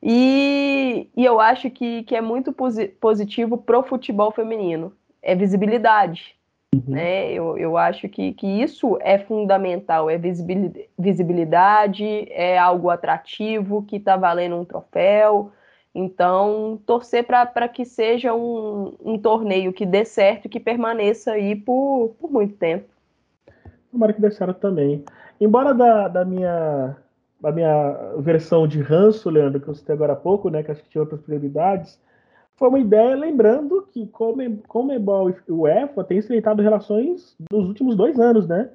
E, 0.00 1.10
e 1.16 1.24
eu 1.24 1.40
acho 1.40 1.68
que, 1.68 2.04
que 2.04 2.14
é 2.14 2.20
muito 2.20 2.52
posi 2.52 2.86
positivo 2.86 3.58
para 3.58 3.76
o 3.76 3.82
futebol 3.82 4.30
feminino, 4.30 4.92
é 5.20 5.34
visibilidade. 5.34 6.36
Uhum. 6.72 6.84
Né? 6.86 7.32
Eu, 7.32 7.58
eu 7.58 7.76
acho 7.76 8.08
que, 8.08 8.34
que 8.34 8.46
isso 8.46 8.96
é 9.00 9.18
fundamental, 9.18 10.08
é 10.08 10.16
visibilidade, 10.96 12.28
é 12.30 12.56
algo 12.56 12.88
atrativo, 12.88 13.82
que 13.82 13.96
está 13.96 14.16
valendo 14.16 14.54
um 14.54 14.64
troféu, 14.64 15.50
Então, 15.98 16.78
torcer 16.84 17.24
para 17.24 17.66
que 17.66 17.82
seja 17.86 18.34
um, 18.34 18.94
um, 19.02 19.18
torneio 19.18 19.72
que 19.72 19.86
dê 19.86 20.04
certo 20.04 20.44
e 20.44 20.48
que 20.50 20.60
permaneça 20.60 21.32
aí 21.32 21.56
por, 21.56 22.14
por 22.20 22.30
muito 22.30 22.54
tempo. 22.54 22.84
Tomara 23.90 24.12
que 24.12 24.20
dê 24.20 24.30
certo 24.30 24.58
também. 24.58 25.02
Embora 25.40 25.72
da, 25.72 26.06
da 26.08 26.22
minha 26.22 26.94
da 27.40 27.50
minha 27.50 28.12
versão 28.18 28.68
de 28.68 28.78
ranço, 28.80 29.30
Leandro, 29.30 29.58
que 29.58 29.68
eu 29.68 29.74
citei 29.74 29.94
agora 29.94 30.12
há 30.12 30.16
pouco, 30.16 30.50
né, 30.50 30.62
que 30.62 30.70
acho 30.70 30.82
que 30.82 30.90
tinha 30.90 31.00
outras 31.00 31.20
prioridades, 31.22 31.98
foi 32.56 32.68
uma 32.68 32.78
ideia 32.78 33.14
lembrando 33.16 33.88
que 33.90 34.06
Comebol 34.68 35.30
e 35.30 35.34
UEFA 35.48 36.04
têm 36.04 36.18
estreitado 36.18 36.62
relações 36.62 37.34
nos 37.50 37.66
últimos 37.66 37.96
dois 37.96 38.18
anos, 38.18 38.46
né? 38.46 38.70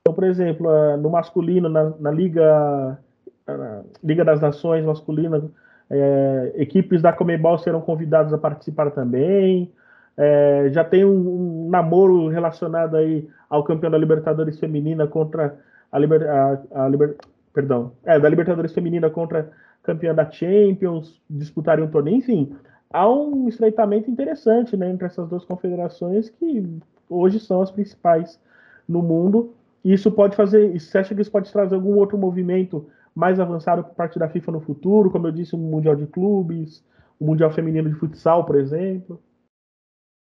Então, 0.00 0.12
por 0.12 0.24
exemplo, 0.24 0.68
no 0.98 1.08
masculino, 1.08 1.70
na, 1.70 1.90
na 1.98 2.10
Liga, 2.10 2.98
na 3.46 3.82
Liga 4.02 4.24
das 4.24 4.40
Nações 4.40 4.84
masculina, 4.84 5.42
é, 5.90 6.52
equipes 6.56 7.00
da 7.00 7.12
Comebol 7.12 7.58
serão 7.58 7.80
convidadas 7.80 8.32
a 8.32 8.38
participar 8.38 8.90
também. 8.90 9.72
É, 10.16 10.68
já 10.70 10.82
tem 10.82 11.04
um, 11.04 11.66
um, 11.66 11.68
namoro 11.68 12.28
relacionado 12.28 12.96
aí 12.96 13.28
ao 13.50 13.62
campeão 13.62 13.90
da 13.90 13.98
Libertadores 13.98 14.58
feminina 14.58 15.06
contra 15.06 15.58
a, 15.92 15.98
Liber, 15.98 16.28
a, 16.28 16.58
a 16.74 16.88
Liber, 16.88 17.16
perdão, 17.52 17.92
é, 18.04 18.18
da 18.18 18.28
Libertadores 18.28 18.72
feminina 18.72 19.10
contra 19.10 19.50
campeã 19.82 20.14
da 20.14 20.28
Champions, 20.28 21.20
disputarem 21.28 21.84
um 21.84 21.90
torneio, 21.90 22.16
enfim, 22.16 22.56
há 22.90 23.08
um 23.08 23.48
estreitamento 23.48 24.10
interessante 24.10 24.76
né, 24.76 24.90
entre 24.90 25.06
essas 25.06 25.28
duas 25.28 25.44
confederações 25.44 26.28
que 26.30 26.66
hoje 27.08 27.38
são 27.38 27.60
as 27.60 27.70
principais 27.70 28.40
no 28.88 29.02
mundo. 29.02 29.54
E 29.84 29.92
isso 29.92 30.10
pode 30.10 30.34
fazer, 30.34 30.78
você 30.78 30.98
acha 30.98 31.14
que 31.14 31.20
isso 31.20 31.30
pode 31.30 31.52
trazer 31.52 31.74
algum 31.74 31.94
outro 31.94 32.18
movimento 32.18 32.86
mais 33.16 33.40
avançado 33.40 33.82
por 33.82 33.94
parte 33.94 34.18
da 34.18 34.28
FIFA 34.28 34.52
no 34.52 34.60
futuro, 34.60 35.10
como 35.10 35.26
eu 35.26 35.32
disse, 35.32 35.56
um 35.56 35.58
Mundial 35.58 35.96
de 35.96 36.06
Clubes, 36.06 36.84
o 37.18 37.24
um 37.24 37.28
Mundial 37.28 37.50
Feminino 37.50 37.88
de 37.88 37.98
Futsal, 37.98 38.44
por 38.44 38.56
exemplo? 38.56 39.22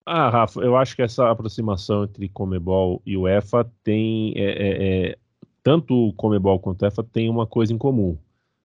Ah, 0.05 0.29
Rafa, 0.29 0.61
eu 0.61 0.77
acho 0.77 0.95
que 0.95 1.01
essa 1.01 1.29
aproximação 1.29 2.05
entre 2.05 2.29
Comebol 2.29 3.01
e 3.05 3.17
UEFA 3.17 3.69
tem. 3.83 4.33
É, 4.35 4.43
é, 4.43 5.09
é, 5.09 5.17
tanto 5.61 5.93
o 5.93 6.13
Comebol 6.13 6.57
quanto 6.59 6.83
a 6.83 6.87
UEFA 6.87 7.03
tem 7.03 7.29
uma 7.29 7.45
coisa 7.45 7.73
em 7.73 7.77
comum. 7.77 8.17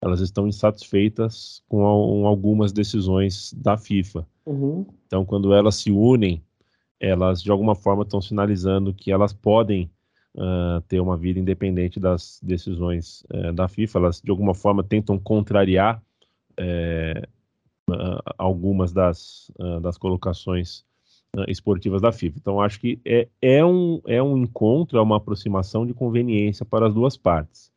Elas 0.01 0.19
estão 0.19 0.45
insatisfeitas 0.45 1.63
com 1.69 2.27
algumas 2.27 2.73
decisões 2.73 3.53
da 3.53 3.77
FIFA. 3.77 4.27
Uhum. 4.45 4.85
Então, 5.07 5.23
quando 5.23 5.53
elas 5.53 5.75
se 5.75 5.91
unem, 5.91 6.43
elas 6.99 7.41
de 7.41 7.49
alguma 7.49 7.73
forma 7.73 8.03
estão 8.03 8.21
sinalizando 8.21 8.93
que 8.93 9.11
elas 9.11 9.31
podem 9.31 9.89
uh, 10.35 10.81
ter 10.87 10.99
uma 10.99 11.17
vida 11.17 11.39
independente 11.39 11.99
das 11.99 12.39
decisões 12.41 13.23
uh, 13.33 13.53
da 13.53 13.67
FIFA. 13.67 13.99
Elas, 13.99 14.21
de 14.21 14.31
alguma 14.31 14.53
forma, 14.53 14.83
tentam 14.83 15.17
contrariar 15.17 16.01
uh, 16.59 17.27
algumas 18.37 18.93
das, 18.93 19.51
das 19.81 19.97
colocações 19.97 20.85
esportivas 21.49 22.01
da 22.01 22.13
FIFA. 22.13 22.37
Então, 22.39 22.61
acho 22.61 22.79
que 22.79 22.97
é, 23.03 23.27
é, 23.41 23.65
um, 23.65 24.01
é 24.07 24.23
um 24.23 24.37
encontro, 24.37 24.97
é 24.97 25.01
uma 25.01 25.17
aproximação 25.17 25.85
de 25.85 25.93
conveniência 25.93 26.65
para 26.65 26.87
as 26.87 26.93
duas 26.93 27.17
partes. 27.17 27.73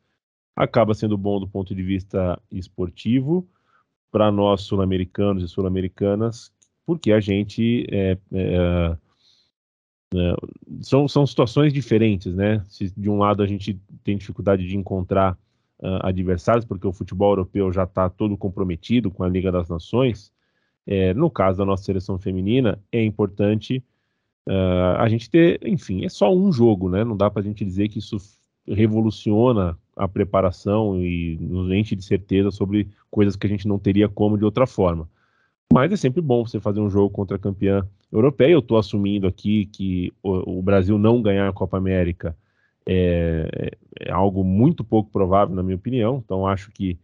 Acaba 0.55 0.95
sendo 0.95 1.19
bom 1.19 1.41
do 1.41 1.49
ponto 1.49 1.75
de 1.75 1.83
vista 1.83 2.41
esportivo 2.53 3.49
para 4.13 4.31
nós 4.31 4.63
sul-americanos 4.63 5.43
e 5.43 5.49
sul-americanas, 5.49 6.53
porque 6.87 7.11
a 7.13 7.19
gente 7.19 7.85
é, 7.91 8.17
é, 8.33 8.97
é, 10.15 10.35
são, 10.81 11.09
são 11.09 11.27
situações 11.27 11.73
diferentes, 11.73 12.35
né? 12.35 12.65
Se 12.69 12.93
de 12.97 13.11
um 13.11 13.19
lado 13.19 13.43
a 13.43 13.47
gente 13.47 13.81
tem 14.05 14.17
dificuldade 14.17 14.67
de 14.67 14.77
encontrar 14.77 15.37
uh, 15.81 16.07
adversários, 16.07 16.65
porque 16.65 16.87
o 16.87 16.93
futebol 16.93 17.33
europeu 17.33 17.73
já 17.73 17.85
está 17.85 18.09
todo 18.09 18.37
comprometido 18.37 19.11
com 19.11 19.25
a 19.25 19.29
Liga 19.29 19.51
das 19.51 19.69
Nações, 19.69 20.33
é, 20.87 21.13
no 21.13 21.29
caso 21.29 21.59
da 21.59 21.65
nossa 21.65 21.83
seleção 21.83 22.19
feminina, 22.19 22.81
é 22.93 23.03
importante 23.03 23.83
uh, 24.49 24.97
a 24.99 25.09
gente 25.09 25.29
ter, 25.29 25.61
enfim, 25.67 26.05
é 26.05 26.09
só 26.09 26.33
um 26.33 26.53
jogo, 26.53 26.89
né? 26.89 27.03
Não 27.03 27.17
dá 27.17 27.29
para 27.29 27.43
a 27.43 27.45
gente 27.45 27.65
dizer 27.65 27.89
que 27.89 27.99
isso 27.99 28.17
revoluciona 28.69 29.77
a 29.97 30.07
preparação 30.07 31.01
e 31.01 31.37
nos 31.41 31.73
enche 31.73 31.97
de 31.97 32.05
certeza 32.05 32.51
sobre 32.51 32.89
coisas 33.11 33.35
que 33.35 33.47
a 33.47 33.51
gente 33.51 33.67
não 33.67 33.79
teria 33.79 34.09
como 34.09 34.39
de 34.39 34.45
outra 34.45 34.67
forma. 34.67 35.09
Mas 35.73 35.93
é 35.93 35.97
sempre 35.97 36.23
bom 36.23 36.47
você 36.47 36.61
fazer 36.61 36.81
um 36.81 36.89
jogo 36.89 37.11
contra 37.11 37.37
a 37.37 37.41
campeã 37.41 37.87
europeia. 38.11 38.53
Eu 38.53 38.61
estou 38.61 38.79
assumindo 38.79 39.27
aqui 39.27 39.67
que 39.67 40.13
o, 40.23 40.59
o, 40.59 40.63
Brasil 40.63 40.99
não 40.99 41.21
ganhar 41.21 41.49
a 41.49 41.53
Copa 41.53 41.77
América 41.77 42.37
é, 42.87 43.73
é, 44.01 44.11
algo 44.11 44.45
muito 44.45 44.85
pouco 44.85 45.11
provável, 45.11 45.55
na 45.55 45.63
minha 45.63 45.77
opinião. 45.77 46.23
Então, 46.25 46.47
acho 46.47 46.71
que 46.71 46.99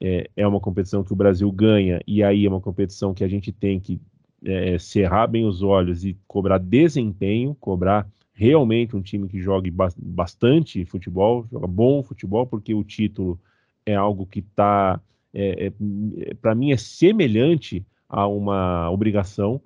é, 0.00 0.30
é, 0.36 0.46
uma 0.46 0.60
competição 0.60 1.02
que 1.02 1.12
o 1.12 1.16
Brasil 1.16 1.50
ganha, 1.50 2.00
e 2.06 2.22
aí 2.22 2.44
é 2.44 2.48
uma 2.48 2.60
competição 2.60 3.14
que 3.14 3.24
a 3.24 3.28
gente 3.28 3.50
tem 3.50 3.80
que 3.80 4.00
é, 4.44 4.78
cerrar 4.78 5.26
bem 5.26 5.46
os 5.46 5.62
olhos 5.62 6.04
e 6.04 6.16
cobrar 6.28 6.58
desempenho, 6.58 7.56
cobrar 7.58 8.06
realmente 8.34 8.94
um 8.94 9.00
time 9.00 9.28
que 9.28 9.40
jogue 9.40 9.72
bastante 9.96 10.84
futebol, 10.84 11.46
joga 11.50 11.66
bom 11.66 12.02
futebol, 12.02 12.46
porque 12.46 12.74
o 12.74 12.84
título 12.84 13.40
é 13.86 13.94
algo 13.94 14.26
que 14.26 14.40
está, 14.40 15.00
é, 15.32 15.66
é, 15.66 16.34
para 16.34 16.54
mim, 16.54 16.72
é 16.72 16.76
semelhante 16.76 17.84
a 18.08 18.26
uma 18.26 18.90
obrigação. 18.90 19.60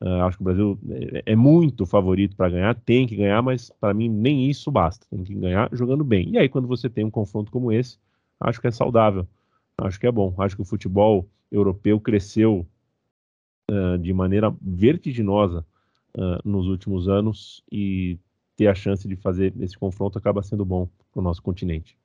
Uh, 0.00 0.22
acho 0.24 0.36
que 0.36 0.42
o 0.42 0.44
Brasil 0.44 0.78
é, 0.90 1.32
é 1.32 1.36
muito 1.36 1.86
favorito 1.86 2.36
para 2.36 2.50
ganhar, 2.50 2.74
tem 2.74 3.06
que 3.06 3.16
ganhar, 3.16 3.40
mas 3.42 3.70
para 3.80 3.94
mim 3.94 4.08
nem 4.08 4.48
isso 4.48 4.70
basta. 4.70 5.06
Tem 5.10 5.24
que 5.24 5.34
ganhar 5.34 5.68
jogando 5.72 6.04
bem. 6.04 6.30
E 6.30 6.38
aí, 6.38 6.48
quando 6.48 6.68
você 6.68 6.88
tem 6.90 7.04
um 7.04 7.10
confronto 7.10 7.50
como 7.50 7.72
esse, 7.72 7.98
acho 8.40 8.60
que 8.60 8.66
é 8.66 8.70
saudável, 8.70 9.26
acho 9.78 9.98
que 9.98 10.06
é 10.06 10.12
bom. 10.12 10.34
Acho 10.38 10.56
que 10.56 10.62
o 10.62 10.66
futebol 10.66 11.26
europeu 11.50 11.98
cresceu 11.98 12.66
uh, 13.70 13.98
de 13.98 14.12
maneira 14.12 14.54
vertiginosa 14.60 15.64
uh, 16.16 16.48
nos 16.48 16.66
últimos 16.66 17.08
anos 17.08 17.62
e 17.70 18.18
ter 18.56 18.66
a 18.68 18.74
chance 18.74 19.06
de 19.06 19.16
fazer 19.16 19.54
esse 19.60 19.78
confronto 19.78 20.18
acaba 20.18 20.42
sendo 20.42 20.64
bom 20.64 20.88
para 21.12 21.20
o 21.20 21.22
nosso 21.22 21.42
continente. 21.42 21.96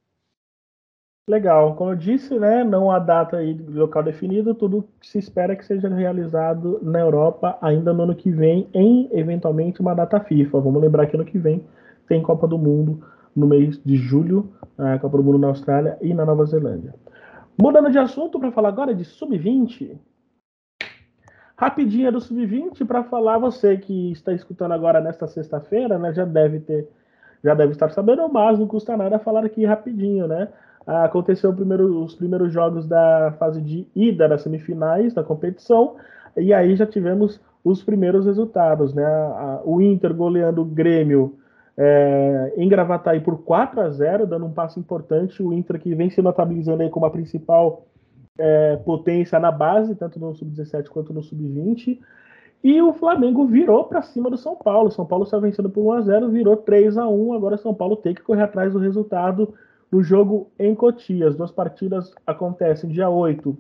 Legal, 1.32 1.76
como 1.76 1.92
eu 1.92 1.96
disse, 1.96 2.38
né, 2.38 2.62
não 2.62 2.92
há 2.92 3.00
data 3.00 3.42
e 3.42 3.54
local 3.54 4.04
definido, 4.04 4.54
tudo 4.54 4.84
se 5.02 5.18
espera 5.18 5.56
que 5.56 5.66
seja 5.66 5.88
realizado 5.88 6.78
na 6.82 7.00
Europa 7.00 7.58
ainda 7.62 7.94
no 7.94 8.04
ano 8.04 8.14
que 8.14 8.30
vem, 8.30 8.68
em 8.74 9.08
eventualmente 9.14 9.80
uma 9.80 9.94
data 9.94 10.20
FIFA. 10.20 10.60
Vamos 10.60 10.82
lembrar 10.82 11.08
que 11.08 11.16
ano 11.16 11.24
que 11.24 11.38
vem 11.38 11.66
tem 12.06 12.22
Copa 12.22 12.46
do 12.46 12.58
Mundo 12.58 13.02
no 13.34 13.48
mês 13.48 13.82
de 13.82 13.96
julho, 13.96 14.52
a 14.78 15.00
Copa 15.00 15.16
do 15.16 15.24
Mundo 15.24 15.38
na 15.38 15.48
Austrália 15.48 15.98
e 16.02 16.14
na 16.14 16.26
Nova 16.26 16.44
Zelândia. 16.44 16.94
Mudando 17.58 17.90
de 17.90 17.98
assunto 17.98 18.38
para 18.38 18.52
falar 18.52 18.68
agora 18.68 18.94
de 18.94 19.06
sub-20, 19.06 19.98
rapidinha 21.56 22.12
do 22.12 22.20
sub-20 22.20 22.86
para 22.86 23.06
falar 23.06 23.38
você 23.38 23.78
que 23.78 24.12
está 24.12 24.34
escutando 24.34 24.74
agora 24.74 25.00
nesta 25.00 25.28
sexta-feira, 25.28 25.98
né, 25.98 26.12
já 26.14 26.26
deve 26.26 26.60
ter 26.60 26.90
já 27.42 27.56
deve 27.56 27.72
estar 27.72 27.90
sabendo, 27.90 28.28
mas 28.28 28.60
não 28.60 28.68
custa 28.68 28.96
nada 28.98 29.18
falar 29.18 29.46
aqui 29.46 29.66
rapidinho, 29.66 30.28
né? 30.28 30.50
Aconteceu 30.86 31.54
primeiro, 31.54 32.04
os 32.04 32.16
primeiros 32.16 32.52
jogos 32.52 32.88
da 32.88 33.34
fase 33.38 33.62
de 33.62 33.88
ida 33.96 34.28
das 34.28 34.42
semifinais 34.42 35.14
da 35.14 35.24
competição, 35.24 35.96
e 36.38 36.54
aí 36.54 36.76
já 36.76 36.86
tivemos 36.86 37.40
os 37.64 37.84
primeiros 37.84 38.26
resultados, 38.26 38.94
né? 38.94 39.06
o 39.64 39.82
Inter 39.82 40.14
goleando 40.14 40.62
o 40.62 40.66
Grêmio 40.66 41.38
é, 41.78 42.54
em 42.58 42.68
Gravataí 42.68 43.20
por 43.20 43.44
4 43.44 43.82
a 43.82 43.90
0 43.90 44.28
dando 44.28 44.46
um 44.46 44.52
passo 44.52 44.80
importante. 44.80 45.42
O 45.42 45.54
Inter 45.54 45.80
que 45.80 45.94
vem 45.96 46.10
se 46.10 46.22
notabilizando 46.22 46.84
aí 46.84 46.90
como 46.90 47.06
a 47.06 47.12
principal 47.12 47.86
é, 48.38 48.78
potência 48.78 49.40
na 49.40 49.52
base, 49.52 49.96
tanto 49.96 50.20
no 50.20 50.36
Sub-17 50.36 50.90
quanto 50.90 51.14
no 51.14 51.24
Sub-20. 51.24 52.00
E 52.64 52.82
o 52.82 52.94
Flamengo 52.94 53.46
virou 53.46 53.86
para 53.86 54.02
cima 54.02 54.30
do 54.30 54.38
São 54.38 54.56
Paulo. 54.56 54.92
São 54.92 55.06
Paulo 55.06 55.24
estava 55.24 55.44
vencendo 55.44 55.70
por 55.70 55.82
1 55.82 55.92
a 55.94 56.02
0 56.02 56.30
virou 56.30 56.58
3 56.58 56.98
a 56.98 57.08
1 57.08 57.34
Agora 57.34 57.58
São 57.58 57.74
Paulo 57.74 57.96
tem 57.96 58.14
que 58.14 58.22
correr 58.22 58.44
atrás 58.44 58.74
do 58.74 58.80
resultado 58.80 59.54
no 59.92 60.02
jogo 60.02 60.50
em 60.58 60.74
Cotia. 60.74 61.28
As 61.28 61.36
duas 61.36 61.52
partidas 61.52 62.14
acontecem 62.26 62.90
dia 62.90 63.10
8, 63.10 63.58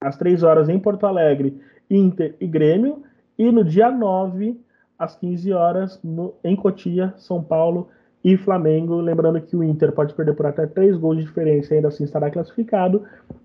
às 0.00 0.16
3 0.16 0.42
horas, 0.42 0.68
em 0.68 0.78
Porto 0.78 1.06
Alegre, 1.06 1.60
Inter 1.90 2.36
e 2.40 2.46
Grêmio. 2.46 3.02
E 3.36 3.50
no 3.50 3.64
dia 3.64 3.90
9, 3.90 4.60
às 4.98 5.16
15 5.16 5.52
horas, 5.52 6.00
no, 6.02 6.34
em 6.44 6.54
Cotia, 6.56 7.12
São 7.16 7.42
Paulo 7.42 7.88
e 8.22 8.36
Flamengo. 8.36 9.00
Lembrando 9.00 9.40
que 9.40 9.56
o 9.56 9.64
Inter 9.64 9.92
pode 9.92 10.14
perder 10.14 10.34
por 10.34 10.46
até 10.46 10.66
3 10.66 10.96
gols 10.96 11.18
de 11.18 11.24
diferença 11.24 11.72
e 11.72 11.76
ainda 11.76 11.88
assim 11.88 12.04
estará 12.04 12.30
classificado. 12.30 13.04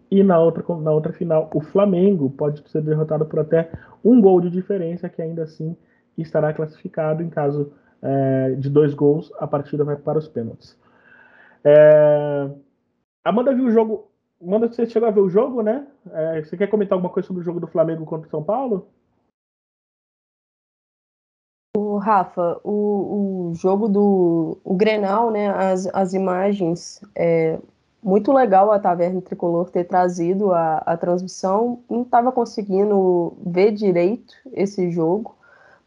E 0.10 0.22
na 0.22 0.40
outra, 0.40 0.64
na 0.78 0.92
outra 0.92 1.12
final, 1.12 1.50
o 1.54 1.62
Flamengo 1.62 2.30
pode 2.30 2.64
ser 2.70 2.82
derrotado 2.82 3.26
por 3.26 3.40
até 3.40 3.72
um 4.04 4.22
gol 4.22 4.40
de 4.42 4.50
diferença, 4.50 5.10
que 5.10 5.22
ainda 5.22 5.44
assim 5.44 5.76
estará 6.18 6.54
classificado. 6.54 7.24
Em 7.24 7.30
caso 7.30 7.72
é, 8.02 8.52
de 8.52 8.70
dois 8.70 8.94
gols, 8.94 9.32
a 9.40 9.48
partida 9.48 9.84
vai 9.84 9.96
para 9.96 10.20
os 10.20 10.28
pênaltis. 10.28 10.78
É... 11.64 12.50
Amanda 13.24 13.54
viu 13.54 13.66
o 13.66 13.72
jogo. 13.72 14.12
Amanda, 14.42 14.68
você 14.68 14.86
chegou 14.86 15.08
a 15.08 15.12
ver 15.12 15.22
o 15.22 15.30
jogo, 15.30 15.62
né? 15.62 15.88
É, 16.12 16.44
você 16.44 16.58
quer 16.58 16.68
comentar 16.68 16.98
alguma 16.98 17.14
coisa 17.14 17.28
sobre 17.28 17.42
o 17.42 17.46
jogo 17.46 17.60
do 17.60 17.68
Flamengo 17.68 18.06
contra 18.06 18.28
o 18.28 18.32
São 18.32 18.44
Paulo? 18.44 18.88
O 21.76 21.98
Rafa, 21.98 22.60
o, 22.64 23.50
o 23.50 23.56
jogo 23.56 23.88
do 23.88 24.60
o 24.64 24.76
Grenal, 24.76 25.32
né? 25.32 25.50
As, 25.50 25.88
as 25.88 26.14
imagens 26.14 27.02
é, 27.16 27.58
muito 28.04 28.34
legal 28.34 28.72
a 28.72 28.80
Taverna 28.80 29.22
Tricolor 29.22 29.70
ter 29.70 29.86
trazido 29.86 30.52
a, 30.52 30.78
a 30.80 30.98
transmissão. 30.98 31.82
Não 31.90 32.02
estava 32.02 32.32
conseguindo 32.32 33.34
ver 33.46 33.72
direito 33.72 34.36
esse 34.52 34.92
jogo, 34.92 35.36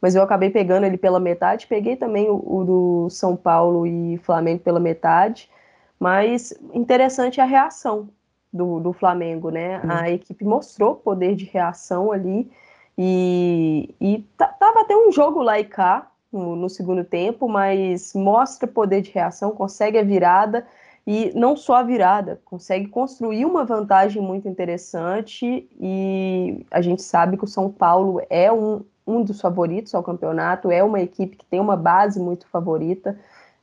mas 0.00 0.14
eu 0.14 0.22
acabei 0.22 0.48
pegando 0.50 0.86
ele 0.86 0.96
pela 0.96 1.20
metade. 1.20 1.66
Peguei 1.66 1.94
também 1.94 2.30
o, 2.30 2.36
o 2.36 2.64
do 2.64 3.10
São 3.10 3.36
Paulo 3.36 3.86
e 3.86 4.16
Flamengo 4.18 4.60
pela 4.60 4.80
metade. 4.80 5.50
Mas 5.98 6.52
interessante 6.72 7.40
a 7.40 7.44
reação 7.44 8.08
do, 8.52 8.80
do 8.80 8.92
Flamengo, 8.92 9.50
né? 9.50 9.80
Hum. 9.84 9.90
A 9.90 10.10
equipe 10.10 10.44
mostrou 10.44 10.94
poder 10.96 11.34
de 11.34 11.44
reação 11.44 12.12
ali. 12.12 12.50
E, 12.98 13.94
e 14.00 14.26
tava 14.36 14.80
até 14.80 14.96
um 14.96 15.12
jogo 15.12 15.42
lá 15.42 15.60
e 15.60 15.64
cá 15.64 16.10
no, 16.32 16.56
no 16.56 16.68
segundo 16.68 17.04
tempo, 17.04 17.48
mas 17.48 18.14
mostra 18.14 18.66
poder 18.66 19.02
de 19.02 19.10
reação, 19.10 19.50
consegue 19.50 19.98
a 19.98 20.02
virada 20.02 20.66
e 21.06 21.30
não 21.34 21.56
só 21.56 21.76
a 21.76 21.82
virada, 21.82 22.40
consegue 22.44 22.88
construir 22.88 23.44
uma 23.44 23.64
vantagem 23.64 24.20
muito 24.20 24.48
interessante 24.48 25.68
e 25.78 26.66
a 26.70 26.80
gente 26.80 27.02
sabe 27.02 27.36
que 27.36 27.44
o 27.44 27.48
São 27.48 27.70
Paulo 27.70 28.20
é 28.28 28.50
um, 28.52 28.84
um 29.06 29.22
dos 29.22 29.40
favoritos 29.40 29.94
ao 29.94 30.02
campeonato, 30.02 30.70
é 30.70 30.82
uma 30.82 31.00
equipe 31.00 31.36
que 31.36 31.46
tem 31.46 31.60
uma 31.60 31.76
base 31.76 32.18
muito 32.18 32.48
favorita, 32.48 33.16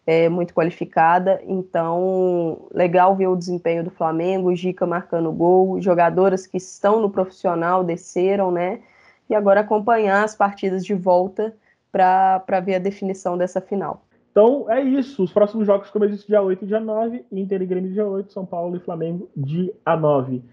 é, 0.06 0.28
muito 0.28 0.54
qualificada, 0.54 1.42
então 1.48 2.68
legal 2.74 3.16
ver 3.16 3.28
o 3.28 3.36
desempenho 3.36 3.84
do 3.84 3.90
Flamengo, 3.90 4.56
Gica 4.56 4.86
marcando 4.86 5.32
gol, 5.32 5.82
jogadoras 5.82 6.46
que 6.46 6.58
estão 6.58 7.02
no 7.02 7.10
profissional 7.10 7.84
desceram, 7.84 8.52
né? 8.52 8.82
E 9.30 9.36
agora 9.36 9.62
acompanhar 9.62 10.24
as 10.24 10.36
partidas 10.36 10.86
de 10.86 10.94
volta 10.94 11.56
para 11.92 12.60
ver 12.60 12.76
a 12.76 12.80
definição 12.80 13.38
dessa 13.38 13.62
final. 13.62 14.04
Então 14.32 14.70
é 14.70 14.82
isso. 14.82 15.24
Os 15.24 15.32
próximos 15.32 15.66
jogos, 15.68 15.90
como 15.92 16.06
eu 16.06 16.10
disse, 16.10 16.28
dia 16.28 16.42
8 16.42 16.66
e 16.66 16.68
dia 16.68 16.80
9, 16.80 17.24
Inter 17.32 17.62
e 17.62 17.66
Grêmio 17.66 17.94
dia 17.94 18.06
8, 18.06 18.34
São 18.34 18.46
Paulo 18.46 18.76
e 18.76 18.80
Flamengo 18.80 19.30
dia 19.38 19.72
9. 19.86 20.44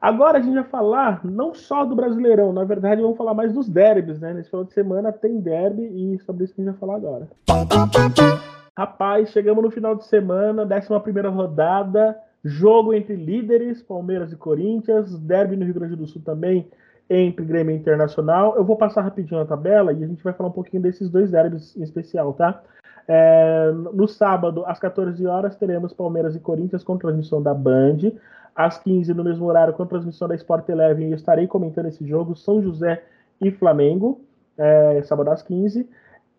Agora 0.00 0.38
a 0.38 0.40
gente 0.40 0.54
vai 0.54 0.64
falar 0.64 1.20
não 1.24 1.54
só 1.54 1.84
do 1.84 1.94
Brasileirão, 1.94 2.54
na 2.54 2.64
verdade 2.64 3.02
vamos 3.02 3.18
falar 3.18 3.34
mais 3.34 3.52
dos 3.52 3.68
derbys, 3.68 4.18
né? 4.18 4.32
Nesse 4.32 4.48
final 4.48 4.64
de 4.64 4.72
semana 4.72 5.12
tem 5.12 5.38
derby 5.40 5.82
e 5.82 6.18
sobre 6.24 6.44
isso 6.44 6.54
que 6.54 6.62
a 6.62 6.64
gente 6.64 6.72
vai 6.72 6.80
falar 6.80 6.96
agora. 6.96 7.28
Rapaz, 8.80 9.28
chegamos 9.28 9.62
no 9.62 9.70
final 9.70 9.94
de 9.94 10.06
semana, 10.06 10.62
11 10.64 11.28
rodada, 11.28 12.18
jogo 12.42 12.94
entre 12.94 13.14
líderes, 13.14 13.82
Palmeiras 13.82 14.32
e 14.32 14.36
Corinthians, 14.36 15.18
derby 15.18 15.54
no 15.54 15.66
Rio 15.66 15.74
Grande 15.74 15.96
do 15.96 16.06
Sul 16.06 16.22
também, 16.24 16.66
entre 17.10 17.44
Grêmio 17.44 17.76
Internacional. 17.76 18.56
Eu 18.56 18.64
vou 18.64 18.76
passar 18.76 19.02
rapidinho 19.02 19.38
a 19.38 19.44
tabela 19.44 19.92
e 19.92 20.02
a 20.02 20.06
gente 20.06 20.24
vai 20.24 20.32
falar 20.32 20.48
um 20.48 20.52
pouquinho 20.52 20.82
desses 20.82 21.10
dois 21.10 21.30
derbys 21.30 21.76
em 21.76 21.82
especial, 21.82 22.32
tá? 22.32 22.62
É, 23.06 23.70
no 23.70 24.08
sábado, 24.08 24.64
às 24.64 24.78
14 24.78 25.26
horas, 25.26 25.54
teremos 25.56 25.92
Palmeiras 25.92 26.34
e 26.34 26.40
Corinthians 26.40 26.82
com 26.82 26.96
transmissão 26.96 27.42
da 27.42 27.52
Band. 27.52 27.98
Às 28.56 28.78
15, 28.78 29.12
no 29.12 29.22
mesmo 29.22 29.44
horário, 29.44 29.74
com 29.74 29.84
transmissão 29.84 30.26
da 30.26 30.34
Sport 30.36 30.66
Eleven, 30.70 31.10
eu 31.10 31.16
estarei 31.16 31.46
comentando 31.46 31.88
esse 31.88 32.06
jogo, 32.06 32.34
São 32.34 32.62
José 32.62 33.04
e 33.42 33.50
Flamengo, 33.50 34.22
é, 34.56 35.02
sábado 35.02 35.30
às 35.30 35.42
15. 35.42 35.86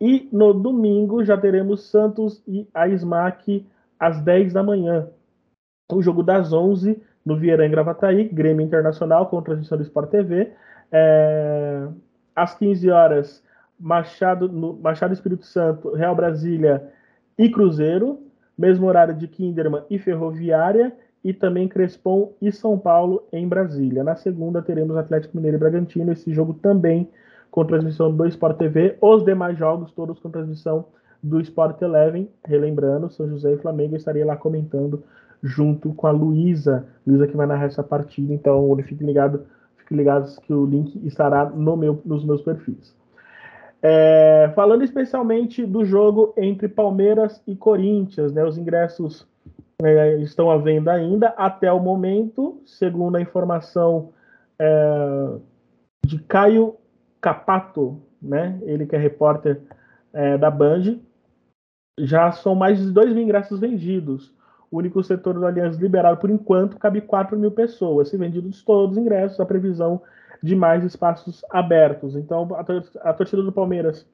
E 0.01 0.27
no 0.31 0.51
domingo 0.51 1.23
já 1.23 1.37
teremos 1.37 1.83
Santos 1.83 2.41
e 2.47 2.67
a 2.73 2.89
SMAC 2.89 3.67
às 3.99 4.19
10 4.19 4.51
da 4.51 4.63
manhã. 4.63 5.07
O 5.93 6.01
jogo 6.01 6.23
das 6.23 6.51
11 6.51 6.99
no 7.23 7.37
Vieira 7.37 7.67
em 7.67 7.69
Gravataí, 7.69 8.27
Grêmio 8.27 8.65
Internacional 8.65 9.27
com 9.27 9.39
transmissão 9.43 9.77
do 9.77 9.83
Sport 9.83 10.09
TV. 10.09 10.51
É, 10.91 11.87
às 12.35 12.55
15 12.55 12.89
horas, 12.89 13.43
Machado, 13.79 14.49
no, 14.49 14.73
Machado 14.73 15.13
Espírito 15.13 15.45
Santo, 15.45 15.93
Real 15.93 16.15
Brasília 16.15 16.91
e 17.37 17.47
Cruzeiro. 17.47 18.19
Mesmo 18.57 18.87
horário 18.87 19.13
de 19.13 19.27
Kinderman 19.27 19.83
e 19.87 19.99
Ferroviária. 19.99 20.91
E 21.23 21.31
também 21.31 21.67
Crespon 21.67 22.33
e 22.41 22.51
São 22.51 22.75
Paulo 22.79 23.27
em 23.31 23.47
Brasília. 23.47 24.03
Na 24.03 24.15
segunda 24.15 24.63
teremos 24.63 24.97
Atlético 24.97 25.37
Mineiro 25.37 25.57
e 25.57 25.59
Bragantino. 25.59 26.11
Esse 26.11 26.33
jogo 26.33 26.55
também 26.55 27.07
com 27.51 27.65
transmissão 27.65 28.11
do 28.11 28.25
Sport 28.25 28.57
TV. 28.57 28.97
Os 29.01 29.23
demais 29.23 29.57
jogos, 29.57 29.91
todos 29.91 30.17
com 30.19 30.31
transmissão 30.31 30.85
do 31.21 31.39
Sport 31.41 31.81
Eleven. 31.81 32.29
Relembrando, 32.45 33.11
São 33.11 33.27
José 33.27 33.53
e 33.53 33.57
Flamengo, 33.57 33.93
eu 33.93 33.97
estaria 33.97 34.25
lá 34.25 34.37
comentando 34.37 35.03
junto 35.43 35.93
com 35.93 36.07
a 36.07 36.11
Luísa. 36.11 36.87
Luísa 37.05 37.27
que 37.27 37.35
vai 37.35 37.45
narrar 37.45 37.65
essa 37.65 37.83
partida, 37.83 38.33
então 38.33 38.75
fiquem 38.83 39.05
ligados 39.05 39.41
fique 39.77 39.93
ligados 39.93 40.39
que 40.39 40.53
o 40.53 40.65
link 40.65 40.99
estará 41.05 41.45
no 41.45 41.75
meu, 41.75 42.01
nos 42.05 42.23
meus 42.23 42.41
perfis. 42.41 42.95
É, 43.83 44.51
falando 44.55 44.83
especialmente 44.83 45.65
do 45.65 45.83
jogo 45.83 46.33
entre 46.37 46.67
Palmeiras 46.67 47.41
e 47.47 47.55
Corinthians, 47.55 48.31
né, 48.31 48.45
os 48.45 48.57
ingressos 48.57 49.27
é, 49.83 50.17
estão 50.17 50.51
à 50.51 50.57
venda 50.57 50.91
ainda 50.93 51.29
até 51.29 51.71
o 51.71 51.79
momento, 51.79 52.61
segundo 52.63 53.15
a 53.15 53.21
informação 53.21 54.09
é, 54.59 55.29
de 56.05 56.19
Caio 56.19 56.75
Capato, 57.21 58.01
né, 58.21 58.59
ele 58.63 58.85
que 58.85 58.95
é 58.95 58.99
repórter 58.99 59.61
é, 60.11 60.37
da 60.37 60.49
Band, 60.49 60.99
já 61.97 62.31
são 62.31 62.55
mais 62.55 62.79
de 62.79 62.91
2 62.91 63.13
mil 63.13 63.23
ingressos 63.23 63.59
vendidos. 63.59 64.33
O 64.69 64.77
único 64.77 65.03
setor 65.03 65.35
do 65.35 65.45
Aliança 65.45 65.79
liberado, 65.79 66.19
por 66.19 66.29
enquanto, 66.29 66.79
cabe 66.79 67.01
4 67.01 67.37
mil 67.37 67.51
pessoas. 67.51 68.09
Se 68.09 68.17
vendidos 68.17 68.63
todos 68.63 68.97
os 68.97 69.01
ingressos, 69.01 69.39
a 69.39 69.45
previsão 69.45 70.01
de 70.41 70.55
mais 70.55 70.83
espaços 70.83 71.43
abertos. 71.49 72.15
Então, 72.15 72.47
a, 72.55 73.09
a 73.09 73.13
torcida 73.13 73.43
do 73.43 73.51
Palmeiras 73.51 74.07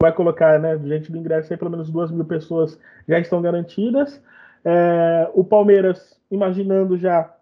vai 0.00 0.12
colocar, 0.12 0.58
né, 0.58 0.78
gente 0.78 1.12
do 1.12 1.18
ingresso 1.18 1.52
aí, 1.52 1.58
pelo 1.58 1.70
menos 1.70 1.90
2 1.90 2.10
mil 2.10 2.24
pessoas 2.24 2.78
já 3.08 3.18
estão 3.18 3.42
garantidas. 3.42 4.22
É, 4.64 5.30
o 5.34 5.44
Palmeiras, 5.44 6.20
imaginando 6.30 6.96
já. 6.96 7.34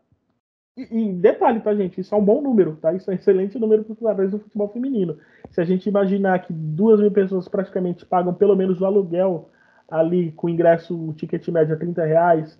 E, 0.90 1.12
detalhe, 1.12 1.60
tá, 1.60 1.74
gente? 1.74 2.00
Isso 2.00 2.14
é 2.14 2.18
um 2.18 2.24
bom 2.24 2.40
número, 2.40 2.76
tá? 2.76 2.92
Isso 2.92 3.10
é 3.10 3.14
um 3.14 3.16
excelente 3.16 3.58
número 3.58 3.84
para 3.84 4.24
o 4.24 4.30
do 4.30 4.38
futebol 4.38 4.68
feminino. 4.68 5.16
Se 5.50 5.60
a 5.60 5.64
gente 5.64 5.88
imaginar 5.88 6.38
que 6.40 6.52
duas 6.52 7.00
mil 7.00 7.10
pessoas 7.10 7.48
praticamente 7.48 8.06
pagam 8.06 8.32
pelo 8.32 8.56
menos 8.56 8.80
o 8.80 8.86
aluguel 8.86 9.48
ali 9.90 10.32
com 10.32 10.48
ingresso, 10.48 10.96
o 10.96 11.12
ticket 11.12 11.46
médio 11.48 11.74
a 11.74 11.78
30 11.78 12.04
reais, 12.04 12.58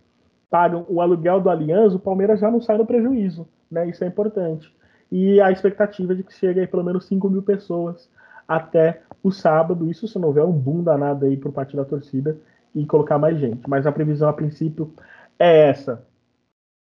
pagam 0.50 0.84
o 0.88 1.00
aluguel 1.00 1.40
do 1.40 1.48
Aliança, 1.48 1.96
o 1.96 2.00
Palmeiras 2.00 2.40
já 2.40 2.50
não 2.50 2.60
sai 2.60 2.76
no 2.76 2.86
prejuízo, 2.86 3.48
né? 3.70 3.88
Isso 3.88 4.02
é 4.02 4.06
importante. 4.06 4.74
E 5.10 5.40
a 5.40 5.50
expectativa 5.50 6.14
de 6.14 6.22
que 6.22 6.34
chegue 6.34 6.60
aí 6.60 6.66
pelo 6.66 6.84
menos 6.84 7.06
5 7.06 7.30
mil 7.30 7.42
pessoas 7.42 8.10
até 8.46 9.02
o 9.22 9.30
sábado, 9.30 9.88
isso 9.88 10.08
se 10.08 10.18
não 10.18 10.28
houver 10.28 10.44
um 10.44 10.52
boom 10.52 10.82
danado 10.82 11.24
aí 11.24 11.36
por 11.36 11.52
parte 11.52 11.76
da 11.76 11.84
torcida 11.84 12.36
e 12.74 12.84
colocar 12.84 13.18
mais 13.18 13.38
gente. 13.38 13.68
Mas 13.68 13.86
a 13.86 13.92
previsão 13.92 14.28
a 14.28 14.32
princípio 14.32 14.92
é 15.38 15.68
essa. 15.68 16.04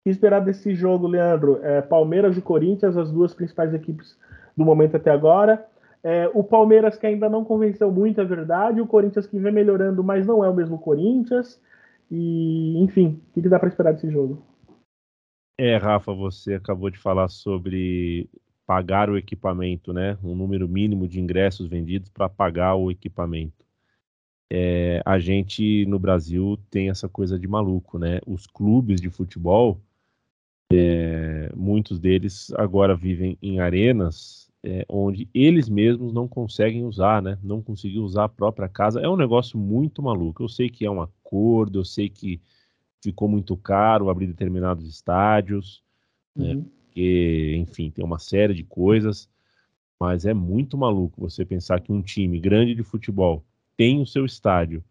Que 0.09 0.13
esperar 0.13 0.39
desse 0.39 0.73
jogo, 0.73 1.05
Leandro? 1.05 1.59
É, 1.61 1.83
Palmeiras 1.83 2.35
e 2.35 2.41
Corinthians, 2.41 2.97
as 2.97 3.11
duas 3.11 3.31
principais 3.31 3.75
equipes 3.75 4.17
do 4.57 4.65
momento 4.65 4.97
até 4.97 5.11
agora. 5.11 5.63
É, 6.03 6.27
o 6.33 6.43
Palmeiras 6.43 6.97
que 6.97 7.05
ainda 7.05 7.29
não 7.29 7.45
convenceu 7.45 7.91
muito, 7.91 8.19
é 8.19 8.25
verdade. 8.25 8.81
O 8.81 8.87
Corinthians 8.87 9.27
que 9.27 9.37
vem 9.37 9.53
melhorando, 9.53 10.03
mas 10.03 10.25
não 10.25 10.43
é 10.43 10.49
o 10.49 10.55
mesmo 10.55 10.79
Corinthians. 10.79 11.61
E, 12.09 12.81
enfim, 12.81 13.21
o 13.29 13.33
que, 13.35 13.43
que 13.43 13.49
dá 13.49 13.59
para 13.59 13.69
esperar 13.69 13.93
desse 13.93 14.09
jogo? 14.09 14.41
É, 15.59 15.77
Rafa, 15.77 16.11
você 16.11 16.55
acabou 16.55 16.89
de 16.89 16.97
falar 16.97 17.27
sobre 17.27 18.27
pagar 18.65 19.11
o 19.11 19.17
equipamento, 19.17 19.93
né? 19.93 20.17
Um 20.23 20.33
número 20.33 20.67
mínimo 20.67 21.07
de 21.07 21.19
ingressos 21.21 21.67
vendidos 21.67 22.09
para 22.09 22.27
pagar 22.27 22.73
o 22.73 22.89
equipamento. 22.89 23.63
É, 24.51 25.03
a 25.05 25.19
gente 25.19 25.85
no 25.85 25.99
Brasil 25.99 26.57
tem 26.71 26.89
essa 26.89 27.07
coisa 27.07 27.37
de 27.37 27.47
maluco, 27.47 27.99
né? 27.99 28.19
Os 28.25 28.47
clubes 28.47 28.99
de 28.99 29.11
futebol, 29.11 29.79
é, 30.71 31.51
muitos 31.55 31.99
deles 31.99 32.51
agora 32.55 32.95
vivem 32.95 33.37
em 33.41 33.59
arenas 33.59 34.49
é, 34.63 34.85
onde 34.89 35.27
eles 35.33 35.69
mesmos 35.69 36.13
não 36.13 36.27
conseguem 36.27 36.83
usar, 36.83 37.21
né? 37.21 37.37
Não 37.41 37.61
conseguiu 37.61 38.03
usar 38.03 38.25
a 38.25 38.29
própria 38.29 38.67
casa. 38.67 38.99
É 38.99 39.07
um 39.07 39.15
negócio 39.15 39.57
muito 39.57 40.01
maluco. 40.01 40.43
Eu 40.43 40.49
sei 40.49 40.69
que 40.69 40.85
é 40.85 40.91
um 40.91 41.01
acordo, 41.01 41.79
eu 41.79 41.85
sei 41.85 42.09
que 42.09 42.41
ficou 43.01 43.27
muito 43.27 43.55
caro 43.55 44.09
abrir 44.09 44.27
determinados 44.27 44.87
estádios, 44.87 45.81
né? 46.35 46.49
uhum. 46.49 46.55
né? 46.55 46.65
Porque, 46.89 47.55
enfim, 47.57 47.91
tem 47.91 48.03
uma 48.03 48.17
série 48.17 48.53
de 48.53 48.63
coisas, 48.63 49.29
mas 49.99 50.25
é 50.25 50.33
muito 50.33 50.75
maluco 50.75 51.21
você 51.21 51.45
pensar 51.45 51.79
que 51.79 51.91
um 51.91 52.01
time 52.01 52.39
grande 52.39 52.73
de 52.73 52.81
futebol 52.81 53.45
tem 53.77 54.01
o 54.01 54.07
seu 54.07 54.25
estádio, 54.25 54.83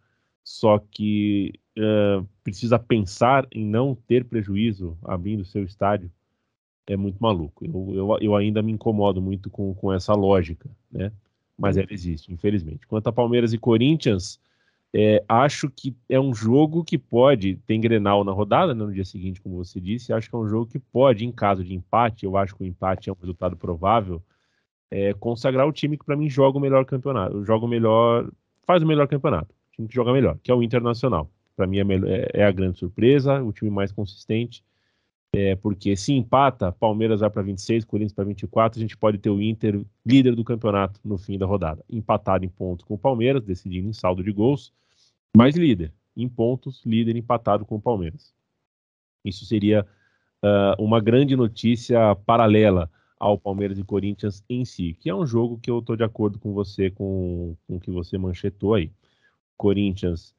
só 0.48 0.78
que 0.78 1.52
uh, 1.76 2.26
precisa 2.42 2.78
pensar 2.78 3.46
em 3.52 3.66
não 3.66 3.94
ter 3.94 4.24
prejuízo 4.24 4.96
abrindo 5.04 5.42
o 5.42 5.44
seu 5.44 5.62
estádio 5.62 6.10
é 6.86 6.96
muito 6.96 7.18
maluco. 7.18 7.66
Eu, 7.66 7.94
eu, 7.94 8.18
eu 8.18 8.34
ainda 8.34 8.62
me 8.62 8.72
incomodo 8.72 9.20
muito 9.20 9.50
com, 9.50 9.74
com 9.74 9.92
essa 9.92 10.14
lógica, 10.14 10.66
né? 10.90 11.12
Mas 11.56 11.76
ela 11.76 11.88
existe, 11.90 12.32
infelizmente. 12.32 12.86
Quanto 12.86 13.08
a 13.08 13.12
Palmeiras 13.12 13.52
e 13.52 13.58
Corinthians, 13.58 14.40
é, 14.94 15.22
acho 15.28 15.68
que 15.68 15.94
é 16.08 16.18
um 16.18 16.32
jogo 16.34 16.82
que 16.82 16.96
pode, 16.96 17.56
tem 17.66 17.78
Grenal 17.78 18.24
na 18.24 18.32
rodada, 18.32 18.74
né, 18.74 18.82
no 18.82 18.92
dia 18.92 19.04
seguinte, 19.04 19.42
como 19.42 19.62
você 19.62 19.78
disse, 19.78 20.14
acho 20.14 20.30
que 20.30 20.34
é 20.34 20.38
um 20.38 20.48
jogo 20.48 20.64
que 20.64 20.78
pode, 20.78 21.26
em 21.26 21.30
caso 21.30 21.62
de 21.62 21.74
empate, 21.74 22.24
eu 22.24 22.38
acho 22.38 22.56
que 22.56 22.62
o 22.62 22.66
empate 22.66 23.10
é 23.10 23.12
um 23.12 23.16
resultado 23.20 23.54
provável, 23.54 24.22
é, 24.90 25.12
consagrar 25.12 25.68
o 25.68 25.72
time 25.72 25.98
que 25.98 26.06
para 26.06 26.16
mim 26.16 26.30
joga 26.30 26.56
o 26.56 26.60
melhor 26.60 26.86
campeonato, 26.86 27.44
joga 27.44 27.66
o 27.66 27.68
melhor, 27.68 28.30
faz 28.66 28.82
o 28.82 28.86
melhor 28.86 29.06
campeonato, 29.06 29.54
time 29.78 29.88
que 29.88 29.94
joga 29.94 30.12
melhor, 30.12 30.38
que 30.42 30.50
é 30.50 30.54
o 30.54 30.62
Internacional. 30.62 31.30
para 31.56 31.66
mim 31.66 31.78
é, 31.78 32.30
é, 32.34 32.44
a 32.44 32.52
grande 32.52 32.78
surpresa, 32.78 33.42
o 33.42 33.52
time 33.52 33.70
mais 33.70 33.92
consistente. 33.92 34.62
É, 35.34 35.54
porque 35.56 35.94
se 35.94 36.14
empata, 36.14 36.72
Palmeiras 36.72 37.20
vai 37.20 37.28
para 37.28 37.42
26, 37.42 37.84
Corinthians 37.84 38.14
para 38.14 38.24
24, 38.24 38.78
a 38.78 38.82
gente 38.82 38.96
pode 38.96 39.18
ter 39.18 39.28
o 39.28 39.42
Inter 39.42 39.84
líder 40.04 40.34
do 40.34 40.42
campeonato 40.42 40.98
no 41.04 41.18
fim 41.18 41.38
da 41.38 41.44
rodada. 41.44 41.84
Empatado 41.88 42.44
em 42.44 42.48
pontos 42.48 42.84
com 42.86 42.94
o 42.94 42.98
Palmeiras, 42.98 43.44
decidindo 43.44 43.88
em 43.88 43.92
saldo 43.92 44.22
de 44.22 44.32
gols, 44.32 44.72
mas 45.36 45.54
líder. 45.54 45.92
Em 46.16 46.28
pontos, 46.28 46.82
líder 46.84 47.14
empatado 47.14 47.66
com 47.66 47.76
o 47.76 47.80
Palmeiras. 47.80 48.34
Isso 49.22 49.44
seria 49.44 49.86
uh, 50.42 50.82
uma 50.82 50.98
grande 50.98 51.36
notícia 51.36 52.16
paralela 52.24 52.90
ao 53.20 53.38
Palmeiras 53.38 53.78
e 53.78 53.84
Corinthians 53.84 54.42
em 54.48 54.64
si, 54.64 54.96
que 54.98 55.10
é 55.10 55.14
um 55.14 55.26
jogo 55.26 55.58
que 55.58 55.70
eu 55.70 55.80
estou 55.80 55.94
de 55.94 56.04
acordo 56.04 56.38
com 56.38 56.54
você, 56.54 56.90
com, 56.90 57.54
com 57.66 57.76
o 57.76 57.80
que 57.80 57.90
você 57.90 58.16
manchetou 58.16 58.74
aí. 58.74 58.90
Corinthians 59.58 60.34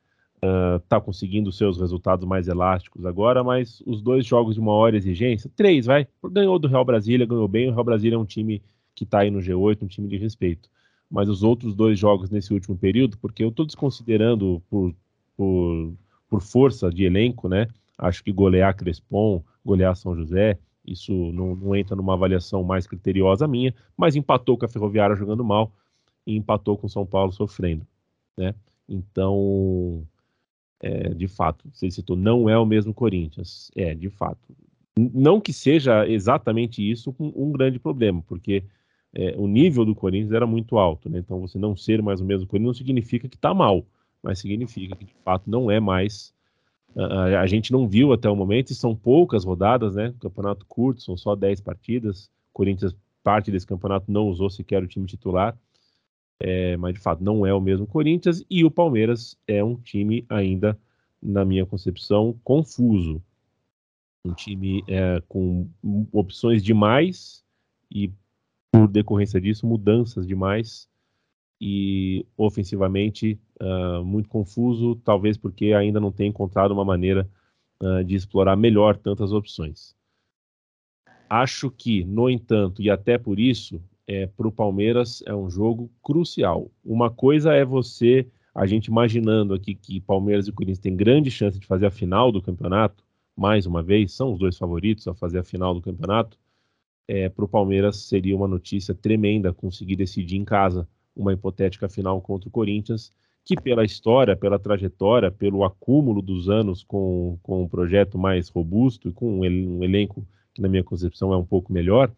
está 0.81 0.97
uh, 0.97 1.01
conseguindo 1.01 1.51
seus 1.51 1.77
resultados 1.77 2.25
mais 2.27 2.47
elásticos 2.47 3.05
agora, 3.05 3.43
mas 3.43 3.83
os 3.85 4.01
dois 4.01 4.25
jogos 4.25 4.55
de 4.55 4.61
maior 4.61 4.95
exigência, 4.95 5.51
três, 5.55 5.85
vai, 5.85 6.07
ganhou 6.31 6.57
do 6.57 6.67
Real 6.67 6.85
Brasília, 6.85 7.25
ganhou 7.25 7.47
bem, 7.47 7.69
o 7.69 7.73
Real 7.73 7.83
Brasília 7.83 8.15
é 8.15 8.19
um 8.19 8.25
time 8.25 8.63
que 8.95 9.03
está 9.03 9.19
aí 9.19 9.29
no 9.29 9.39
G8, 9.39 9.83
um 9.83 9.87
time 9.87 10.07
de 10.07 10.17
respeito. 10.17 10.69
Mas 11.11 11.27
os 11.27 11.43
outros 11.43 11.75
dois 11.75 11.99
jogos 11.99 12.29
nesse 12.29 12.53
último 12.53 12.77
período, 12.77 13.17
porque 13.17 13.43
eu 13.43 13.49
estou 13.49 13.65
desconsiderando 13.65 14.61
por, 14.69 14.93
por, 15.35 15.93
por 16.29 16.41
força 16.41 16.89
de 16.89 17.03
elenco, 17.03 17.49
né? 17.49 17.67
Acho 17.97 18.23
que 18.23 18.31
golear 18.31 18.75
Crespon, 18.75 19.43
golear 19.65 19.95
São 19.95 20.15
José, 20.15 20.57
isso 20.85 21.13
não, 21.33 21.55
não, 21.55 21.75
entra 21.75 21.95
numa 21.95 22.13
avaliação 22.13 22.63
mais 22.63 22.87
criteriosa 22.87 23.47
minha, 23.47 23.73
mas 23.97 24.15
empatou 24.15 24.57
com 24.57 24.65
a 24.65 24.69
Ferroviária 24.69 25.15
jogando 25.15 25.43
mal 25.43 25.71
e 26.25 26.35
empatou 26.35 26.77
com 26.77 26.87
o 26.87 26.89
São 26.89 27.05
Paulo 27.05 27.31
sofrendo, 27.31 27.85
né? 28.37 28.55
Então, 28.89 30.05
é, 30.81 31.09
de 31.13 31.27
fato, 31.27 31.69
você 31.71 31.91
citou, 31.91 32.15
não 32.15 32.49
é 32.49 32.57
o 32.57 32.65
mesmo 32.65 32.93
Corinthians. 32.93 33.69
É, 33.75 33.93
de 33.93 34.09
fato. 34.09 34.55
Não 34.97 35.39
que 35.39 35.53
seja 35.53 36.07
exatamente 36.07 36.81
isso 36.81 37.15
um, 37.19 37.51
grande 37.51 37.79
problema, 37.79 38.21
porque 38.27 38.63
é, 39.13 39.33
o 39.37 39.47
nível 39.47 39.85
do 39.85 39.95
Corinthians 39.95 40.33
era 40.33 40.45
muito 40.45 40.77
alto, 40.77 41.09
né? 41.09 41.19
Então, 41.19 41.39
você 41.39 41.57
não 41.57 41.75
ser 41.75 42.01
mais 42.01 42.19
o 42.19 42.25
mesmo 42.25 42.47
Corinthians 42.47 42.67
não 42.67 42.85
significa 42.85 43.29
que 43.29 43.37
está 43.37 43.53
mal, 43.53 43.85
mas 44.21 44.39
significa 44.39 44.95
que 44.95 45.05
de 45.05 45.13
fato 45.23 45.49
não 45.49 45.71
é 45.71 45.79
mais 45.79 46.33
a, 46.95 47.41
a, 47.41 47.47
gente 47.47 47.71
não 47.71 47.87
viu 47.87 48.13
até 48.13 48.29
o 48.29 48.35
momento, 48.35 48.71
e 48.71 48.75
são 48.75 48.95
poucas 48.95 49.43
rodadas, 49.43 49.95
né? 49.95 50.13
Campeonato 50.19 50.65
curto, 50.65 51.01
são 51.01 51.15
só 51.15 51.35
10 51.35 51.61
partidas. 51.61 52.29
Corinthians, 52.51 52.95
parte 53.23 53.51
desse 53.51 53.67
campeonato, 53.67 54.11
não 54.11 54.27
usou 54.27 54.49
sequer 54.49 54.83
o 54.83 54.87
time 54.87 55.05
titular. 55.05 55.57
É, 56.39 56.77
mas 56.77 56.93
de 56.93 56.99
fato 56.99 57.23
não 57.23 57.45
é 57.45 57.53
o 57.53 57.61
mesmo 57.61 57.85
Corinthians. 57.85 58.43
E 58.49 58.63
o 58.63 58.71
Palmeiras 58.71 59.37
é 59.47 59.63
um 59.63 59.75
time 59.75 60.25
ainda, 60.29 60.79
na 61.21 61.43
minha 61.43 61.65
concepção, 61.65 62.39
confuso. 62.43 63.21
Um 64.25 64.33
time 64.33 64.83
é, 64.87 65.21
com 65.27 65.69
opções 66.11 66.63
demais 66.63 67.43
e, 67.91 68.11
por 68.71 68.87
decorrência 68.87 69.39
disso, 69.39 69.65
mudanças 69.65 70.27
demais 70.27 70.89
e 71.61 72.25
ofensivamente 72.37 73.39
uh, 73.61 74.03
muito 74.03 74.29
confuso, 74.29 74.95
talvez 75.03 75.37
porque 75.37 75.73
ainda 75.73 75.99
não 75.99 76.11
tem 76.11 76.29
encontrado 76.29 76.71
uma 76.71 76.85
maneira 76.85 77.29
uh, 77.83 78.03
de 78.03 78.15
explorar 78.15 78.55
melhor 78.55 78.95
tantas 78.97 79.33
opções. 79.33 79.95
Acho 81.29 81.69
que, 81.69 82.03
no 82.05 82.29
entanto, 82.29 82.81
e 82.81 82.89
até 82.89 83.17
por 83.17 83.39
isso, 83.39 83.81
é, 84.09 84.25
para 84.25 84.47
o 84.47 84.51
Palmeiras 84.51 85.21
é 85.27 85.35
um 85.35 85.51
jogo 85.51 85.87
crucial. 86.01 86.71
Uma 86.83 87.11
coisa 87.11 87.53
é 87.53 87.63
você, 87.63 88.25
a 88.55 88.65
gente 88.65 88.87
imaginando 88.87 89.53
aqui 89.53 89.75
que 89.75 90.01
Palmeiras 90.01 90.47
e 90.47 90.51
Corinthians 90.51 90.79
têm 90.79 90.95
grande 90.95 91.29
chance 91.29 91.59
de 91.59 91.67
fazer 91.67 91.85
a 91.85 91.91
final 91.91 92.31
do 92.31 92.41
campeonato, 92.41 93.03
mais 93.37 93.67
uma 93.67 93.83
vez, 93.83 94.11
são 94.11 94.33
os 94.33 94.39
dois 94.39 94.57
favoritos 94.57 95.07
a 95.07 95.13
fazer 95.13 95.37
a 95.37 95.43
final 95.43 95.75
do 95.75 95.81
campeonato. 95.81 96.39
É, 97.07 97.29
para 97.29 97.45
o 97.45 97.47
Palmeiras 97.47 97.97
seria 97.97 98.35
uma 98.35 98.47
notícia 98.47 98.95
tremenda 98.95 99.53
conseguir 99.53 99.95
decidir 99.95 100.37
em 100.37 100.43
casa 100.43 100.87
uma 101.15 101.31
hipotética 101.31 101.87
final 101.87 102.19
contra 102.19 102.49
o 102.49 102.51
Corinthians, 102.51 103.13
que 103.45 103.55
pela 103.61 103.85
história, 103.85 104.35
pela 104.35 104.57
trajetória, 104.57 105.29
pelo 105.29 105.63
acúmulo 105.63 106.23
dos 106.23 106.49
anos 106.49 106.83
com, 106.83 107.37
com 107.43 107.61
um 107.61 107.67
projeto 107.67 108.17
mais 108.17 108.49
robusto 108.49 109.09
e 109.09 109.11
com 109.11 109.41
um, 109.41 109.83
elenco 109.83 110.25
que, 110.51 110.61
na 110.63 110.67
minha 110.67 110.83
concepção, 110.83 111.31
é 111.31 111.37
um 111.37 111.45
pouco 111.45 111.71
melhor, 111.71 112.11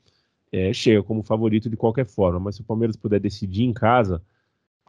é, 0.52 0.74
chega 0.74 1.02
como 1.04 1.24
favorito 1.24 1.70
de 1.70 1.78
qualquer 1.78 2.06
forma. 2.06 2.40
Mas 2.40 2.56
se 2.56 2.62
o 2.62 2.66
Palmeiras 2.66 2.96
puder 2.96 3.20
decidir 3.20 3.64
em 3.64 3.74
casa, 3.74 4.22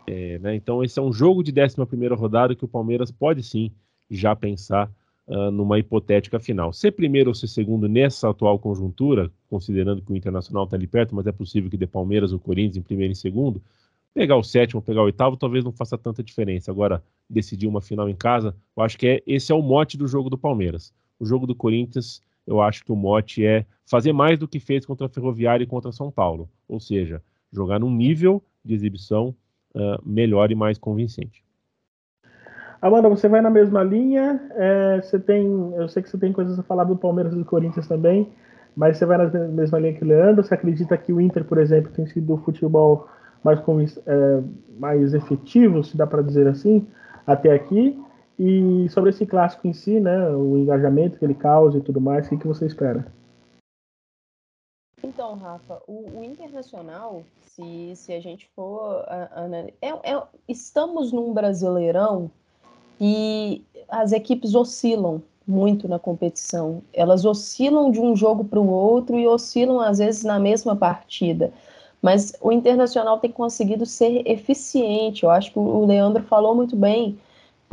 é, 0.07 0.39
né, 0.39 0.55
então 0.55 0.83
esse 0.83 0.99
é 0.99 1.03
um 1.03 1.13
jogo 1.13 1.43
de 1.43 1.53
11 1.53 1.77
rodada 2.15 2.55
que 2.55 2.65
o 2.65 2.69
Palmeiras 2.69 3.11
pode 3.11 3.43
sim 3.43 3.71
já 4.11 4.35
pensar 4.35 4.91
uh, 5.27 5.51
numa 5.51 5.79
hipotética 5.79 6.39
final. 6.41 6.73
Ser 6.73 6.93
primeiro 6.93 7.31
ou 7.31 7.35
ser 7.35 7.47
segundo 7.47 7.89
nessa 7.89 8.29
atual 8.29 8.59
conjuntura, 8.59 9.31
considerando 9.49 10.03
que 10.03 10.13
o 10.13 10.17
Internacional 10.17 10.65
está 10.65 10.77
ali 10.77 10.87
perto, 10.87 11.15
mas 11.15 11.27
é 11.27 11.33
possível 11.33 11.71
que 11.71 11.77
dê 11.77 11.87
Palmeiras 11.87 12.33
ou 12.33 12.39
Corinthians 12.39 12.77
em 12.77 12.83
primeiro 12.83 13.13
e 13.13 13.17
segundo, 13.17 13.63
Pegar 14.15 14.37
o 14.37 14.43
sétimo, 14.43 14.83
pegar 14.83 15.01
o 15.01 15.07
oitavo, 15.07 15.39
talvez 15.39 15.65
não 15.65 15.73
faça 15.73 15.97
tanta 15.97 16.23
diferença. 16.23 16.71
Agora, 16.71 17.03
decidir 17.29 17.67
uma 17.67 17.81
final 17.81 18.11
em 18.11 18.15
casa, 18.15 18.55
eu 18.77 18.83
acho 18.83 18.99
que 18.99 19.07
é, 19.07 19.23
esse 19.27 19.51
é 19.51 19.55
o 19.55 19.63
mote 19.63 19.97
do 19.97 20.07
jogo 20.07 20.29
do 20.29 20.37
Palmeiras. 20.37 20.93
O 21.19 21.25
jogo 21.25 21.47
do 21.47 21.55
Corinthians, 21.55 22.21
eu 22.47 22.61
acho 22.61 22.85
que 22.85 22.93
o 22.93 22.97
mote 22.97 23.45
é 23.45 23.65
fazer 23.89 24.13
mais 24.13 24.39
do 24.39 24.49
que 24.49 24.59
fez 24.59 24.85
contra 24.85 25.07
a 25.07 25.11
Ferroviária 25.11 25.65
e 25.65 25.67
contra 25.67 25.93
São 25.93 26.11
Paulo. 26.11 26.49
Ou 26.69 26.81
seja, 26.81 27.23
jogar 27.53 27.79
num 27.79 27.91
nível 27.91 28.43
de 28.65 28.75
exibição 28.75 29.35
uh, 29.75 30.01
melhor 30.05 30.51
e 30.51 30.55
mais 30.55 30.79
convincente. 30.79 31.45
Amanda, 32.81 33.09
você 33.09 33.29
vai 33.29 33.41
na 33.41 33.51
mesma 33.51 33.85
linha. 33.85 34.41
É, 34.57 35.01
você 35.01 35.19
tem, 35.21 35.47
eu 35.77 35.89
sei 35.89 36.03
que 36.03 36.11
você 36.11 36.19
tem 36.19 36.33
coisas 36.33 36.59
a 36.59 36.65
falar 36.65 36.83
do 36.83 36.97
Palmeiras 36.97 37.33
e 37.33 37.37
do 37.37 37.45
Corinthians 37.45 37.87
também, 37.87 38.29
mas 38.75 38.97
você 38.97 39.07
vai 39.07 39.19
na 39.19 39.29
mesma 39.49 39.79
linha 39.79 39.95
que 39.95 40.03
o 40.03 40.07
Leandro. 40.09 40.43
Você 40.43 40.53
acredita 40.53 40.97
que 40.99 41.13
o 41.13 41.21
Inter, 41.21 41.45
por 41.45 41.59
exemplo, 41.59 41.93
tem 41.93 42.07
sido 42.07 42.35
o 42.35 42.39
futebol 42.39 43.07
mais, 43.45 43.61
é, 44.05 44.43
mais 44.81 45.15
efetivo, 45.15 45.85
se 45.85 45.97
dá 45.97 46.09
para 46.09 46.23
dizer 46.23 46.49
assim, 46.49 46.85
até 47.25 47.53
aqui. 47.53 47.97
E 48.45 48.89
sobre 48.89 49.11
esse 49.11 49.25
clássico 49.25 49.69
em 49.69 49.73
si, 49.73 50.01
né, 50.01 50.29
o 50.31 50.59
engajamento 50.59 51.17
que 51.17 51.25
ele 51.25 51.33
causa 51.33 51.79
e 51.79 51.81
tudo 51.81 52.01
mais, 52.01 52.27
o 52.27 52.31
que, 52.31 52.39
que 52.39 52.49
você 52.49 52.67
espera? 52.67 53.07
Então, 55.01 55.37
Rafa, 55.37 55.81
o, 55.87 56.19
o 56.19 56.25
Internacional, 56.25 57.23
se, 57.47 57.95
se 57.95 58.13
a 58.13 58.19
gente 58.19 58.49
for. 58.57 59.05
É, 59.81 59.91
é, 59.91 60.23
estamos 60.49 61.13
num 61.13 61.33
brasileirão 61.33 62.29
e 63.01 63.63
as 63.89 64.11
equipes 64.11 64.57
oscilam 64.57 65.23
muito 65.47 65.87
na 65.87 66.01
competição. 66.01 66.83
Elas 66.93 67.25
oscilam 67.25 67.93
de 67.93 68.01
um 68.01 68.17
jogo 68.17 68.43
para 68.43 68.59
o 68.59 68.69
outro 68.69 69.17
e 69.21 69.27
oscilam, 69.27 69.79
às 69.79 69.99
vezes, 69.99 70.25
na 70.25 70.41
mesma 70.41 70.75
partida. 70.75 71.53
Mas 72.01 72.33
o 72.41 72.51
Internacional 72.51 73.21
tem 73.21 73.31
conseguido 73.31 73.87
ser 73.87 74.29
eficiente. 74.29 75.23
Eu 75.23 75.31
acho 75.31 75.53
que 75.53 75.61
o 75.61 75.87
Leandro 75.87 76.25
falou 76.25 76.57
muito 76.57 76.75
bem, 76.75 77.17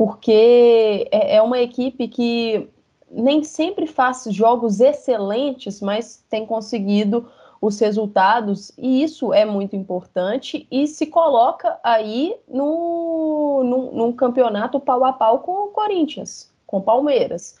porque 0.00 1.06
é, 1.10 1.36
é 1.36 1.42
uma 1.42 1.58
equipe 1.58 2.08
que 2.08 2.66
nem 3.10 3.44
sempre 3.44 3.86
faz 3.86 4.24
jogos 4.30 4.80
excelentes, 4.80 5.78
mas 5.82 6.24
tem 6.30 6.46
conseguido 6.46 7.28
os 7.60 7.78
resultados, 7.78 8.72
e 8.78 9.02
isso 9.02 9.30
é 9.34 9.44
muito 9.44 9.76
importante, 9.76 10.66
e 10.70 10.86
se 10.86 11.04
coloca 11.04 11.78
aí 11.82 12.34
no, 12.48 13.62
no, 13.62 13.92
num 13.92 14.10
campeonato 14.10 14.80
pau 14.80 15.04
a 15.04 15.12
pau 15.12 15.40
com 15.40 15.66
o 15.66 15.68
Corinthians, 15.68 16.50
com 16.66 16.78
o 16.78 16.82
Palmeiras. 16.82 17.58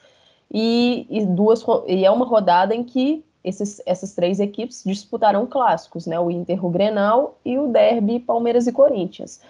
E, 0.50 1.06
e, 1.10 1.26
duas, 1.26 1.62
e 1.86 2.06
é 2.06 2.10
uma 2.10 2.24
rodada 2.24 2.74
em 2.74 2.82
que 2.82 3.22
esses, 3.44 3.82
essas 3.84 4.14
três 4.14 4.40
equipes 4.40 4.82
disputarão 4.82 5.46
clássicos, 5.46 6.06
né? 6.06 6.18
O 6.18 6.30
Inter, 6.30 6.64
o 6.64 6.70
Grenal 6.70 7.38
e 7.44 7.58
o 7.58 7.66
Derby, 7.66 8.18
Palmeiras 8.18 8.66
e 8.66 8.72
Corinthians. 8.72 9.42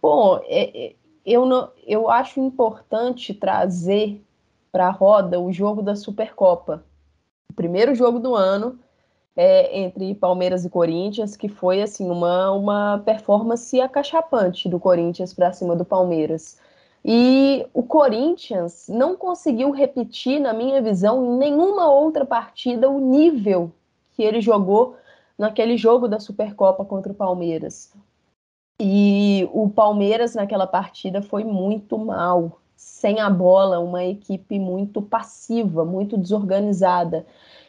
Bom, 0.00 0.40
é, 0.44 0.86
é, 0.86 0.92
eu, 1.24 1.46
não, 1.46 1.70
eu 1.86 2.10
acho 2.10 2.40
importante 2.40 3.32
trazer 3.32 4.22
para 4.70 4.88
a 4.88 4.90
roda 4.90 5.40
o 5.40 5.52
jogo 5.52 5.82
da 5.82 5.94
Supercopa. 5.94 6.84
O 7.50 7.54
primeiro 7.54 7.94
jogo 7.94 8.18
do 8.18 8.34
ano 8.34 8.78
é, 9.36 9.78
entre 9.80 10.14
Palmeiras 10.14 10.64
e 10.64 10.70
Corinthians, 10.70 11.36
que 11.36 11.48
foi 11.48 11.82
assim 11.82 12.10
uma, 12.10 12.50
uma 12.52 13.02
performance 13.04 13.80
acachapante 13.80 14.68
do 14.68 14.78
Corinthians 14.78 15.32
para 15.32 15.52
cima 15.52 15.74
do 15.74 15.84
Palmeiras. 15.84 16.58
E 17.04 17.66
o 17.74 17.82
Corinthians 17.82 18.86
não 18.88 19.14
conseguiu 19.16 19.70
repetir, 19.70 20.40
na 20.40 20.52
minha 20.52 20.80
visão, 20.80 21.24
em 21.24 21.38
nenhuma 21.38 21.90
outra 21.90 22.24
partida 22.24 22.88
o 22.88 22.98
nível 22.98 23.70
que 24.12 24.22
ele 24.22 24.40
jogou 24.40 24.96
naquele 25.36 25.76
jogo 25.76 26.08
da 26.08 26.18
Supercopa 26.18 26.84
contra 26.84 27.12
o 27.12 27.14
Palmeiras. 27.14 27.92
E 28.80 29.48
o 29.52 29.68
Palmeiras 29.68 30.34
naquela 30.34 30.66
partida 30.66 31.22
foi 31.22 31.44
muito 31.44 31.96
mal, 31.98 32.60
sem 32.76 33.20
a 33.20 33.30
bola, 33.30 33.78
uma 33.78 34.04
equipe 34.04 34.58
muito 34.58 35.00
passiva, 35.00 35.84
muito 35.84 36.18
desorganizada. 36.18 37.24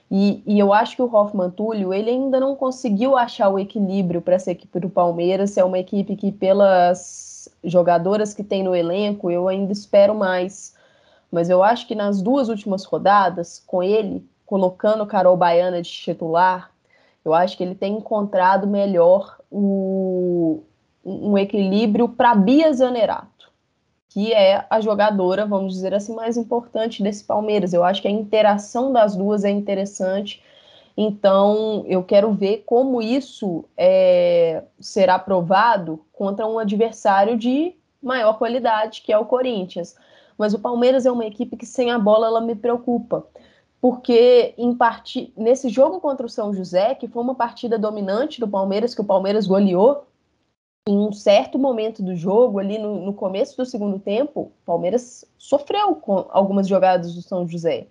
E, 0.09 0.43
e, 0.45 0.59
eu 0.59 0.73
acho 0.73 0.95
que 0.95 1.01
o 1.01 1.13
Hoffman 1.13 1.49
Túlio 1.49 1.93
ele 1.93 2.09
ainda 2.11 2.39
não 2.39 2.55
conseguiu 2.55 3.17
achar 3.17 3.49
o 3.49 3.59
equilíbrio 3.59 4.21
para 4.21 4.35
essa 4.35 4.51
equipe 4.51 4.79
do 4.79 4.89
Palmeiras. 4.89 5.57
É 5.57 5.63
uma 5.63 5.79
equipe 5.79 6.15
que, 6.15 6.31
pelas 6.31 7.49
jogadoras 7.63 8.33
que 8.33 8.43
tem 8.43 8.63
no 8.63 8.75
elenco, 8.75 9.31
eu 9.31 9.47
ainda 9.47 9.71
espero 9.71 10.13
mais 10.15 10.75
mas 11.35 11.49
eu 11.49 11.61
acho 11.61 11.85
que 11.85 11.93
nas 11.93 12.21
duas 12.21 12.47
últimas 12.47 12.85
rodadas, 12.85 13.61
com 13.67 13.83
ele 13.83 14.25
colocando 14.45 15.05
Carol 15.05 15.35
Baiana 15.35 15.81
de 15.81 15.89
titular, 15.89 16.71
eu 17.25 17.33
acho 17.33 17.57
que 17.57 17.63
ele 17.63 17.75
tem 17.75 17.97
encontrado 17.97 18.65
melhor 18.65 19.37
o, 19.51 20.63
um 21.05 21.37
equilíbrio 21.37 22.09
para 22.09 22.33
Bia 22.33 22.73
Zanerato, 22.73 23.51
que 24.09 24.33
é 24.33 24.65
a 24.69 24.81
jogadora, 24.81 25.45
vamos 25.45 25.73
dizer 25.73 25.93
assim, 25.93 26.15
mais 26.15 26.35
importante 26.35 27.03
desse 27.03 27.23
Palmeiras. 27.23 27.73
Eu 27.73 27.83
acho 27.83 28.01
que 28.01 28.07
a 28.07 28.11
interação 28.11 28.91
das 28.91 29.15
duas 29.15 29.43
é 29.43 29.51
interessante. 29.51 30.41
Então, 30.97 31.83
eu 31.87 32.01
quero 32.03 32.31
ver 32.31 32.63
como 32.65 33.01
isso 33.01 33.65
é, 33.77 34.63
será 34.79 35.19
provado 35.19 35.99
contra 36.13 36.47
um 36.47 36.57
adversário 36.57 37.37
de 37.37 37.75
maior 38.01 38.37
qualidade, 38.37 39.01
que 39.01 39.11
é 39.11 39.17
o 39.17 39.25
Corinthians. 39.25 39.95
Mas 40.37 40.53
o 40.53 40.59
Palmeiras 40.59 41.05
é 41.05 41.11
uma 41.11 41.25
equipe 41.25 41.57
que 41.57 41.65
sem 41.65 41.91
a 41.91 41.99
bola 41.99 42.27
ela 42.27 42.41
me 42.41 42.55
preocupa. 42.55 43.25
Porque 43.81 44.53
em 44.57 44.73
part... 44.73 45.31
nesse 45.37 45.69
jogo 45.69 45.99
contra 45.99 46.25
o 46.25 46.29
São 46.29 46.53
José, 46.53 46.95
que 46.95 47.07
foi 47.07 47.21
uma 47.21 47.35
partida 47.35 47.77
dominante 47.77 48.39
do 48.39 48.47
Palmeiras, 48.47 48.95
que 48.95 49.01
o 49.01 49.05
Palmeiras 49.05 49.45
goleou, 49.45 50.05
em 50.87 50.97
um 50.97 51.11
certo 51.11 51.57
momento 51.57 52.03
do 52.03 52.15
jogo, 52.15 52.59
ali 52.59 52.77
no, 52.77 53.01
no 53.01 53.13
começo 53.13 53.57
do 53.57 53.65
segundo 53.65 53.97
tempo, 53.97 54.41
o 54.41 54.65
Palmeiras 54.65 55.25
sofreu 55.37 55.95
com 55.95 56.25
algumas 56.29 56.67
jogadas 56.67 57.15
do 57.15 57.21
São 57.23 57.47
José. 57.47 57.87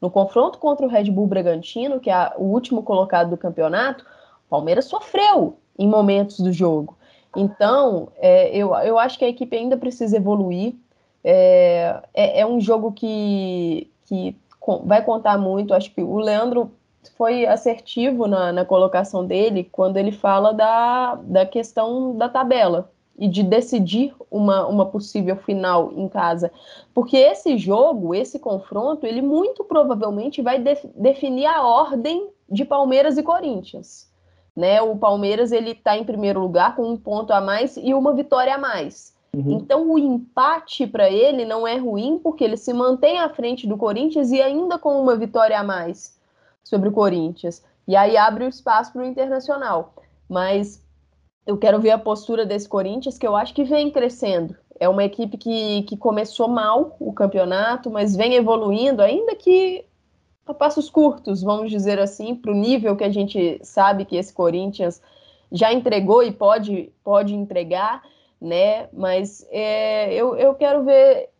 No 0.00 0.10
confronto 0.10 0.58
contra 0.58 0.86
o 0.86 0.88
Red 0.88 1.10
Bull 1.10 1.26
Bragantino, 1.26 1.98
que 1.98 2.08
é 2.08 2.32
o 2.36 2.44
último 2.44 2.82
colocado 2.82 3.30
do 3.30 3.36
campeonato, 3.36 4.04
o 4.46 4.50
Palmeiras 4.50 4.84
sofreu 4.84 5.56
em 5.76 5.88
momentos 5.88 6.38
do 6.38 6.52
jogo. 6.52 6.96
Então, 7.34 8.08
é, 8.16 8.56
eu, 8.56 8.74
eu 8.76 8.98
acho 8.98 9.18
que 9.18 9.24
a 9.24 9.28
equipe 9.28 9.56
ainda 9.56 9.76
precisa 9.76 10.16
evoluir. 10.16 10.74
É, 11.24 12.00
é, 12.14 12.40
é 12.40 12.46
um 12.46 12.60
jogo 12.60 12.92
que, 12.92 13.90
que 14.04 14.36
vai 14.84 15.04
contar 15.04 15.36
muito. 15.36 15.74
Acho 15.74 15.92
que 15.92 16.00
o 16.00 16.18
Leandro 16.18 16.70
foi 17.08 17.46
assertivo 17.46 18.26
na, 18.26 18.52
na 18.52 18.64
colocação 18.64 19.24
dele 19.24 19.68
quando 19.70 19.96
ele 19.96 20.12
fala 20.12 20.52
da, 20.52 21.14
da 21.16 21.46
questão 21.46 22.16
da 22.16 22.28
tabela 22.28 22.90
e 23.18 23.28
de 23.28 23.42
decidir 23.42 24.14
uma, 24.30 24.66
uma 24.66 24.86
possível 24.86 25.36
final 25.36 25.92
em 25.94 26.08
casa. 26.08 26.50
Porque 26.94 27.16
esse 27.16 27.56
jogo, 27.56 28.14
esse 28.14 28.38
confronto, 28.38 29.06
ele 29.06 29.22
muito 29.22 29.64
provavelmente 29.64 30.42
vai 30.42 30.58
def 30.58 30.84
definir 30.94 31.46
a 31.46 31.66
ordem 31.66 32.28
de 32.50 32.64
Palmeiras 32.64 33.16
e 33.16 33.22
Corinthians. 33.22 34.10
Né? 34.54 34.80
O 34.80 34.96
Palmeiras 34.96 35.52
ele 35.52 35.70
está 35.70 35.96
em 35.96 36.04
primeiro 36.04 36.40
lugar 36.40 36.76
com 36.76 36.90
um 36.90 36.96
ponto 36.96 37.32
a 37.32 37.40
mais 37.40 37.76
e 37.76 37.94
uma 37.94 38.12
vitória 38.14 38.54
a 38.54 38.58
mais. 38.58 39.14
Uhum. 39.34 39.52
Então 39.52 39.90
o 39.90 39.98
empate 39.98 40.86
para 40.86 41.10
ele 41.10 41.44
não 41.44 41.66
é 41.66 41.76
ruim 41.76 42.18
porque 42.22 42.44
ele 42.44 42.56
se 42.56 42.72
mantém 42.72 43.18
à 43.18 43.28
frente 43.28 43.66
do 43.66 43.76
Corinthians 43.76 44.30
e 44.30 44.40
ainda 44.40 44.78
com 44.78 45.00
uma 45.00 45.16
vitória 45.16 45.58
a 45.58 45.64
mais 45.64 46.15
sobre 46.66 46.88
o 46.88 46.92
Corinthians. 46.92 47.64
E 47.86 47.94
aí 47.94 48.16
abre 48.16 48.44
o 48.44 48.48
espaço 48.48 48.92
para 48.92 49.02
o 49.02 49.04
Internacional. 49.04 49.94
Mas 50.28 50.84
eu 51.46 51.56
quero 51.56 51.80
ver 51.80 51.92
a 51.92 51.98
postura 51.98 52.44
desse 52.44 52.68
Corinthians, 52.68 53.16
que 53.16 53.26
eu 53.26 53.36
acho 53.36 53.54
que 53.54 53.62
vem 53.62 53.88
crescendo. 53.88 54.56
É 54.80 54.88
uma 54.88 55.04
equipe 55.04 55.38
que, 55.38 55.84
que 55.84 55.96
começou 55.96 56.48
mal 56.48 56.96
o 56.98 57.12
campeonato, 57.12 57.88
mas 57.88 58.16
vem 58.16 58.34
evoluindo, 58.34 59.00
ainda 59.00 59.36
que 59.36 59.84
a 60.44 60.52
passos 60.52 60.90
curtos, 60.90 61.40
vamos 61.40 61.70
dizer 61.70 62.00
assim, 62.00 62.34
para 62.34 62.50
o 62.50 62.54
nível 62.54 62.96
que 62.96 63.04
a 63.04 63.10
gente 63.10 63.60
sabe 63.62 64.04
que 64.04 64.16
esse 64.16 64.32
Corinthians 64.32 65.00
já 65.50 65.72
entregou 65.72 66.22
e 66.22 66.32
pode, 66.32 66.92
pode 67.04 67.32
entregar, 67.32 68.02
né? 68.40 68.88
Mas 68.92 69.46
é, 69.50 70.12
eu, 70.12 70.36
eu 70.36 70.54
quero 70.56 70.84
ver 70.84 71.30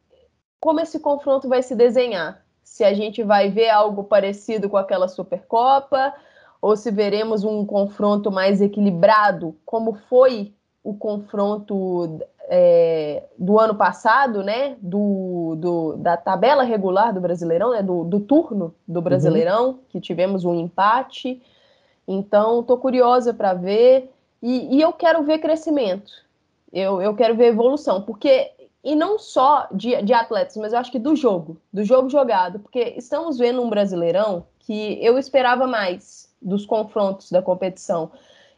como 0.60 0.80
esse 0.80 1.00
confronto 1.00 1.48
vai 1.48 1.62
se 1.62 1.74
desenhar. 1.74 2.45
Se 2.66 2.82
a 2.82 2.92
gente 2.92 3.22
vai 3.22 3.48
ver 3.48 3.70
algo 3.70 4.02
parecido 4.02 4.68
com 4.68 4.76
aquela 4.76 5.06
Supercopa, 5.06 6.12
ou 6.60 6.76
se 6.76 6.90
veremos 6.90 7.44
um 7.44 7.64
confronto 7.64 8.28
mais 8.28 8.60
equilibrado, 8.60 9.56
como 9.64 9.94
foi 9.94 10.52
o 10.82 10.92
confronto 10.92 12.18
é, 12.48 13.22
do 13.38 13.56
ano 13.60 13.76
passado, 13.76 14.42
né? 14.42 14.76
Do, 14.82 15.54
do, 15.58 15.96
da 15.98 16.16
tabela 16.16 16.64
regular 16.64 17.14
do 17.14 17.20
Brasileirão, 17.20 17.70
né? 17.70 17.84
Do, 17.84 18.02
do 18.02 18.18
turno 18.18 18.74
do 18.86 19.00
Brasileirão, 19.00 19.68
uhum. 19.68 19.78
que 19.88 20.00
tivemos 20.00 20.44
um 20.44 20.54
empate. 20.56 21.40
Então, 22.06 22.60
estou 22.60 22.78
curiosa 22.78 23.32
para 23.32 23.54
ver. 23.54 24.12
E, 24.42 24.76
e, 24.76 24.82
eu 24.82 24.92
quero 24.92 25.22
ver 25.22 25.38
crescimento. 25.38 26.12
Eu, 26.72 27.00
eu 27.00 27.14
quero 27.14 27.36
ver 27.36 27.46
evolução, 27.46 28.02
porque 28.02 28.50
e 28.86 28.94
não 28.94 29.18
só 29.18 29.66
de, 29.72 30.00
de 30.02 30.14
atletas, 30.14 30.56
mas 30.56 30.72
eu 30.72 30.78
acho 30.78 30.92
que 30.92 30.98
do 31.00 31.16
jogo, 31.16 31.60
do 31.72 31.82
jogo 31.82 32.08
jogado, 32.08 32.60
porque 32.60 32.94
estamos 32.96 33.36
vendo 33.36 33.60
um 33.60 33.68
Brasileirão 33.68 34.46
que 34.60 35.04
eu 35.04 35.18
esperava 35.18 35.66
mais 35.66 36.32
dos 36.40 36.64
confrontos 36.64 37.32
da 37.32 37.42
competição. 37.42 38.12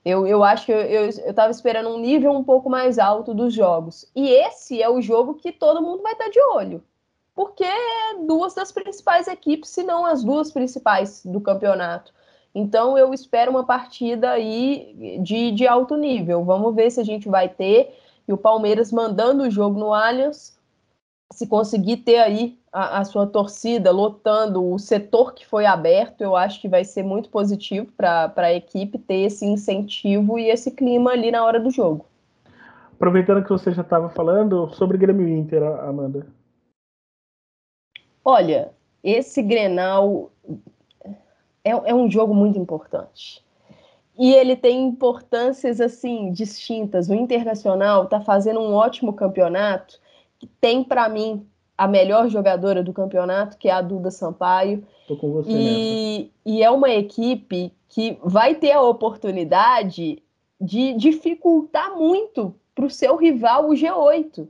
Eu, 0.05 0.27
eu 0.27 0.45
acho 0.45 0.67
que 0.67 0.73
eu 0.73 1.07
estava 1.07 1.51
esperando 1.51 1.89
um 1.89 1.99
nível 1.99 2.31
um 2.33 2.45
pouco 2.45 2.69
mais 2.69 2.99
alto 2.99 3.33
dos 3.33 3.55
jogos. 3.55 4.05
E 4.15 4.29
esse 4.29 4.83
é 4.83 4.89
o 4.91 5.01
jogo 5.01 5.33
que 5.33 5.51
todo 5.51 5.81
mundo 5.81 6.03
vai 6.03 6.13
estar 6.13 6.29
de 6.29 6.41
olho. 6.53 6.85
Porque 7.35 7.65
é 7.65 8.15
duas 8.27 8.53
das 8.53 8.71
principais 8.71 9.29
equipes, 9.29 9.71
se 9.71 9.83
não 9.83 10.05
as 10.05 10.23
duas 10.23 10.53
principais 10.53 11.25
do 11.25 11.41
campeonato. 11.41 12.13
Então 12.55 12.99
eu 12.99 13.15
espero 13.15 13.51
uma 13.51 13.65
partida 13.65 14.33
aí 14.33 15.19
de, 15.23 15.53
de 15.53 15.67
alto 15.67 15.97
nível. 15.97 16.45
Vamos 16.45 16.75
ver 16.75 16.91
se 16.91 17.01
a 17.01 17.05
gente 17.05 17.31
vai 17.31 17.49
ter. 17.49 17.97
E 18.29 18.33
o 18.33 18.37
Palmeiras 18.37 18.93
mandando 18.93 19.45
o 19.45 19.51
jogo 19.51 19.81
no 19.81 19.95
Allianz, 19.95 20.59
se 21.33 21.47
conseguir 21.47 21.99
ter 21.99 22.19
aí 22.19 22.59
a, 22.71 22.99
a, 22.99 23.05
sua 23.05 23.27
torcida 23.27 23.91
lotando 23.91 24.65
o 24.65 24.79
setor 24.79 25.33
que 25.33 25.47
foi 25.47 25.65
aberto, 25.65 26.21
eu 26.21 26.37
acho 26.37 26.61
que 26.61 26.69
vai 26.69 26.85
ser 26.85 27.03
muito 27.03 27.31
positivo 27.31 27.91
para 27.93 28.33
a 28.37 28.53
equipe 28.53 28.99
ter 28.99 29.23
esse 29.23 29.47
incentivo 29.47 30.39
e 30.39 30.51
esse 30.51 30.71
clima 30.71 31.13
ali 31.13 31.31
na 31.31 31.45
hora 31.45 31.59
do 31.59 31.71
jogo. 31.71 32.05
Aproveitando 32.93 33.43
que 33.43 33.51
você 33.51 33.73
já 33.73 33.83
estava 33.83 34.09
falando 34.09 34.69
sobre 34.71 34.99
Grêmio 34.99 35.29
Inter, 35.29 35.63
Amanda. 35.63 36.27
Olha, 38.25 38.73
esse 39.03 39.41
Grenal 39.43 40.31
é, 41.65 41.71
é 41.71 41.95
um 41.95 42.11
jogo 42.11 42.35
muito 42.35 42.59
importante. 42.59 43.43
E 44.19 44.33
ele 44.33 44.57
tem 44.57 44.87
importâncias 44.87 45.81
assim 45.81 46.33
distintas. 46.33 47.09
O 47.09 47.15
Internacional 47.15 48.05
está 48.05 48.21
fazendo 48.21 48.61
um 48.61 48.75
ótimo 48.75 49.13
campeonato 49.13 50.01
tem 50.61 50.85
para 50.85 51.09
mim 51.09 51.47
a 51.77 51.87
melhor 51.87 52.29
jogadora 52.29 52.83
do 52.83 52.93
campeonato, 52.93 53.57
que 53.57 53.69
é 53.69 53.73
a 53.73 53.81
Duda 53.81 54.11
Sampaio. 54.11 54.85
Tô 55.07 55.17
com 55.17 55.33
você 55.33 55.51
e, 55.51 56.31
e 56.45 56.63
é 56.63 56.71
uma 56.71 56.91
equipe 56.91 57.73
que 57.89 58.19
vai 58.23 58.55
ter 58.55 58.73
a 58.73 58.83
oportunidade 58.83 60.23
de 60.61 60.93
dificultar 60.95 61.97
muito 61.97 62.55
para 62.75 62.85
o 62.85 62.91
seu 62.91 63.17
rival, 63.17 63.69
o 63.69 63.73
G8. 63.73 64.49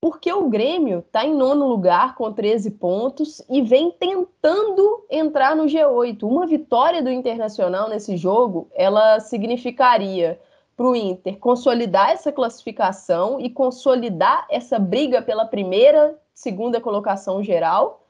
Porque 0.00 0.32
o 0.32 0.48
Grêmio 0.48 1.00
está 1.00 1.24
em 1.24 1.34
nono 1.34 1.66
lugar 1.66 2.14
com 2.14 2.32
13 2.32 2.70
pontos 2.72 3.42
e 3.48 3.60
vem 3.60 3.90
tentando 3.90 5.04
entrar 5.10 5.56
no 5.56 5.64
G8. 5.64 6.22
Uma 6.22 6.46
vitória 6.46 7.02
do 7.02 7.10
Internacional 7.10 7.88
nesse 7.88 8.16
jogo, 8.16 8.68
ela 8.74 9.18
significaria 9.18 10.40
para 10.76 10.86
o 10.86 10.94
Inter 10.94 11.36
consolidar 11.38 12.10
essa 12.10 12.30
classificação 12.30 13.40
e 13.40 13.50
consolidar 13.50 14.46
essa 14.48 14.78
briga 14.78 15.20
pela 15.20 15.44
primeira, 15.44 16.16
segunda 16.32 16.80
colocação 16.80 17.42
geral 17.42 18.04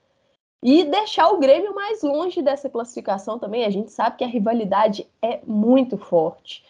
e 0.63 0.85
deixar 0.85 1.29
o 1.29 1.39
Grêmio 1.39 1.75
mais 1.75 2.03
longe 2.03 2.43
dessa 2.43 2.69
classificação 2.69 3.39
também. 3.39 3.65
A 3.65 3.71
gente 3.71 3.91
sabe 3.91 4.19
que 4.19 4.25
a 4.25 4.29
rivalidade 4.29 5.09
é 5.23 5.41
muito 5.47 5.97
forte. 5.97 6.63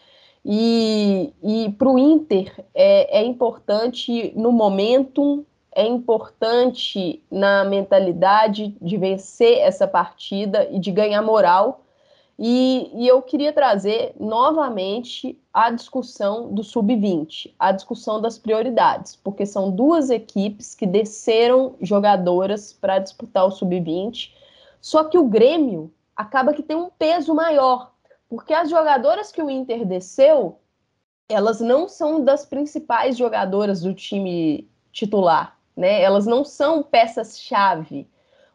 E, 0.50 1.34
e 1.42 1.70
para 1.72 1.90
o 1.90 1.98
Inter 1.98 2.64
é, 2.74 3.20
é 3.20 3.22
importante 3.22 4.32
no 4.34 4.50
momento, 4.50 5.44
é 5.70 5.86
importante 5.86 7.22
na 7.30 7.66
mentalidade 7.66 8.74
de 8.80 8.96
vencer 8.96 9.58
essa 9.58 9.86
partida 9.86 10.66
e 10.70 10.78
de 10.78 10.90
ganhar 10.90 11.20
moral. 11.20 11.82
E, 12.38 12.90
e, 12.94 13.06
eu 13.06 13.20
queria 13.20 13.52
trazer 13.52 14.14
novamente 14.18 15.38
a 15.52 15.70
discussão 15.70 16.50
do 16.50 16.64
sub-20, 16.64 17.52
a 17.58 17.70
discussão 17.70 18.18
das 18.18 18.38
prioridades, 18.38 19.16
porque 19.16 19.44
são 19.44 19.70
duas 19.70 20.08
equipes 20.08 20.74
que 20.74 20.86
desceram 20.86 21.74
jogadoras 21.82 22.72
para 22.72 23.00
disputar 23.00 23.44
o 23.44 23.50
sub-20, 23.50 24.32
só 24.80 25.04
que 25.04 25.18
o 25.18 25.24
Grêmio 25.24 25.92
acaba 26.16 26.54
que 26.54 26.62
tem 26.62 26.76
um 26.76 26.88
peso 26.88 27.34
maior, 27.34 27.92
porque 28.28 28.52
as 28.52 28.68
jogadoras 28.68 29.32
que 29.32 29.42
o 29.42 29.48
Inter 29.48 29.86
desceu, 29.86 30.58
elas 31.28 31.60
não 31.60 31.88
são 31.88 32.22
das 32.22 32.44
principais 32.44 33.16
jogadoras 33.16 33.82
do 33.82 33.94
time 33.94 34.68
titular, 34.92 35.58
né? 35.76 36.02
Elas 36.02 36.26
não 36.26 36.44
são 36.44 36.82
peças-chave. 36.82 38.08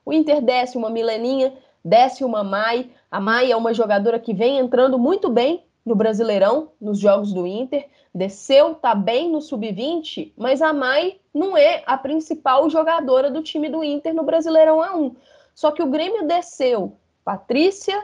O 0.05 0.11
Inter 0.11 0.41
desce 0.41 0.77
uma 0.77 0.89
Mileninha, 0.89 1.53
desce 1.83 2.23
uma 2.23 2.43
Mai, 2.43 2.89
a 3.09 3.19
Mai 3.19 3.51
é 3.51 3.55
uma 3.55 3.73
jogadora 3.73 4.19
que 4.19 4.33
vem 4.33 4.57
entrando 4.57 4.97
muito 4.99 5.29
bem 5.29 5.65
no 5.85 5.95
Brasileirão, 5.95 6.71
nos 6.79 6.99
jogos 6.99 7.33
do 7.33 7.45
Inter, 7.45 7.87
desceu, 8.13 8.75
tá 8.75 8.95
bem 8.95 9.29
no 9.29 9.41
sub-20, 9.41 10.33
mas 10.37 10.61
a 10.61 10.71
Mai 10.71 11.19
não 11.33 11.57
é 11.57 11.83
a 11.85 11.97
principal 11.97 12.69
jogadora 12.69 13.29
do 13.29 13.41
time 13.41 13.69
do 13.69 13.83
Inter 13.83 14.13
no 14.13 14.23
Brasileirão 14.23 14.79
A1. 14.79 15.15
Só 15.53 15.71
que 15.71 15.83
o 15.83 15.89
Grêmio 15.89 16.27
desceu 16.27 16.97
Patrícia, 17.23 18.03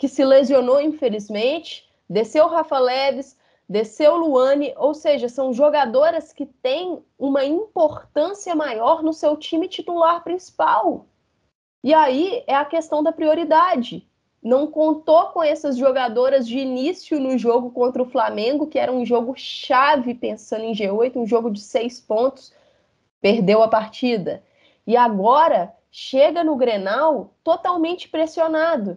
que 0.00 0.08
se 0.08 0.24
lesionou 0.24 0.80
infelizmente, 0.80 1.86
desceu 2.08 2.48
Rafa 2.48 2.78
Leves, 2.78 3.36
desceu 3.68 4.16
Luane, 4.16 4.72
ou 4.78 4.94
seja, 4.94 5.28
são 5.28 5.52
jogadoras 5.52 6.32
que 6.32 6.46
têm 6.46 7.04
uma 7.18 7.44
importância 7.44 8.54
maior 8.54 9.02
no 9.02 9.12
seu 9.12 9.36
time 9.36 9.68
titular 9.68 10.24
principal. 10.24 11.04
E 11.84 11.92
aí 11.92 12.42
é 12.46 12.54
a 12.54 12.64
questão 12.64 13.02
da 13.02 13.12
prioridade. 13.12 14.08
Não 14.42 14.66
contou 14.66 15.26
com 15.32 15.42
essas 15.42 15.76
jogadoras 15.76 16.48
de 16.48 16.58
início 16.58 17.20
no 17.20 17.36
jogo 17.36 17.70
contra 17.70 18.02
o 18.02 18.08
Flamengo, 18.08 18.68
que 18.68 18.78
era 18.78 18.90
um 18.90 19.04
jogo 19.04 19.34
chave 19.36 20.14
pensando 20.14 20.64
em 20.64 20.72
G8, 20.72 21.16
um 21.16 21.26
jogo 21.26 21.50
de 21.50 21.60
seis 21.60 22.00
pontos, 22.00 22.54
perdeu 23.20 23.62
a 23.62 23.68
partida. 23.68 24.42
E 24.86 24.96
agora 24.96 25.74
chega 25.90 26.42
no 26.42 26.56
Grenal 26.56 27.34
totalmente 27.44 28.08
pressionado. 28.08 28.96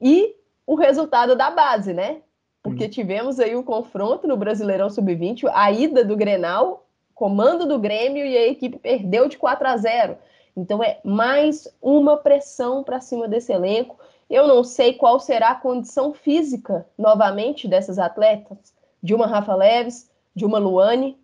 E 0.00 0.36
o 0.66 0.74
resultado 0.74 1.36
da 1.36 1.50
base, 1.50 1.92
né? 1.92 2.22
porque 2.66 2.88
tivemos 2.88 3.38
aí 3.38 3.54
o 3.54 3.60
um 3.60 3.62
confronto 3.62 4.26
no 4.26 4.36
Brasileirão 4.36 4.90
Sub-20, 4.90 5.48
a 5.54 5.70
ida 5.70 6.04
do 6.04 6.16
Grenal, 6.16 6.84
comando 7.14 7.64
do 7.64 7.78
Grêmio 7.78 8.26
e 8.26 8.36
a 8.36 8.48
equipe 8.48 8.76
perdeu 8.76 9.28
de 9.28 9.38
4 9.38 9.68
a 9.68 9.76
0. 9.76 10.18
Então 10.56 10.82
é 10.82 10.98
mais 11.04 11.68
uma 11.80 12.16
pressão 12.16 12.82
para 12.82 13.00
cima 13.00 13.28
desse 13.28 13.52
elenco. 13.52 13.96
Eu 14.28 14.48
não 14.48 14.64
sei 14.64 14.94
qual 14.94 15.20
será 15.20 15.50
a 15.50 15.54
condição 15.54 16.12
física 16.12 16.84
novamente 16.98 17.68
dessas 17.68 18.00
atletas, 18.00 18.74
de 19.00 19.14
uma 19.14 19.28
Rafa 19.28 19.54
Leves, 19.54 20.10
de 20.34 20.44
uma 20.44 20.58
Luane, 20.58 21.16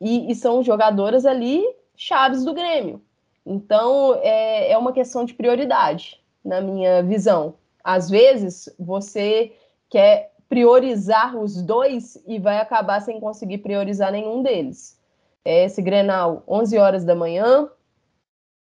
e, 0.00 0.30
e 0.30 0.34
são 0.36 0.62
jogadoras 0.62 1.26
ali 1.26 1.64
chaves 1.96 2.44
do 2.44 2.54
Grêmio. 2.54 3.02
Então 3.44 4.16
é, 4.22 4.70
é 4.70 4.78
uma 4.78 4.92
questão 4.92 5.24
de 5.24 5.34
prioridade, 5.34 6.22
na 6.44 6.60
minha 6.60 7.02
visão. 7.02 7.54
Às 7.82 8.10
vezes 8.10 8.68
você 8.78 9.52
quer 9.88 10.32
priorizar 10.48 11.36
os 11.36 11.62
dois 11.62 12.22
e 12.26 12.38
vai 12.38 12.58
acabar 12.58 13.00
sem 13.00 13.20
conseguir 13.20 13.58
priorizar 13.58 14.10
nenhum 14.10 14.42
deles. 14.42 14.98
É 15.44 15.64
esse 15.64 15.82
Grenal, 15.82 16.42
11 16.48 16.78
horas 16.78 17.04
da 17.04 17.14
manhã, 17.14 17.68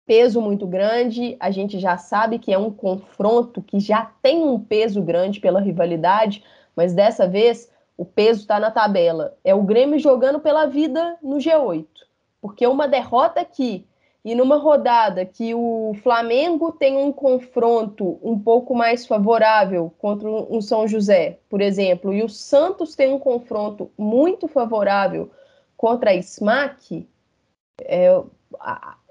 peso 0.05 0.41
muito 0.41 0.65
grande, 0.67 1.35
a 1.39 1.51
gente 1.51 1.79
já 1.79 1.97
sabe 1.97 2.39
que 2.39 2.53
é 2.53 2.57
um 2.57 2.71
confronto 2.71 3.61
que 3.61 3.79
já 3.79 4.11
tem 4.21 4.43
um 4.43 4.59
peso 4.59 5.01
grande 5.01 5.39
pela 5.39 5.61
rivalidade, 5.61 6.43
mas 6.75 6.93
dessa 6.93 7.27
vez 7.27 7.71
o 7.97 8.05
peso 8.05 8.41
está 8.41 8.59
na 8.59 8.71
tabela. 8.71 9.37
É 9.43 9.53
o 9.53 9.63
Grêmio 9.63 9.99
jogando 9.99 10.39
pela 10.39 10.65
vida 10.65 11.17
no 11.21 11.37
G8. 11.37 11.85
Porque 12.41 12.65
uma 12.67 12.87
derrota 12.87 13.39
aqui 13.39 13.87
e 14.23 14.33
numa 14.33 14.55
rodada 14.57 15.25
que 15.25 15.53
o 15.53 15.93
Flamengo 16.01 16.71
tem 16.71 16.97
um 16.97 17.11
confronto 17.11 18.17
um 18.23 18.39
pouco 18.39 18.73
mais 18.73 19.05
favorável 19.05 19.93
contra 19.97 20.29
um 20.29 20.61
São 20.61 20.87
José, 20.87 21.39
por 21.49 21.59
exemplo, 21.59 22.13
e 22.13 22.23
o 22.23 22.29
Santos 22.29 22.95
tem 22.95 23.11
um 23.13 23.19
confronto 23.19 23.91
muito 23.97 24.47
favorável 24.47 25.29
contra 25.75 26.11
a 26.11 26.21
SMAC, 26.21 27.05
é, 27.81 28.09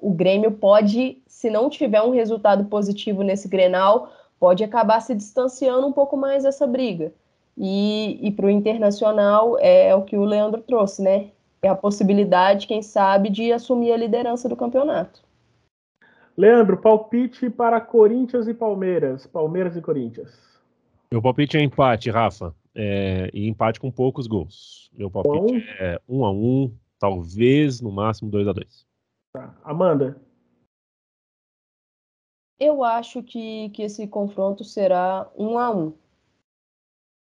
o 0.00 0.10
Grêmio 0.12 0.52
pode, 0.52 1.22
se 1.26 1.50
não 1.50 1.68
tiver 1.68 2.00
um 2.00 2.10
resultado 2.10 2.64
positivo 2.64 3.22
nesse 3.22 3.48
Grenal, 3.48 4.10
pode 4.40 4.64
acabar 4.64 5.00
se 5.00 5.14
distanciando 5.14 5.86
um 5.86 5.92
pouco 5.92 6.16
mais 6.16 6.44
dessa 6.44 6.66
briga. 6.66 7.12
E, 7.56 8.18
e 8.26 8.30
para 8.30 8.46
o 8.46 8.50
Internacional 8.50 9.58
é 9.60 9.94
o 9.94 10.02
que 10.02 10.16
o 10.16 10.24
Leandro 10.24 10.62
trouxe, 10.62 11.02
né? 11.02 11.30
É 11.64 11.68
a 11.68 11.76
possibilidade, 11.76 12.66
quem 12.66 12.82
sabe, 12.82 13.30
de 13.30 13.52
assumir 13.52 13.92
a 13.92 13.96
liderança 13.96 14.48
do 14.48 14.56
campeonato. 14.56 15.22
Leandro, 16.36 16.76
palpite 16.76 17.48
para 17.48 17.80
Corinthians 17.80 18.48
e 18.48 18.54
Palmeiras. 18.54 19.26
Palmeiras 19.26 19.76
e 19.76 19.80
Corinthians. 19.80 20.60
Meu 21.10 21.22
palpite 21.22 21.56
é 21.56 21.62
empate, 21.62 22.10
Rafa. 22.10 22.54
É, 22.74 23.30
e 23.34 23.46
empate 23.46 23.78
com 23.78 23.90
poucos 23.90 24.26
gols. 24.26 24.90
Meu 24.94 25.10
palpite 25.10 25.52
Bom. 25.52 25.72
é 25.78 26.00
1 26.08 26.18
um 26.18 26.24
a 26.24 26.32
1 26.32 26.34
um, 26.34 26.74
talvez 26.98 27.80
no 27.80 27.92
máximo 27.92 28.30
2 28.30 28.48
a 28.48 28.52
2 28.52 28.86
tá. 29.32 29.54
Amanda? 29.64 30.20
Eu 32.58 32.84
acho 32.84 33.22
que, 33.22 33.70
que 33.70 33.82
esse 33.82 34.06
confronto 34.06 34.62
será 34.64 35.30
1 35.36 35.44
um 35.44 35.58
a 35.58 35.70
1 35.70 35.78
um. 35.78 36.01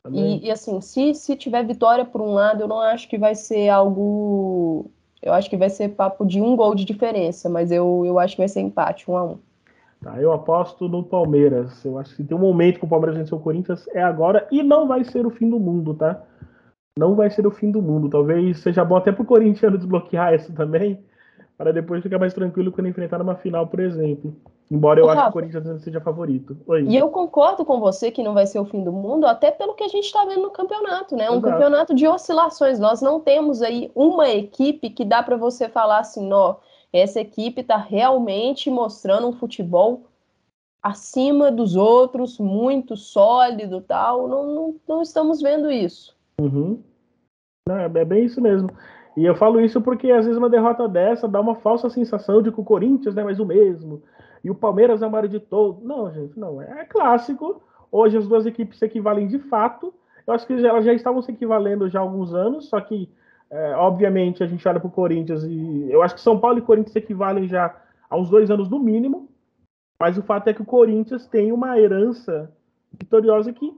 E, 0.09 0.47
e, 0.47 0.51
assim, 0.51 0.81
se, 0.81 1.15
se 1.15 1.37
tiver 1.37 1.65
vitória 1.67 2.05
por 2.05 2.23
um 2.23 2.33
lado, 2.33 2.63
eu 2.63 2.69
não 2.69 2.81
acho 2.81 3.09
que 3.09 3.19
vai 3.19 3.35
ser 3.35 3.69
algo. 3.69 4.91
Eu 5.21 5.35
acho 5.35 5.51
que 5.51 5.57
vai 5.57 5.69
ser 5.69 5.91
papo 5.91 6.25
de 6.25 6.41
um 6.41 6.57
gol 6.57 6.75
de 6.75 6.87
diferença, 6.87 7.51
mas 7.51 7.71
eu, 7.71 8.05
eu 8.07 8.19
acho 8.19 8.35
que 8.35 8.41
vai 8.41 8.49
ser 8.49 8.61
empate, 8.61 9.11
um 9.11 9.17
a 9.17 9.25
um. 9.25 9.39
Tá, 10.01 10.19
eu 10.19 10.33
aposto 10.33 10.89
no 10.89 11.05
Palmeiras. 11.05 11.85
Eu 11.85 11.99
acho 11.99 12.17
que 12.17 12.25
tem 12.25 12.35
um 12.35 12.41
momento 12.41 12.79
que 12.79 12.85
o 12.87 12.89
Palmeiras 12.89 13.19
venceu 13.19 13.37
o 13.37 13.41
Corinthians 13.41 13.87
é 13.89 14.03
agora 14.03 14.49
e 14.51 14.63
não 14.63 14.89
vai 14.89 15.05
ser 15.05 15.27
o 15.27 15.31
fim 15.31 15.51
do 15.51 15.61
mundo, 15.61 15.93
tá? 15.93 16.23
Não 16.99 17.15
vai 17.15 17.29
ser 17.29 17.47
o 17.47 17.51
fim 17.51 17.71
do 17.71 17.83
mundo. 17.83 18.09
Talvez 18.09 18.59
seja 18.61 18.83
bom 18.83 18.97
até 18.97 19.13
pro 19.13 19.27
Corinthians 19.27 19.73
desbloquear 19.77 20.33
isso 20.33 20.55
também, 20.55 21.05
para 21.61 21.75
depois 21.75 22.03
ficar 22.03 22.19
mais 22.19 22.33
tranquilo 22.33 22.73
quando 22.73 22.87
enfrentar 22.87 23.21
uma 23.21 23.35
final, 23.35 23.67
por 23.67 23.81
exemplo. 23.81 24.35
Embora 24.71 24.99
eu 24.99 25.11
acho 25.11 25.25
que 25.25 25.29
o 25.29 25.33
Corinthians 25.33 25.83
seja 25.83 26.01
favorito. 26.01 26.57
Oi. 26.67 26.87
E 26.89 26.97
eu 26.97 27.11
concordo 27.11 27.67
com 27.67 27.79
você 27.79 28.11
que 28.11 28.23
não 28.23 28.33
vai 28.33 28.47
ser 28.47 28.59
o 28.59 28.65
fim 28.65 28.83
do 28.83 28.91
mundo, 28.91 29.27
até 29.27 29.51
pelo 29.51 29.75
que 29.75 29.85
a 29.85 29.89
gente 29.89 30.07
está 30.07 30.25
vendo 30.25 30.41
no 30.41 30.51
campeonato, 30.51 31.15
né? 31.15 31.29
Um 31.29 31.35
Exato. 31.35 31.53
campeonato 31.53 31.95
de 31.95 32.09
oscilações. 32.09 32.79
Nós 32.81 33.03
não 33.03 33.21
temos 33.21 33.61
aí 33.61 33.93
uma 33.95 34.27
equipe 34.31 34.89
que 34.89 35.05
dá 35.05 35.23
para 35.23 35.37
você 35.37 35.69
falar 35.69 35.99
assim, 35.99 36.33
ó, 36.33 36.55
essa 36.91 37.21
equipe 37.21 37.61
está 37.61 37.77
realmente 37.77 38.71
mostrando 38.71 39.29
um 39.29 39.35
futebol 39.35 40.07
acima 40.83 41.53
dos 41.53 41.77
outros, 41.77 42.39
muito 42.39 42.97
sólido 42.97 43.83
tal. 43.83 44.27
Não, 44.27 44.47
não, 44.47 44.75
não 44.89 45.03
estamos 45.03 45.43
vendo 45.43 45.71
isso. 45.71 46.17
Uhum. 46.41 46.83
Não, 47.69 47.77
é 47.77 47.89
bem 48.07 48.25
isso 48.25 48.41
mesmo. 48.41 48.71
E 49.17 49.25
eu 49.25 49.35
falo 49.35 49.61
isso 49.61 49.81
porque 49.81 50.11
às 50.11 50.25
vezes 50.25 50.39
uma 50.39 50.49
derrota 50.49 50.89
dessa 50.89 51.29
dá 51.29 51.41
uma 51.41 51.57
falsa 51.57 51.91
sensação 51.91 52.41
de 52.41 52.53
que 52.53 52.61
o 52.61 52.65
Corinthians 52.65 53.17
é 53.17 53.25
mais 53.25 53.41
o 53.41 53.47
mesmo 53.47 54.03
e 54.43 54.51
o 54.51 54.55
Palmeiras 54.55 55.03
é 55.03 55.07
o 55.07 55.11
maior 55.11 55.29
de 55.29 55.41
todos. 55.41 55.83
Não, 55.83 56.11
gente, 56.11 56.39
não. 56.39 56.61
É 56.61 56.85
clássico. 56.85 57.63
Hoje 57.93 58.17
as 58.17 58.27
duas 58.27 58.47
equipes 58.47 58.79
se 58.79 58.85
equivalem 58.85 59.27
de 59.27 59.39
fato. 59.39 59.93
Eu 60.27 60.35
acho 60.35 60.47
que 60.47 60.53
elas 60.65 60.85
já 60.85 60.93
estavam 60.93 61.21
se 61.23 61.33
equivalendo 61.33 61.89
já 61.89 61.99
há 61.99 62.03
alguns 62.03 62.33
anos, 62.33 62.69
só 62.69 62.81
que, 62.81 63.11
é, 63.51 63.75
obviamente, 63.75 64.43
a 64.43 64.47
gente 64.47 64.67
olha 64.67 64.79
para 64.79 64.87
o 64.87 64.93
Corinthians 64.93 65.43
e. 65.45 65.89
Eu 65.91 66.03
acho 66.03 66.15
que 66.15 66.21
São 66.21 66.39
Paulo 66.39 66.59
e 66.59 66.63
Corinthians 66.63 66.93
se 66.93 66.99
equivalem 66.99 67.49
já 67.49 67.75
há 68.09 68.17
uns 68.17 68.31
dois 68.31 68.51
anos 68.51 68.69
no 68.69 68.79
mínimo. 68.79 69.29
Mas 70.01 70.17
o 70.17 70.23
fato 70.23 70.49
é 70.49 70.55
que 70.55 70.63
o 70.63 70.67
Corinthians 70.67 71.27
tem 71.27 71.53
uma 71.53 71.79
herança 71.79 72.51
vitoriosa 72.99 73.53
que 73.53 73.75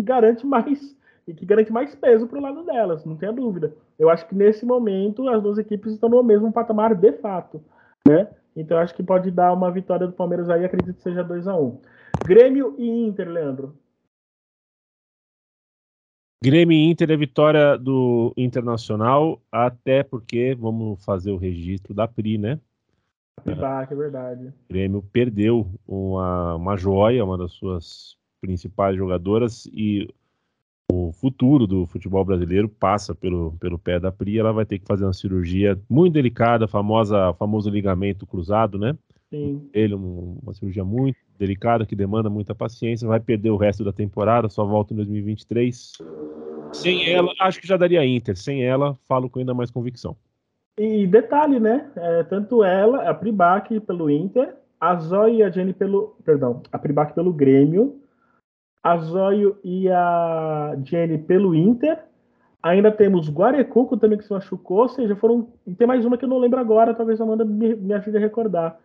garante 0.00 0.46
mais 0.46 0.96
e 1.26 1.34
que 1.34 1.44
garante 1.44 1.70
mais 1.70 1.94
peso 1.94 2.26
para 2.26 2.38
o 2.38 2.42
lado 2.42 2.64
delas, 2.64 3.04
não 3.04 3.16
tenha 3.16 3.32
dúvida. 3.32 3.74
Eu 3.98 4.08
acho 4.08 4.26
que 4.28 4.34
nesse 4.34 4.64
momento 4.64 5.28
as 5.28 5.42
duas 5.42 5.58
equipes 5.58 5.92
estão 5.92 6.08
no 6.08 6.22
mesmo 6.22 6.52
patamar 6.52 6.94
de 6.94 7.12
fato, 7.14 7.62
né? 8.06 8.28
Então 8.54 8.78
acho 8.78 8.94
que 8.94 9.02
pode 9.02 9.30
dar 9.30 9.52
uma 9.52 9.70
vitória 9.70 10.06
do 10.06 10.12
Palmeiras 10.12 10.48
aí, 10.48 10.64
acredito 10.64 10.96
que 10.96 11.02
seja 11.02 11.24
2 11.24 11.48
a 11.48 11.56
1 11.56 11.64
um. 11.64 11.80
Grêmio 12.24 12.74
e 12.78 12.88
Inter, 12.88 13.28
Leandro. 13.28 13.76
Grêmio 16.42 16.76
e 16.76 16.90
Inter 16.90 17.10
é 17.10 17.16
vitória 17.16 17.76
do 17.76 18.32
Internacional, 18.36 19.42
até 19.50 20.04
porque 20.04 20.54
vamos 20.54 21.04
fazer 21.04 21.32
o 21.32 21.36
registro 21.36 21.92
da 21.92 22.06
PRI, 22.06 22.38
né? 22.38 22.60
Ah, 23.46 23.86
é 23.88 23.94
verdade. 23.94 24.46
O 24.46 24.72
Grêmio 24.72 25.02
perdeu 25.12 25.68
uma, 25.86 26.54
uma 26.54 26.76
joia, 26.76 27.24
uma 27.24 27.36
das 27.36 27.52
suas 27.52 28.16
principais 28.40 28.96
jogadoras, 28.96 29.66
e 29.66 30.08
o 30.90 31.12
futuro 31.12 31.66
do 31.66 31.86
futebol 31.86 32.24
brasileiro 32.24 32.68
passa 32.68 33.14
pelo, 33.14 33.52
pelo 33.60 33.78
pé 33.78 34.00
da 34.00 34.10
Pri, 34.10 34.38
ela 34.38 34.52
vai 34.52 34.64
ter 34.64 34.78
que 34.78 34.86
fazer 34.86 35.04
uma 35.04 35.12
cirurgia 35.12 35.78
muito 35.88 36.14
delicada, 36.14 36.66
famosa, 36.66 37.32
famoso 37.34 37.68
ligamento 37.68 38.26
cruzado, 38.26 38.78
né? 38.78 38.96
Sim. 39.30 39.68
Ele 39.74 39.94
uma 39.94 40.54
cirurgia 40.54 40.84
muito 40.84 41.18
delicada 41.38 41.84
que 41.84 41.94
demanda 41.94 42.30
muita 42.30 42.54
paciência, 42.54 43.06
vai 43.06 43.20
perder 43.20 43.50
o 43.50 43.56
resto 43.56 43.84
da 43.84 43.92
temporada, 43.92 44.48
só 44.48 44.64
volta 44.64 44.94
em 44.94 44.96
2023. 44.96 45.92
Sem 46.72 47.10
ela, 47.10 47.32
acho 47.40 47.60
que 47.60 47.66
já 47.66 47.76
daria 47.76 48.04
Inter. 48.04 48.36
Sem 48.36 48.64
ela, 48.64 48.96
falo 49.06 49.28
com 49.28 49.38
ainda 49.38 49.54
mais 49.54 49.70
convicção. 49.70 50.16
E 50.78 51.06
detalhe, 51.06 51.60
né? 51.60 51.90
É, 51.96 52.22
tanto 52.24 52.64
ela, 52.64 53.08
a 53.08 53.14
Pribac 53.14 53.78
pelo 53.80 54.10
Inter, 54.10 54.54
a 54.80 54.94
Zoe 54.96 55.36
e 55.36 55.42
a 55.42 55.50
Jenny 55.50 55.72
pelo, 55.72 56.16
perdão, 56.24 56.62
a 56.72 56.78
Pribac 56.78 57.14
pelo 57.14 57.32
Grêmio, 57.32 58.00
a 58.82 58.96
Zóio 58.98 59.58
e 59.62 59.88
a 59.90 60.76
Jenny 60.82 61.18
pelo 61.18 61.54
Inter. 61.54 62.04
Ainda 62.62 62.90
temos 62.90 63.30
Guarecuco 63.30 63.96
também 63.96 64.18
que 64.18 64.24
se 64.24 64.32
machucou, 64.32 64.78
ou 64.78 64.88
seja, 64.88 65.14
foram. 65.14 65.48
E 65.66 65.74
tem 65.74 65.86
mais 65.86 66.04
uma 66.04 66.18
que 66.18 66.24
eu 66.24 66.28
não 66.28 66.38
lembro 66.38 66.58
agora, 66.58 66.94
talvez 66.94 67.20
a 67.20 67.24
Amanda 67.24 67.44
me, 67.44 67.74
me 67.74 67.94
ajude 67.94 68.16
a 68.16 68.20
recordar. 68.20 68.78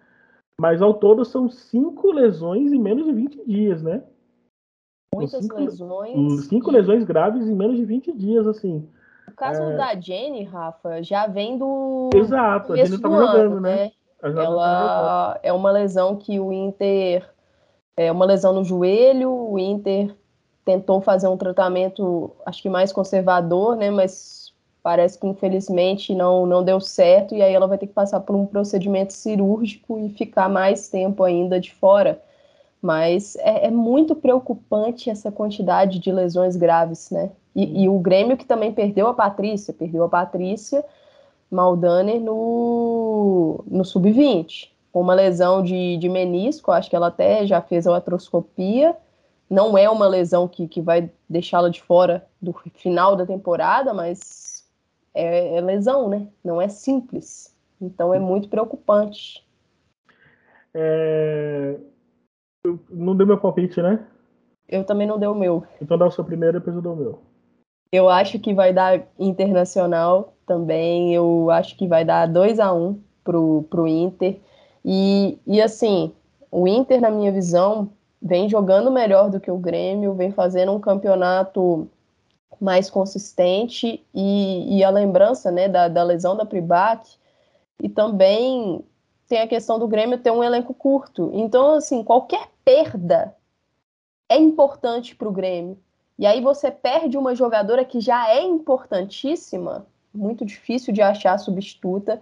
Mas 0.59 0.81
ao 0.81 0.93
todo 0.93 1.25
são 1.25 1.49
cinco 1.49 2.11
lesões 2.11 2.71
em 2.71 2.79
menos 2.79 3.05
de 3.05 3.11
20 3.11 3.45
dias, 3.45 3.81
né? 3.81 4.03
Muitas 5.15 5.43
cinco, 5.43 5.59
lesões. 5.59 6.45
Cinco 6.45 6.71
e... 6.71 6.73
lesões 6.73 7.03
graves 7.03 7.47
em 7.47 7.55
menos 7.55 7.77
de 7.77 7.85
20 7.85 8.11
dias, 8.13 8.47
assim. 8.47 8.87
O 9.27 9.31
caso 9.35 9.61
é... 9.61 9.77
da 9.77 9.99
Jenny, 9.99 10.43
Rafa, 10.43 11.01
já 11.01 11.27
vem 11.27 11.57
do. 11.57 12.09
Exato, 12.13 12.73
a 12.73 12.75
Jenny 12.75 12.95
estava 12.95 13.17
jogando, 13.17 13.59
né? 13.59 13.75
né? 13.75 13.91
Ela 14.21 15.39
é 15.43 15.51
uma 15.51 15.71
lesão 15.71 16.15
que 16.15 16.39
o 16.39 16.51
Inter. 16.51 17.27
É 17.95 18.11
uma 18.11 18.25
lesão 18.25 18.53
no 18.53 18.63
joelho, 18.63 19.31
o 19.31 19.59
Inter 19.59 20.15
tentou 20.65 21.01
fazer 21.01 21.27
um 21.27 21.37
tratamento, 21.37 22.31
acho 22.45 22.61
que 22.61 22.69
mais 22.69 22.91
conservador, 22.91 23.75
né? 23.75 23.91
Mas 23.91 24.53
parece 24.81 25.17
que 25.19 25.27
infelizmente 25.27 26.13
não, 26.13 26.45
não 26.45 26.63
deu 26.63 26.79
certo, 26.81 27.33
e 27.33 27.41
aí 27.41 27.53
ela 27.53 27.67
vai 27.67 27.77
ter 27.77 27.87
que 27.87 27.93
passar 27.93 28.19
por 28.19 28.35
um 28.35 28.45
procedimento 28.45 29.13
cirúrgico 29.13 29.97
e 29.99 30.09
ficar 30.09 30.49
mais 30.49 30.89
tempo 30.89 31.23
ainda 31.23 31.59
de 31.59 31.73
fora. 31.73 32.21
Mas 32.81 33.37
é, 33.37 33.67
é 33.67 33.71
muito 33.71 34.13
preocupante 34.13 35.09
essa 35.09 35.31
quantidade 35.31 35.99
de 35.99 36.11
lesões 36.11 36.57
graves, 36.57 37.09
né? 37.11 37.31
E, 37.55 37.83
e, 37.83 37.89
o 37.89 37.99
Grêmio 37.99 38.35
que 38.35 38.45
também 38.45 38.73
perdeu 38.73 39.07
a 39.07 39.13
Patrícia, 39.13 39.73
perdeu 39.73 40.03
a 40.03 40.09
Patrícia 40.09 40.83
Maldaner 41.51 42.19
no, 42.19 43.63
no 43.67 43.85
sub-20, 43.85 44.69
com 44.93 45.01
uma 45.01 45.15
lesão 45.15 45.63
de, 45.63 45.97
de 45.97 46.07
menisco, 46.07 46.71
acho 46.71 46.87
que 46.87 46.95
ela 46.95 47.07
até 47.07 47.47
já 47.47 47.59
fez 47.59 47.87
a 47.87 47.97
atroscopia, 47.97 48.95
não 49.49 49.75
é 49.75 49.89
uma 49.89 50.07
lesão 50.07 50.47
que, 50.47 50.67
que 50.67 50.81
vai 50.81 51.11
deixá-la 51.27 51.67
de 51.67 51.81
fora 51.81 52.25
do 52.39 52.53
final 52.77 53.15
da 53.15 53.25
temporada, 53.25 53.91
mas 53.91 54.69
é, 55.13 55.57
é 55.57 55.61
lesão, 55.61 56.07
né? 56.07 56.27
Não 56.43 56.61
é 56.61 56.67
simples. 56.67 57.55
Então 57.81 58.13
é 58.13 58.19
muito 58.19 58.47
preocupante. 58.47 59.43
É... 60.75 61.75
Não 62.89 63.15
deu 63.15 63.25
meu 63.27 63.39
palpite, 63.39 63.81
né? 63.81 64.05
Eu 64.69 64.83
também 64.83 65.07
não 65.07 65.19
dei 65.19 65.27
o 65.27 65.35
meu. 65.35 65.63
Então 65.81 65.97
dá 65.97 66.05
o 66.05 66.11
seu 66.11 66.23
primeiro, 66.23 66.59
depois 66.59 66.75
eu 66.75 66.81
dou 66.81 66.93
o 66.93 66.97
meu. 66.97 67.19
Eu 67.91 68.09
acho 68.09 68.39
que 68.39 68.53
vai 68.53 68.71
dar 68.71 69.07
internacional 69.19 70.35
também. 70.45 71.13
Eu 71.13 71.49
acho 71.49 71.75
que 71.75 71.87
vai 71.87 72.05
dar 72.05 72.27
2 72.27 72.59
a 72.59 72.71
1 72.71 72.87
um 72.87 73.01
pro, 73.23 73.63
pro 73.69 73.87
Inter. 73.87 74.39
E, 74.83 75.37
e 75.45 75.61
assim, 75.61 76.13
o 76.51 76.67
Inter, 76.67 77.01
na 77.01 77.09
minha 77.09 77.31
visão, 77.31 77.89
vem 78.21 78.47
jogando 78.49 78.91
melhor 78.91 79.29
do 79.29 79.39
que 79.39 79.51
o 79.51 79.57
Grêmio, 79.57 80.13
vem 80.13 80.31
fazendo 80.31 80.71
um 80.71 80.79
campeonato 80.79 81.87
mais 82.59 82.89
consistente 82.89 84.05
e, 84.13 84.77
e 84.77 84.83
a 84.83 84.89
lembrança 84.89 85.51
né, 85.51 85.67
da, 85.67 85.87
da 85.87 86.03
lesão 86.03 86.35
da 86.35 86.45
Pribac 86.45 87.17
e 87.81 87.89
também 87.89 88.83
tem 89.27 89.41
a 89.41 89.47
questão 89.47 89.79
do 89.79 89.87
Grêmio 89.87 90.17
ter 90.17 90.31
um 90.31 90.43
elenco 90.43 90.73
curto. 90.73 91.31
Então, 91.33 91.75
assim, 91.75 92.03
qualquer 92.03 92.49
perda 92.63 93.35
é 94.29 94.37
importante 94.37 95.15
para 95.15 95.27
o 95.27 95.31
Grêmio. 95.31 95.77
E 96.17 96.25
aí 96.25 96.39
você 96.39 96.69
perde 96.69 97.17
uma 97.17 97.35
jogadora 97.35 97.83
que 97.83 97.99
já 97.99 98.29
é 98.29 98.41
importantíssima, 98.41 99.85
muito 100.13 100.45
difícil 100.45 100.93
de 100.93 101.01
achar 101.01 101.37
substituta. 101.37 102.21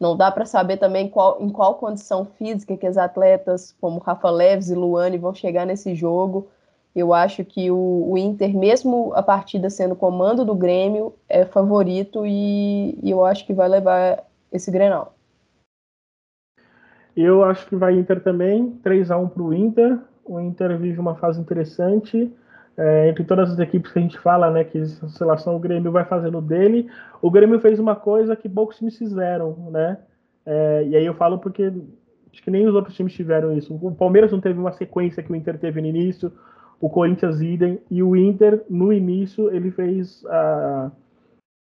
Não 0.00 0.16
dá 0.16 0.30
para 0.30 0.46
saber 0.46 0.78
também 0.78 1.10
qual, 1.10 1.42
em 1.42 1.50
qual 1.50 1.74
condição 1.74 2.24
física 2.24 2.74
que 2.74 2.86
as 2.86 2.96
atletas 2.96 3.76
como 3.78 4.00
Rafa 4.00 4.30
Leves 4.30 4.70
e 4.70 4.74
Luane 4.74 5.18
vão 5.18 5.34
chegar 5.34 5.66
nesse 5.66 5.94
jogo. 5.94 6.48
Eu 6.96 7.12
acho 7.12 7.44
que 7.44 7.70
o, 7.70 8.10
o 8.10 8.16
Inter, 8.16 8.56
mesmo 8.56 9.12
a 9.14 9.22
partida 9.22 9.68
sendo 9.68 9.94
comando 9.94 10.42
do 10.42 10.54
Grêmio, 10.54 11.14
é 11.28 11.44
favorito 11.44 12.24
e, 12.26 12.98
e 13.02 13.10
eu 13.10 13.24
acho 13.24 13.46
que 13.46 13.52
vai 13.52 13.68
levar 13.68 14.24
esse 14.50 14.70
Grenal. 14.70 15.14
Eu 17.14 17.44
acho 17.44 17.66
que 17.68 17.76
vai 17.76 17.98
Inter 17.98 18.22
também, 18.22 18.70
3 18.82 19.10
a 19.10 19.18
1 19.18 19.28
para 19.28 19.42
o 19.42 19.52
Inter. 19.52 19.98
O 20.24 20.40
Inter 20.40 20.78
vive 20.78 20.98
uma 20.98 21.14
fase 21.14 21.38
interessante. 21.38 22.32
É, 22.82 23.10
entre 23.10 23.24
todas 23.24 23.50
as 23.50 23.58
equipes 23.58 23.92
que 23.92 23.98
a 23.98 24.02
gente 24.02 24.18
fala, 24.18 24.50
né, 24.50 24.64
que 24.64 24.78
a 24.78 25.18
relação 25.18 25.54
o 25.54 25.58
Grêmio 25.58 25.92
vai 25.92 26.02
fazendo 26.02 26.40
dele, 26.40 26.88
o 27.20 27.30
Grêmio 27.30 27.60
fez 27.60 27.78
uma 27.78 27.94
coisa 27.94 28.34
que 28.34 28.48
poucos 28.48 28.78
times 28.78 28.96
fizeram, 28.96 29.68
né? 29.70 29.98
É, 30.46 30.84
e 30.86 30.96
aí 30.96 31.04
eu 31.04 31.12
falo 31.12 31.38
porque 31.38 31.70
acho 32.32 32.42
que 32.42 32.50
nem 32.50 32.66
os 32.66 32.74
outros 32.74 32.96
times 32.96 33.12
tiveram 33.12 33.52
isso. 33.54 33.74
O 33.74 33.94
Palmeiras 33.94 34.32
não 34.32 34.40
teve 34.40 34.58
uma 34.58 34.72
sequência 34.72 35.22
que 35.22 35.30
o 35.30 35.36
Inter 35.36 35.58
teve 35.58 35.78
no 35.78 35.88
início, 35.88 36.32
o 36.80 36.88
Corinthians 36.88 37.42
idem, 37.42 37.78
e 37.90 38.02
o 38.02 38.16
Inter 38.16 38.64
no 38.70 38.90
início 38.90 39.54
ele 39.54 39.70
fez 39.70 40.24
a 40.26 40.90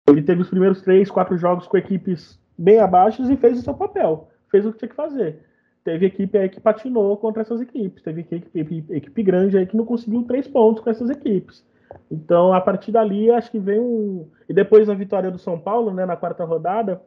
ele 0.08 0.22
teve 0.22 0.40
os 0.40 0.48
primeiros 0.48 0.80
três, 0.80 1.10
quatro 1.10 1.36
jogos 1.36 1.66
com 1.66 1.76
equipes 1.76 2.40
bem 2.56 2.80
abaixo 2.80 3.30
e 3.30 3.36
fez 3.36 3.58
o 3.58 3.62
seu 3.62 3.74
papel, 3.74 4.28
fez 4.50 4.64
o 4.64 4.72
que 4.72 4.78
tinha 4.78 4.88
que 4.88 4.94
fazer 4.96 5.38
teve 5.84 6.06
equipe 6.06 6.36
aí 6.38 6.48
que 6.48 6.60
patinou 6.60 7.16
contra 7.18 7.42
essas 7.42 7.60
equipes. 7.60 8.02
Teve 8.02 8.22
equipe, 8.22 8.84
equipe, 8.90 9.22
grande 9.22 9.58
aí 9.58 9.66
que 9.66 9.76
não 9.76 9.84
conseguiu 9.84 10.24
três 10.24 10.48
pontos 10.48 10.82
com 10.82 10.90
essas 10.90 11.10
equipes. 11.10 11.64
Então, 12.10 12.52
a 12.52 12.60
partir 12.60 12.90
dali, 12.90 13.30
acho 13.30 13.50
que 13.50 13.58
vem 13.58 13.78
um. 13.78 14.28
E 14.48 14.54
depois 14.54 14.88
a 14.88 14.94
vitória 14.94 15.30
do 15.30 15.38
São 15.38 15.60
Paulo, 15.60 15.92
né, 15.92 16.06
na 16.06 16.16
quarta 16.16 16.44
rodada, 16.44 17.00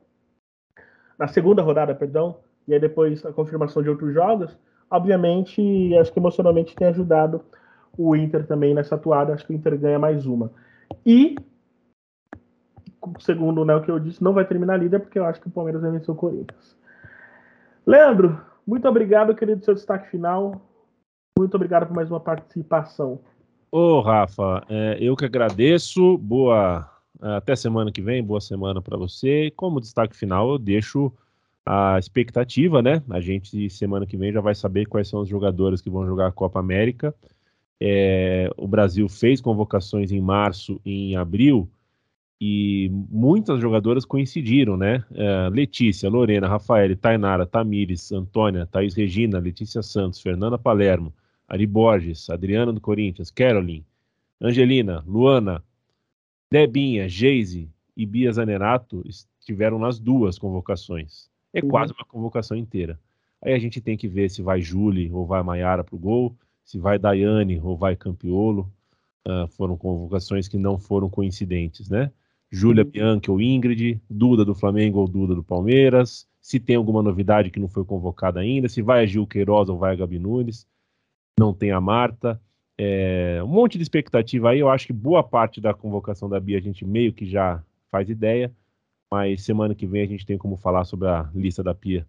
na 1.18 1.28
segunda 1.28 1.62
rodada, 1.62 1.96
perdão, 1.96 2.38
e 2.68 2.74
aí 2.74 2.80
depois 2.80 3.26
a 3.26 3.34
confirmação 3.34 3.82
de 3.82 3.90
outros 3.90 4.14
jogos, 4.14 4.56
obviamente, 4.90 5.96
acho 5.98 6.14
que 6.14 6.20
emocionalmente 6.20 6.76
tem 6.76 6.88
ajudado 6.88 7.44
o 7.98 8.16
Inter 8.16 8.46
também 8.46 8.74
nessa 8.74 8.96
atuada. 8.96 9.34
Acho 9.34 9.46
que 9.46 9.54
o 9.54 9.56
Inter 9.56 9.78
ganha 9.78 10.00
mais 10.00 10.26
uma. 10.26 10.52
E, 11.06 11.36
segundo 13.20 13.66
né, 13.66 13.76
o 13.76 13.82
que 13.82 13.90
eu 13.90 14.00
disse, 14.00 14.24
não 14.24 14.34
vai 14.34 14.46
terminar 14.46 14.78
líder, 14.78 15.00
porque 15.00 15.18
eu 15.18 15.26
acho 15.26 15.42
que 15.42 15.48
o 15.48 15.52
Palmeiras 15.52 15.82
vai 15.82 15.92
vencer 15.92 16.12
o 16.12 16.16
Corinthians. 16.16 16.78
Leandro, 17.86 18.40
muito 18.68 18.88
obrigado, 18.88 19.34
querido, 19.34 19.64
seu 19.64 19.74
destaque 19.74 20.10
final. 20.12 20.62
Muito 21.40 21.56
obrigado 21.56 21.88
por 21.88 21.96
mais 21.96 22.12
uma 22.12 22.20
participação. 22.20 23.20
Ô, 23.72 24.02
Rafa, 24.02 24.64
é, 24.68 24.98
eu 25.00 25.16
que 25.16 25.24
agradeço. 25.24 26.18
Boa. 26.18 26.92
Até 27.20 27.56
semana 27.56 27.92
que 27.92 28.02
vem, 28.02 28.24
boa 28.24 28.42
semana 28.42 28.82
para 28.82 28.98
você. 28.98 29.52
Como 29.56 29.82
destaque 29.82 30.16
final, 30.16 30.52
eu 30.52 30.58
deixo 30.60 31.12
a 31.66 31.98
expectativa, 31.98 32.82
né? 32.82 33.02
A 33.10 33.20
gente, 33.20 33.70
semana 33.70 34.06
que 34.06 34.16
vem, 34.16 34.32
já 34.32 34.42
vai 34.42 34.54
saber 34.54 34.86
quais 34.86 35.08
são 35.08 35.22
os 35.22 35.30
jogadores 35.30 35.82
que 35.82 35.90
vão 35.90 36.06
jogar 36.06 36.28
a 36.28 36.32
Copa 36.32 36.60
América. 36.60 37.16
É, 37.80 38.50
o 38.58 38.68
Brasil 38.68 39.08
fez 39.08 39.42
convocações 39.42 40.12
em 40.12 40.22
março 40.22 40.80
e 40.86 41.12
em 41.12 41.16
abril 41.16 41.70
e 42.40 42.90
muitas 43.10 43.60
jogadoras 43.60 44.06
coincidiram, 44.06 44.78
né? 44.78 45.04
É, 45.14 45.50
Letícia, 45.50 46.10
Lorena, 46.10 46.48
Rafael, 46.48 46.96
Tainara, 46.96 47.46
Tamires, 47.46 48.12
Antônia, 48.12 48.66
Thaís 48.66 48.94
Regina, 48.94 49.40
Letícia 49.40 49.82
Santos, 49.82 50.22
Fernanda 50.22 50.58
Palermo, 50.58 51.14
Ari 51.48 51.66
Borges, 51.66 52.30
Adriana 52.30 52.72
do 52.72 52.80
Corinthians, 52.80 53.32
Caroline, 53.32 53.86
Angelina, 54.40 55.04
Luana, 55.08 55.64
Debinha, 56.52 57.10
Geise 57.10 57.70
e 57.96 58.06
Bia 58.06 58.32
Zanerato 58.32 59.04
estiveram 59.08 59.80
nas 59.80 60.00
duas 60.00 60.38
convocações. 60.38 61.30
É 61.54 61.62
uhum. 61.62 61.70
quase 61.70 61.94
uma 61.94 62.06
convocação 62.06 62.56
inteira. 62.56 63.00
Aí 63.44 63.54
a 63.54 63.60
gente 63.60 63.82
tem 63.82 63.98
que 63.98 64.08
ver 64.08 64.30
se 64.30 64.42
vai 64.42 64.62
Julie 64.62 65.12
ou 65.12 65.26
vai 65.26 65.42
Maiara 65.42 65.84
para 65.84 65.96
o 65.96 66.00
gol, 66.00 66.36
se 66.64 66.78
vai 66.78 67.00
Daiane 67.00 67.60
ou 67.60 67.76
vai 67.76 67.96
Campiolo. 67.96 68.72
Uh, 69.28 69.48
foram 69.48 69.76
convocações 69.76 70.48
que 70.48 70.58
não 70.58 70.78
foram 70.78 71.10
coincidentes, 71.10 71.90
né? 71.90 72.12
Júlia 72.52 72.84
uhum. 72.84 72.90
Bianchi 72.90 73.32
ou 73.32 73.42
Ingrid, 73.42 74.02
Duda 74.10 74.46
do 74.46 74.56
Flamengo 74.56 75.00
ou 75.00 75.08
Duda 75.08 75.36
do 75.36 75.44
Palmeiras, 75.44 76.28
se 76.42 76.60
tem 76.60 76.76
alguma 76.76 77.04
novidade 77.04 77.52
que 77.52 77.60
não 77.60 77.68
foi 77.68 77.84
convocada 77.84 78.40
ainda, 78.40 78.70
se 78.70 78.82
vai 78.82 79.04
a 79.04 79.06
Gil 79.06 79.28
Queiroz 79.28 79.68
ou 79.68 79.78
vai 79.78 79.94
a 79.94 79.96
Gabi 79.98 80.18
Nunes, 80.18 80.66
não 81.38 81.54
tem 81.54 81.72
a 81.72 81.82
Marta. 81.82 82.40
É, 82.78 83.42
um 83.44 83.48
monte 83.48 83.78
de 83.78 83.84
expectativa 83.84 84.52
aí, 84.52 84.60
eu 84.60 84.70
acho 84.70 84.88
que 84.88 84.94
boa 84.94 85.24
parte 85.24 85.60
da 85.60 85.74
convocação 85.74 86.30
da 86.30 86.40
Bia 86.40 86.58
a 86.58 86.62
gente 86.62 86.86
meio 86.86 87.12
que 87.12 87.26
já 87.26 87.62
faz 87.92 88.10
ideia, 88.10 88.52
mas 89.12 89.44
semana 89.44 89.76
que 89.76 89.86
vem 89.86 90.04
a 90.04 90.08
gente 90.08 90.26
tem 90.26 90.38
como 90.38 90.56
falar 90.58 90.86
sobre 90.86 91.08
a 91.08 91.30
lista 91.34 91.64
da 91.64 91.74
Pia. 91.76 92.08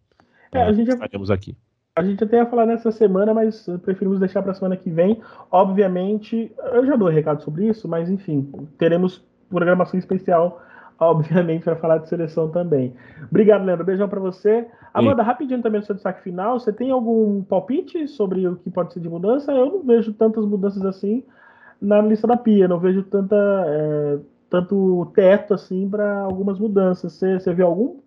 É, 0.52 0.62
a 0.62 0.73
gente 0.73 0.89
estaremos 0.89 1.31
aqui. 1.31 1.56
A 1.97 2.02
gente 2.05 2.23
até 2.23 2.36
ia 2.36 2.47
falar 2.47 2.65
nessa 2.65 2.93
semana, 2.93 3.35
mas 3.35 3.66
preferimos 3.82 4.20
deixar 4.20 4.40
para 4.40 4.52
a 4.52 4.55
semana 4.55 4.77
que 4.77 4.89
vem. 4.89 5.20
Obviamente, 5.51 6.52
eu 6.73 6.86
já 6.86 6.94
dou 6.94 7.09
recado 7.09 7.43
sobre 7.43 7.66
isso, 7.66 7.89
mas 7.89 8.09
enfim, 8.09 8.52
teremos 8.78 9.27
programação 9.49 9.99
especial, 9.99 10.61
obviamente, 10.99 11.65
para 11.65 11.77
falar 11.77 11.99
de 11.99 12.09
seleção 12.09 12.51
também. 12.51 12.95
Obrigado, 13.31 13.65
Leandro. 13.65 13.85
Beijão 13.85 14.09
para 14.09 14.20
você. 14.20 14.66
Amanda, 14.93 15.23
Sim. 15.23 15.27
rapidinho 15.27 15.62
também 15.62 15.81
no 15.81 15.87
seu 15.87 15.95
destaque 15.95 16.23
final. 16.23 16.59
Você 16.59 16.73
tem 16.73 16.91
algum 16.91 17.43
palpite 17.43 18.09
sobre 18.09 18.47
o 18.47 18.57
que 18.57 18.70
pode 18.70 18.93
ser 18.93 19.01
de 19.01 19.09
mudança? 19.09 19.53
Eu 19.53 19.66
não 19.66 19.83
vejo 19.83 20.12
tantas 20.12 20.45
mudanças 20.45 20.85
assim 20.85 21.25
na 21.81 22.01
lista 22.01 22.27
da 22.27 22.37
Pia. 22.37 22.69
Não 22.69 22.79
vejo 22.79 23.03
tanta, 23.05 23.37
é, 23.66 24.19
tanto 24.51 25.11
teto 25.15 25.55
assim 25.55 25.89
para 25.89 26.23
algumas 26.23 26.59
mudanças. 26.59 27.12
Você, 27.12 27.39
você 27.39 27.55
viu 27.55 27.66
algum? 27.66 28.01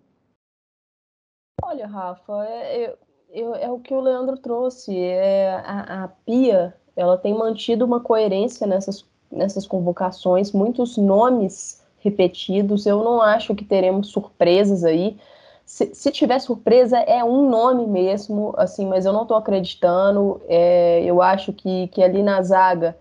Olha, 1.64 1.86
Rafa, 1.86 2.44
é, 2.44 2.84
é, 3.30 3.64
é, 3.64 3.70
o 3.70 3.78
que 3.78 3.94
o 3.94 4.00
Leandro 4.00 4.36
trouxe. 4.36 4.96
É 4.98 5.54
a, 5.64 6.04
a 6.04 6.08
Pia, 6.08 6.74
ela 6.96 7.16
tem 7.16 7.34
mantido 7.34 7.84
uma 7.84 8.00
coerência 8.00 8.66
nessas 8.66 9.02
nessas 9.32 9.66
convocações, 9.66 10.52
muitos 10.52 10.96
nomes 10.98 11.82
repetidos. 12.00 12.86
Eu 12.86 13.02
não 13.02 13.20
acho 13.22 13.54
que 13.54 13.64
teremos 13.64 14.08
surpresas 14.08 14.84
aí. 14.84 15.16
Se, 15.64 15.94
se 15.94 16.10
tiver 16.12 16.38
surpresa, 16.40 16.98
é 16.98 17.24
um 17.24 17.48
nome 17.48 17.86
mesmo, 17.86 18.52
assim, 18.58 18.86
mas 18.86 19.06
eu 19.06 19.12
não 19.12 19.22
estou 19.22 19.36
acreditando. 19.36 20.40
É, 20.48 21.02
eu 21.04 21.22
acho 21.22 21.52
que, 21.52 21.88
que 21.88 22.02
ali 22.02 22.22
na 22.22 22.42
zaga 22.42 22.96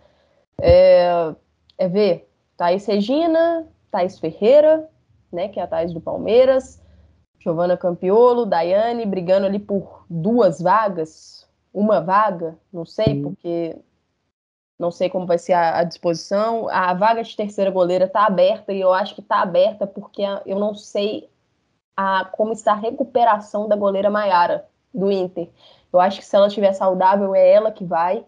É, 0.62 1.34
é 1.78 1.88
ver 1.88 2.30
Thaís 2.58 2.86
Regina, 2.86 3.68
Thaís 3.91 4.20
Ferreira, 4.20 4.88
né, 5.32 5.48
que 5.49 5.60
é 5.60 5.64
a 5.64 5.68
Thaís 5.68 5.94
do 5.94 5.99
Palmeiras, 6.02 6.80
Giovana 7.40 7.76
Campiolo, 7.78 8.45
Daiane, 8.45 9.06
brigando 9.06 9.48
ali 9.48 9.60
por 9.60 10.06
duas 10.10 10.62
vagas, 10.62 11.48
uma 11.74 11.99
vaga, 11.99 12.56
não 12.72 12.86
sei, 12.86 13.20
porque 13.22 13.76
não 14.82 14.91
sei 14.91 15.10
como 15.10 15.28
vai 15.28 15.38
ser 15.38 15.53
a, 15.53 15.80
a 15.80 15.84
disposição. 15.84 16.68
A 16.70 16.94
vaga 16.94 17.24
de 17.24 17.36
terceira 17.36 17.70
goleira 17.70 18.06
está 18.06 18.26
aberta 18.26 18.74
e 18.74 18.82
eu 18.82 18.91
acho 18.91 19.14
que 19.14 19.22
está 19.22 19.41
aberta 19.41 19.86
porque 19.86 20.24
eu 20.45 20.60
não 20.60 20.74
sei 20.74 21.30
a, 21.95 22.26
como 22.26 22.52
está 22.52 22.74
a 22.74 22.76
recuperação 22.76 23.68
da 23.68 23.76
goleira 23.76 24.10
Maiara 24.10 24.66
do 24.94 25.12
Inter. 25.12 25.49
Eu 25.94 25.99
acho 25.99 26.20
que 26.20 26.26
se 26.26 26.36
ela 26.36 26.48
estiver 26.48 26.74
saudável, 26.74 27.36
é 27.36 27.52
ela 27.52 27.72
que 27.72 27.86
vai. 27.86 28.26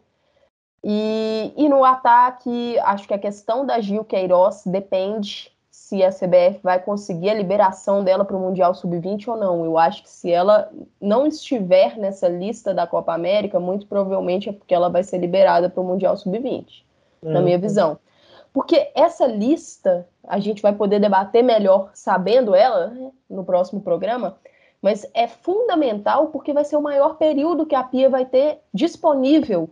E, 0.84 1.54
e 1.58 1.68
no 1.68 1.84
ataque, 1.84 2.78
acho 2.80 3.08
que 3.08 3.14
a 3.14 3.20
questão 3.20 3.66
da 3.66 3.80
Gil 3.80 4.04
Queiroz 4.04 4.64
depende 4.66 5.53
se 5.94 6.04
a 6.04 6.10
CBF 6.10 6.60
vai 6.64 6.80
conseguir 6.80 7.30
a 7.30 7.36
liberação 7.36 8.04
dela 8.04 8.26
para 8.26 8.36
o 8.36 8.40
Mundial 8.40 8.74
Sub-20 8.74 9.28
ou 9.28 9.38
não. 9.38 9.64
Eu 9.64 9.78
acho 9.78 10.02
que 10.02 10.10
se 10.10 10.32
ela 10.32 10.72
não 11.00 11.28
estiver 11.28 11.98
nessa 12.00 12.28
lista 12.28 12.74
da 12.74 12.88
Copa 12.88 13.14
América, 13.14 13.60
muito 13.60 13.86
provavelmente 13.86 14.50
é 14.50 14.54
porque 14.54 14.74
ela 14.74 14.90
vai 14.90 15.04
ser 15.04 15.20
liberada 15.20 15.70
para 15.70 15.82
o 15.82 15.84
Mundial 15.84 16.18
Sub-20, 16.18 16.84
é. 17.22 17.30
na 17.30 17.42
minha 17.42 17.60
visão. 17.60 18.00
Porque 18.52 18.92
essa 18.96 19.28
lista 19.28 20.08
a 20.28 20.40
gente 20.40 20.64
vai 20.64 20.74
poder 20.74 21.00
debater 21.00 21.44
melhor 21.44 21.92
sabendo 21.94 22.56
ela 22.56 22.88
né, 22.88 23.12
no 23.30 23.44
próximo 23.44 23.80
programa, 23.80 24.38
mas 24.82 25.06
é 25.14 25.28
fundamental 25.28 26.28
porque 26.28 26.54
vai 26.54 26.66
ser 26.66 26.76
o 26.76 26.82
maior 26.82 27.18
período 27.18 27.68
que 27.68 27.76
a 27.76 27.84
Pia 27.84 28.10
vai 28.10 28.26
ter 28.26 28.62
disponível 28.74 29.70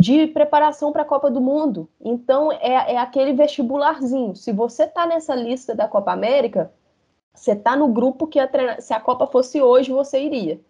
de 0.00 0.28
preparação 0.28 0.92
para 0.92 1.02
a 1.02 1.06
Copa 1.06 1.30
do 1.30 1.40
Mundo. 1.40 1.88
Então, 2.00 2.52
é, 2.52 2.94
é 2.94 2.98
aquele 2.98 3.32
vestibularzinho. 3.32 4.36
Se 4.36 4.52
você 4.52 4.84
está 4.84 5.06
nessa 5.06 5.34
lista 5.34 5.74
da 5.74 5.88
Copa 5.88 6.12
América, 6.12 6.72
você 7.34 7.52
está 7.52 7.76
no 7.76 7.88
grupo 7.88 8.26
que 8.26 8.38
a 8.38 8.80
se 8.80 8.94
a 8.94 9.00
Copa 9.00 9.26
fosse 9.26 9.60
hoje, 9.60 9.90
você 9.90 10.20
iria. 10.22 10.60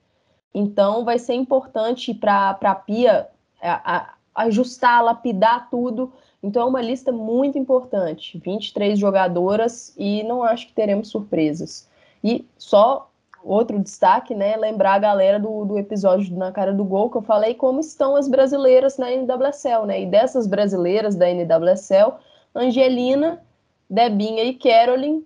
Então, 0.55 1.05
vai 1.05 1.19
ser 1.19 1.35
importante 1.35 2.15
para 2.15 2.59
a 2.61 2.75
Pia 2.75 3.29
a, 3.61 3.97
a, 3.97 4.45
ajustar, 4.47 5.05
lapidar 5.05 5.69
tudo. 5.71 6.13
Então, 6.43 6.63
é 6.63 6.65
uma 6.65 6.81
lista 6.81 7.13
muito 7.13 7.59
importante. 7.59 8.39
23 8.39 8.99
jogadoras 8.99 9.95
e 9.99 10.23
não 10.23 10.43
acho 10.43 10.69
que 10.69 10.73
teremos 10.73 11.09
surpresas. 11.09 11.87
E 12.25 12.47
só 12.57 13.11
outro 13.49 13.79
destaque, 13.79 14.35
né? 14.35 14.57
Lembrar 14.57 14.95
a 14.95 14.99
galera 14.99 15.39
do, 15.39 15.65
do 15.65 15.79
episódio 15.79 16.37
Na 16.37 16.53
Cara 16.53 16.73
do 16.73 16.85
Gol, 16.85 17.11
que 17.11 17.17
eu 17.17 17.23
falei 17.23 17.55
como 17.55 17.81
estão 17.81 18.17
as 18.17 18.29
brasileiras 18.29 18.99
na 18.99 19.11
NWSL, 19.11 19.87
né? 19.87 20.03
E 20.03 20.07
dessas 20.07 20.47
brasileiras 20.47 21.17
da 21.17 21.27
NWSL, 21.29 22.15
Angelina, 22.55 23.43
Debinha 23.89 24.45
e 24.45 24.55
Carolyn 24.55 25.23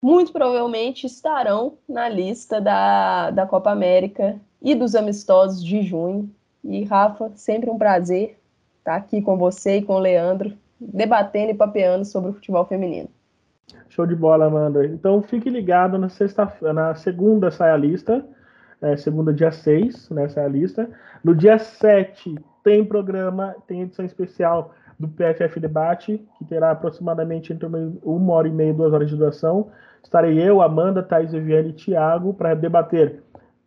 muito 0.00 0.32
provavelmente 0.32 1.06
estarão 1.06 1.76
na 1.88 2.08
lista 2.08 2.60
da, 2.60 3.30
da 3.30 3.46
Copa 3.46 3.70
América 3.70 4.40
e 4.62 4.74
dos 4.74 4.94
amistosos 4.94 5.64
de 5.64 5.82
junho. 5.82 6.30
E, 6.62 6.84
Rafa, 6.84 7.32
sempre 7.34 7.70
um 7.70 7.78
prazer 7.78 8.38
estar 8.78 8.96
aqui 8.96 9.20
com 9.20 9.36
você 9.36 9.78
e 9.78 9.82
com 9.82 9.94
o 9.94 9.98
Leandro, 9.98 10.56
debatendo 10.78 11.50
e 11.50 11.54
papeando 11.54 12.04
sobre 12.04 12.30
o 12.30 12.34
futebol 12.34 12.64
feminino. 12.64 13.08
Show 13.88 14.06
de 14.06 14.14
bola, 14.14 14.46
Amanda. 14.46 14.84
Então 14.86 15.22
fique 15.22 15.50
ligado 15.50 15.98
na 15.98 16.08
sexta 16.08 16.52
na 16.72 16.94
segunda 16.94 17.50
sai 17.50 17.70
a 17.70 17.76
lista. 17.76 18.24
É, 18.80 18.96
segunda, 18.96 19.32
dia 19.32 19.50
6, 19.50 20.10
né? 20.10 20.28
Sai 20.28 20.44
a 20.44 20.48
lista. 20.48 20.88
No 21.24 21.34
dia 21.34 21.58
7 21.58 22.36
tem 22.62 22.84
programa, 22.84 23.56
tem 23.66 23.82
edição 23.82 24.04
especial 24.04 24.72
do 24.98 25.08
PFF 25.08 25.58
Debate, 25.58 26.24
que 26.36 26.44
terá 26.44 26.70
aproximadamente 26.70 27.52
entre 27.52 27.66
uma 28.02 28.32
hora 28.34 28.48
e 28.48 28.52
meia 28.52 28.70
e 28.70 28.72
duas 28.72 28.92
horas 28.92 29.08
de 29.08 29.16
duração. 29.16 29.70
Estarei 30.02 30.38
eu, 30.40 30.60
Amanda, 30.60 31.02
Thais 31.02 31.32
Viviane 31.32 31.70
e 31.70 31.72
Thiago 31.72 32.34
para 32.34 32.54
debater 32.54 33.22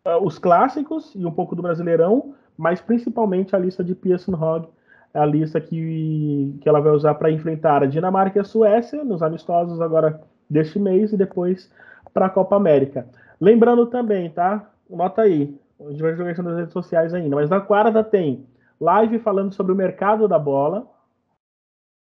uh, 0.06 0.26
os 0.26 0.38
clássicos 0.38 1.14
e 1.16 1.26
um 1.26 1.32
pouco 1.32 1.56
do 1.56 1.62
Brasileirão, 1.62 2.34
mas 2.58 2.82
principalmente 2.82 3.56
a 3.56 3.60
lista 3.60 3.84
de 3.84 3.96
Pearson 3.96 4.34
Hogg 4.34 4.68
a 5.14 5.26
lista 5.26 5.60
que, 5.60 6.58
que 6.62 6.70
ela 6.70 6.80
vai 6.80 6.92
usar 6.92 7.16
para 7.16 7.32
enfrentar 7.32 7.84
a 7.84 7.88
Dinamarca 7.88 8.40
e 8.40 8.42
a 8.42 8.46
Suécia 8.46 9.04
nos 9.04 9.22
amistosos 9.22 9.82
agora 9.82 10.22
deste 10.50 10.80
mês 10.80 11.12
e 11.12 11.18
depois 11.18 11.72
para 12.14 12.28
a 12.28 12.30
Copa 12.30 12.56
América. 12.56 13.08
Lembrando 13.40 13.86
também, 13.88 14.30
tá? 14.30 14.70
Nota 14.90 15.24
aí, 15.24 15.58
a 15.80 15.90
gente 15.90 16.02
vai 16.02 16.16
jogar 16.16 16.32
isso 16.32 16.44
nas 16.44 16.58
redes 16.58 16.74
sociais 16.74 17.14
ainda, 17.14 17.36
mas 17.36 17.50
na 17.50 17.60
quarta 17.60 18.04
tem 18.04 18.46
live 18.80 19.20
falando 19.20 19.54
sobre 19.54 19.72
o 19.72 19.76
mercado 19.76 20.28
da 20.28 20.40
bola, 20.40 20.88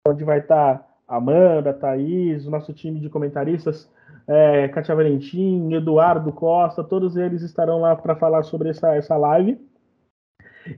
onde 0.08 0.24
vai 0.24 0.40
estar 0.40 0.80
tá 0.80 0.88
Amanda, 1.08 1.74
Thaís, 1.74 2.46
o 2.48 2.52
nosso 2.52 2.74
time 2.74 3.00
de 3.00 3.10
comentaristas, 3.10 3.90
é, 4.28 4.68
Katia 4.70 4.96
Valentim, 4.96 5.74
Eduardo 5.74 6.32
Costa, 6.32 6.84
todos 6.84 7.18
eles 7.18 7.42
estarão 7.42 7.82
lá 7.82 7.96
para 7.96 8.16
falar 8.16 8.44
sobre 8.44 8.70
essa, 8.70 8.96
essa 8.96 9.18
live. 9.18 9.60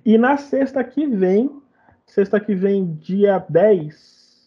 E 0.05 0.17
na 0.17 0.37
sexta 0.37 0.83
que 0.83 1.05
vem, 1.05 1.61
Sexta 2.05 2.39
que 2.39 2.53
vem, 2.53 2.93
dia 2.95 3.43
10, 3.49 3.95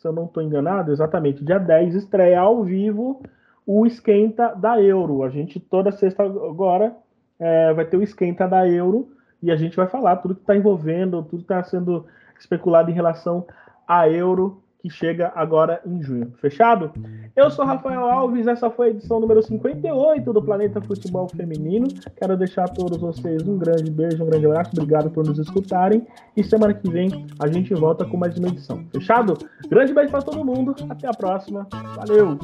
se 0.00 0.06
eu 0.06 0.12
não 0.12 0.26
estou 0.26 0.42
enganado, 0.42 0.92
exatamente, 0.92 1.44
dia 1.44 1.58
10, 1.58 1.94
estreia 1.94 2.40
ao 2.40 2.62
vivo 2.62 3.22
o 3.66 3.84
Esquenta 3.84 4.54
da 4.54 4.80
Euro. 4.80 5.24
A 5.24 5.28
gente, 5.28 5.58
toda 5.58 5.90
sexta 5.90 6.22
agora, 6.22 6.96
é, 7.38 7.72
vai 7.74 7.84
ter 7.84 7.96
o 7.96 8.02
Esquenta 8.02 8.46
da 8.46 8.68
Euro 8.68 9.10
e 9.42 9.50
a 9.50 9.56
gente 9.56 9.76
vai 9.76 9.88
falar 9.88 10.16
tudo 10.16 10.34
que 10.34 10.42
está 10.42 10.56
envolvendo, 10.56 11.22
tudo 11.22 11.38
que 11.38 11.52
está 11.52 11.62
sendo 11.64 12.06
especulado 12.38 12.90
em 12.90 12.94
relação 12.94 13.46
à 13.86 14.08
Euro 14.08 14.62
que 14.86 14.90
chega 14.90 15.32
agora 15.34 15.80
em 15.84 16.00
junho. 16.00 16.32
Fechado? 16.40 16.92
Eu 17.34 17.50
sou 17.50 17.64
Rafael 17.64 18.04
Alves, 18.04 18.46
essa 18.46 18.70
foi 18.70 18.86
a 18.86 18.90
edição 18.90 19.18
número 19.18 19.42
58 19.42 20.32
do 20.32 20.40
Planeta 20.40 20.80
Futebol 20.80 21.28
Feminino. 21.28 21.88
Quero 22.16 22.36
deixar 22.36 22.64
a 22.64 22.68
todos 22.68 22.98
vocês 22.98 23.42
um 23.48 23.58
grande 23.58 23.90
beijo, 23.90 24.22
um 24.22 24.26
grande 24.26 24.46
abraço, 24.46 24.70
obrigado 24.74 25.10
por 25.10 25.26
nos 25.26 25.38
escutarem. 25.38 26.06
E 26.36 26.44
semana 26.44 26.72
que 26.72 26.88
vem 26.88 27.26
a 27.40 27.48
gente 27.48 27.74
volta 27.74 28.04
com 28.04 28.16
mais 28.16 28.38
uma 28.38 28.46
edição. 28.48 28.84
Fechado? 28.92 29.36
Grande 29.68 29.92
beijo 29.92 30.10
para 30.10 30.22
todo 30.22 30.44
mundo, 30.44 30.74
até 30.88 31.08
a 31.08 31.12
próxima. 31.12 31.66
Valeu! 31.96 32.38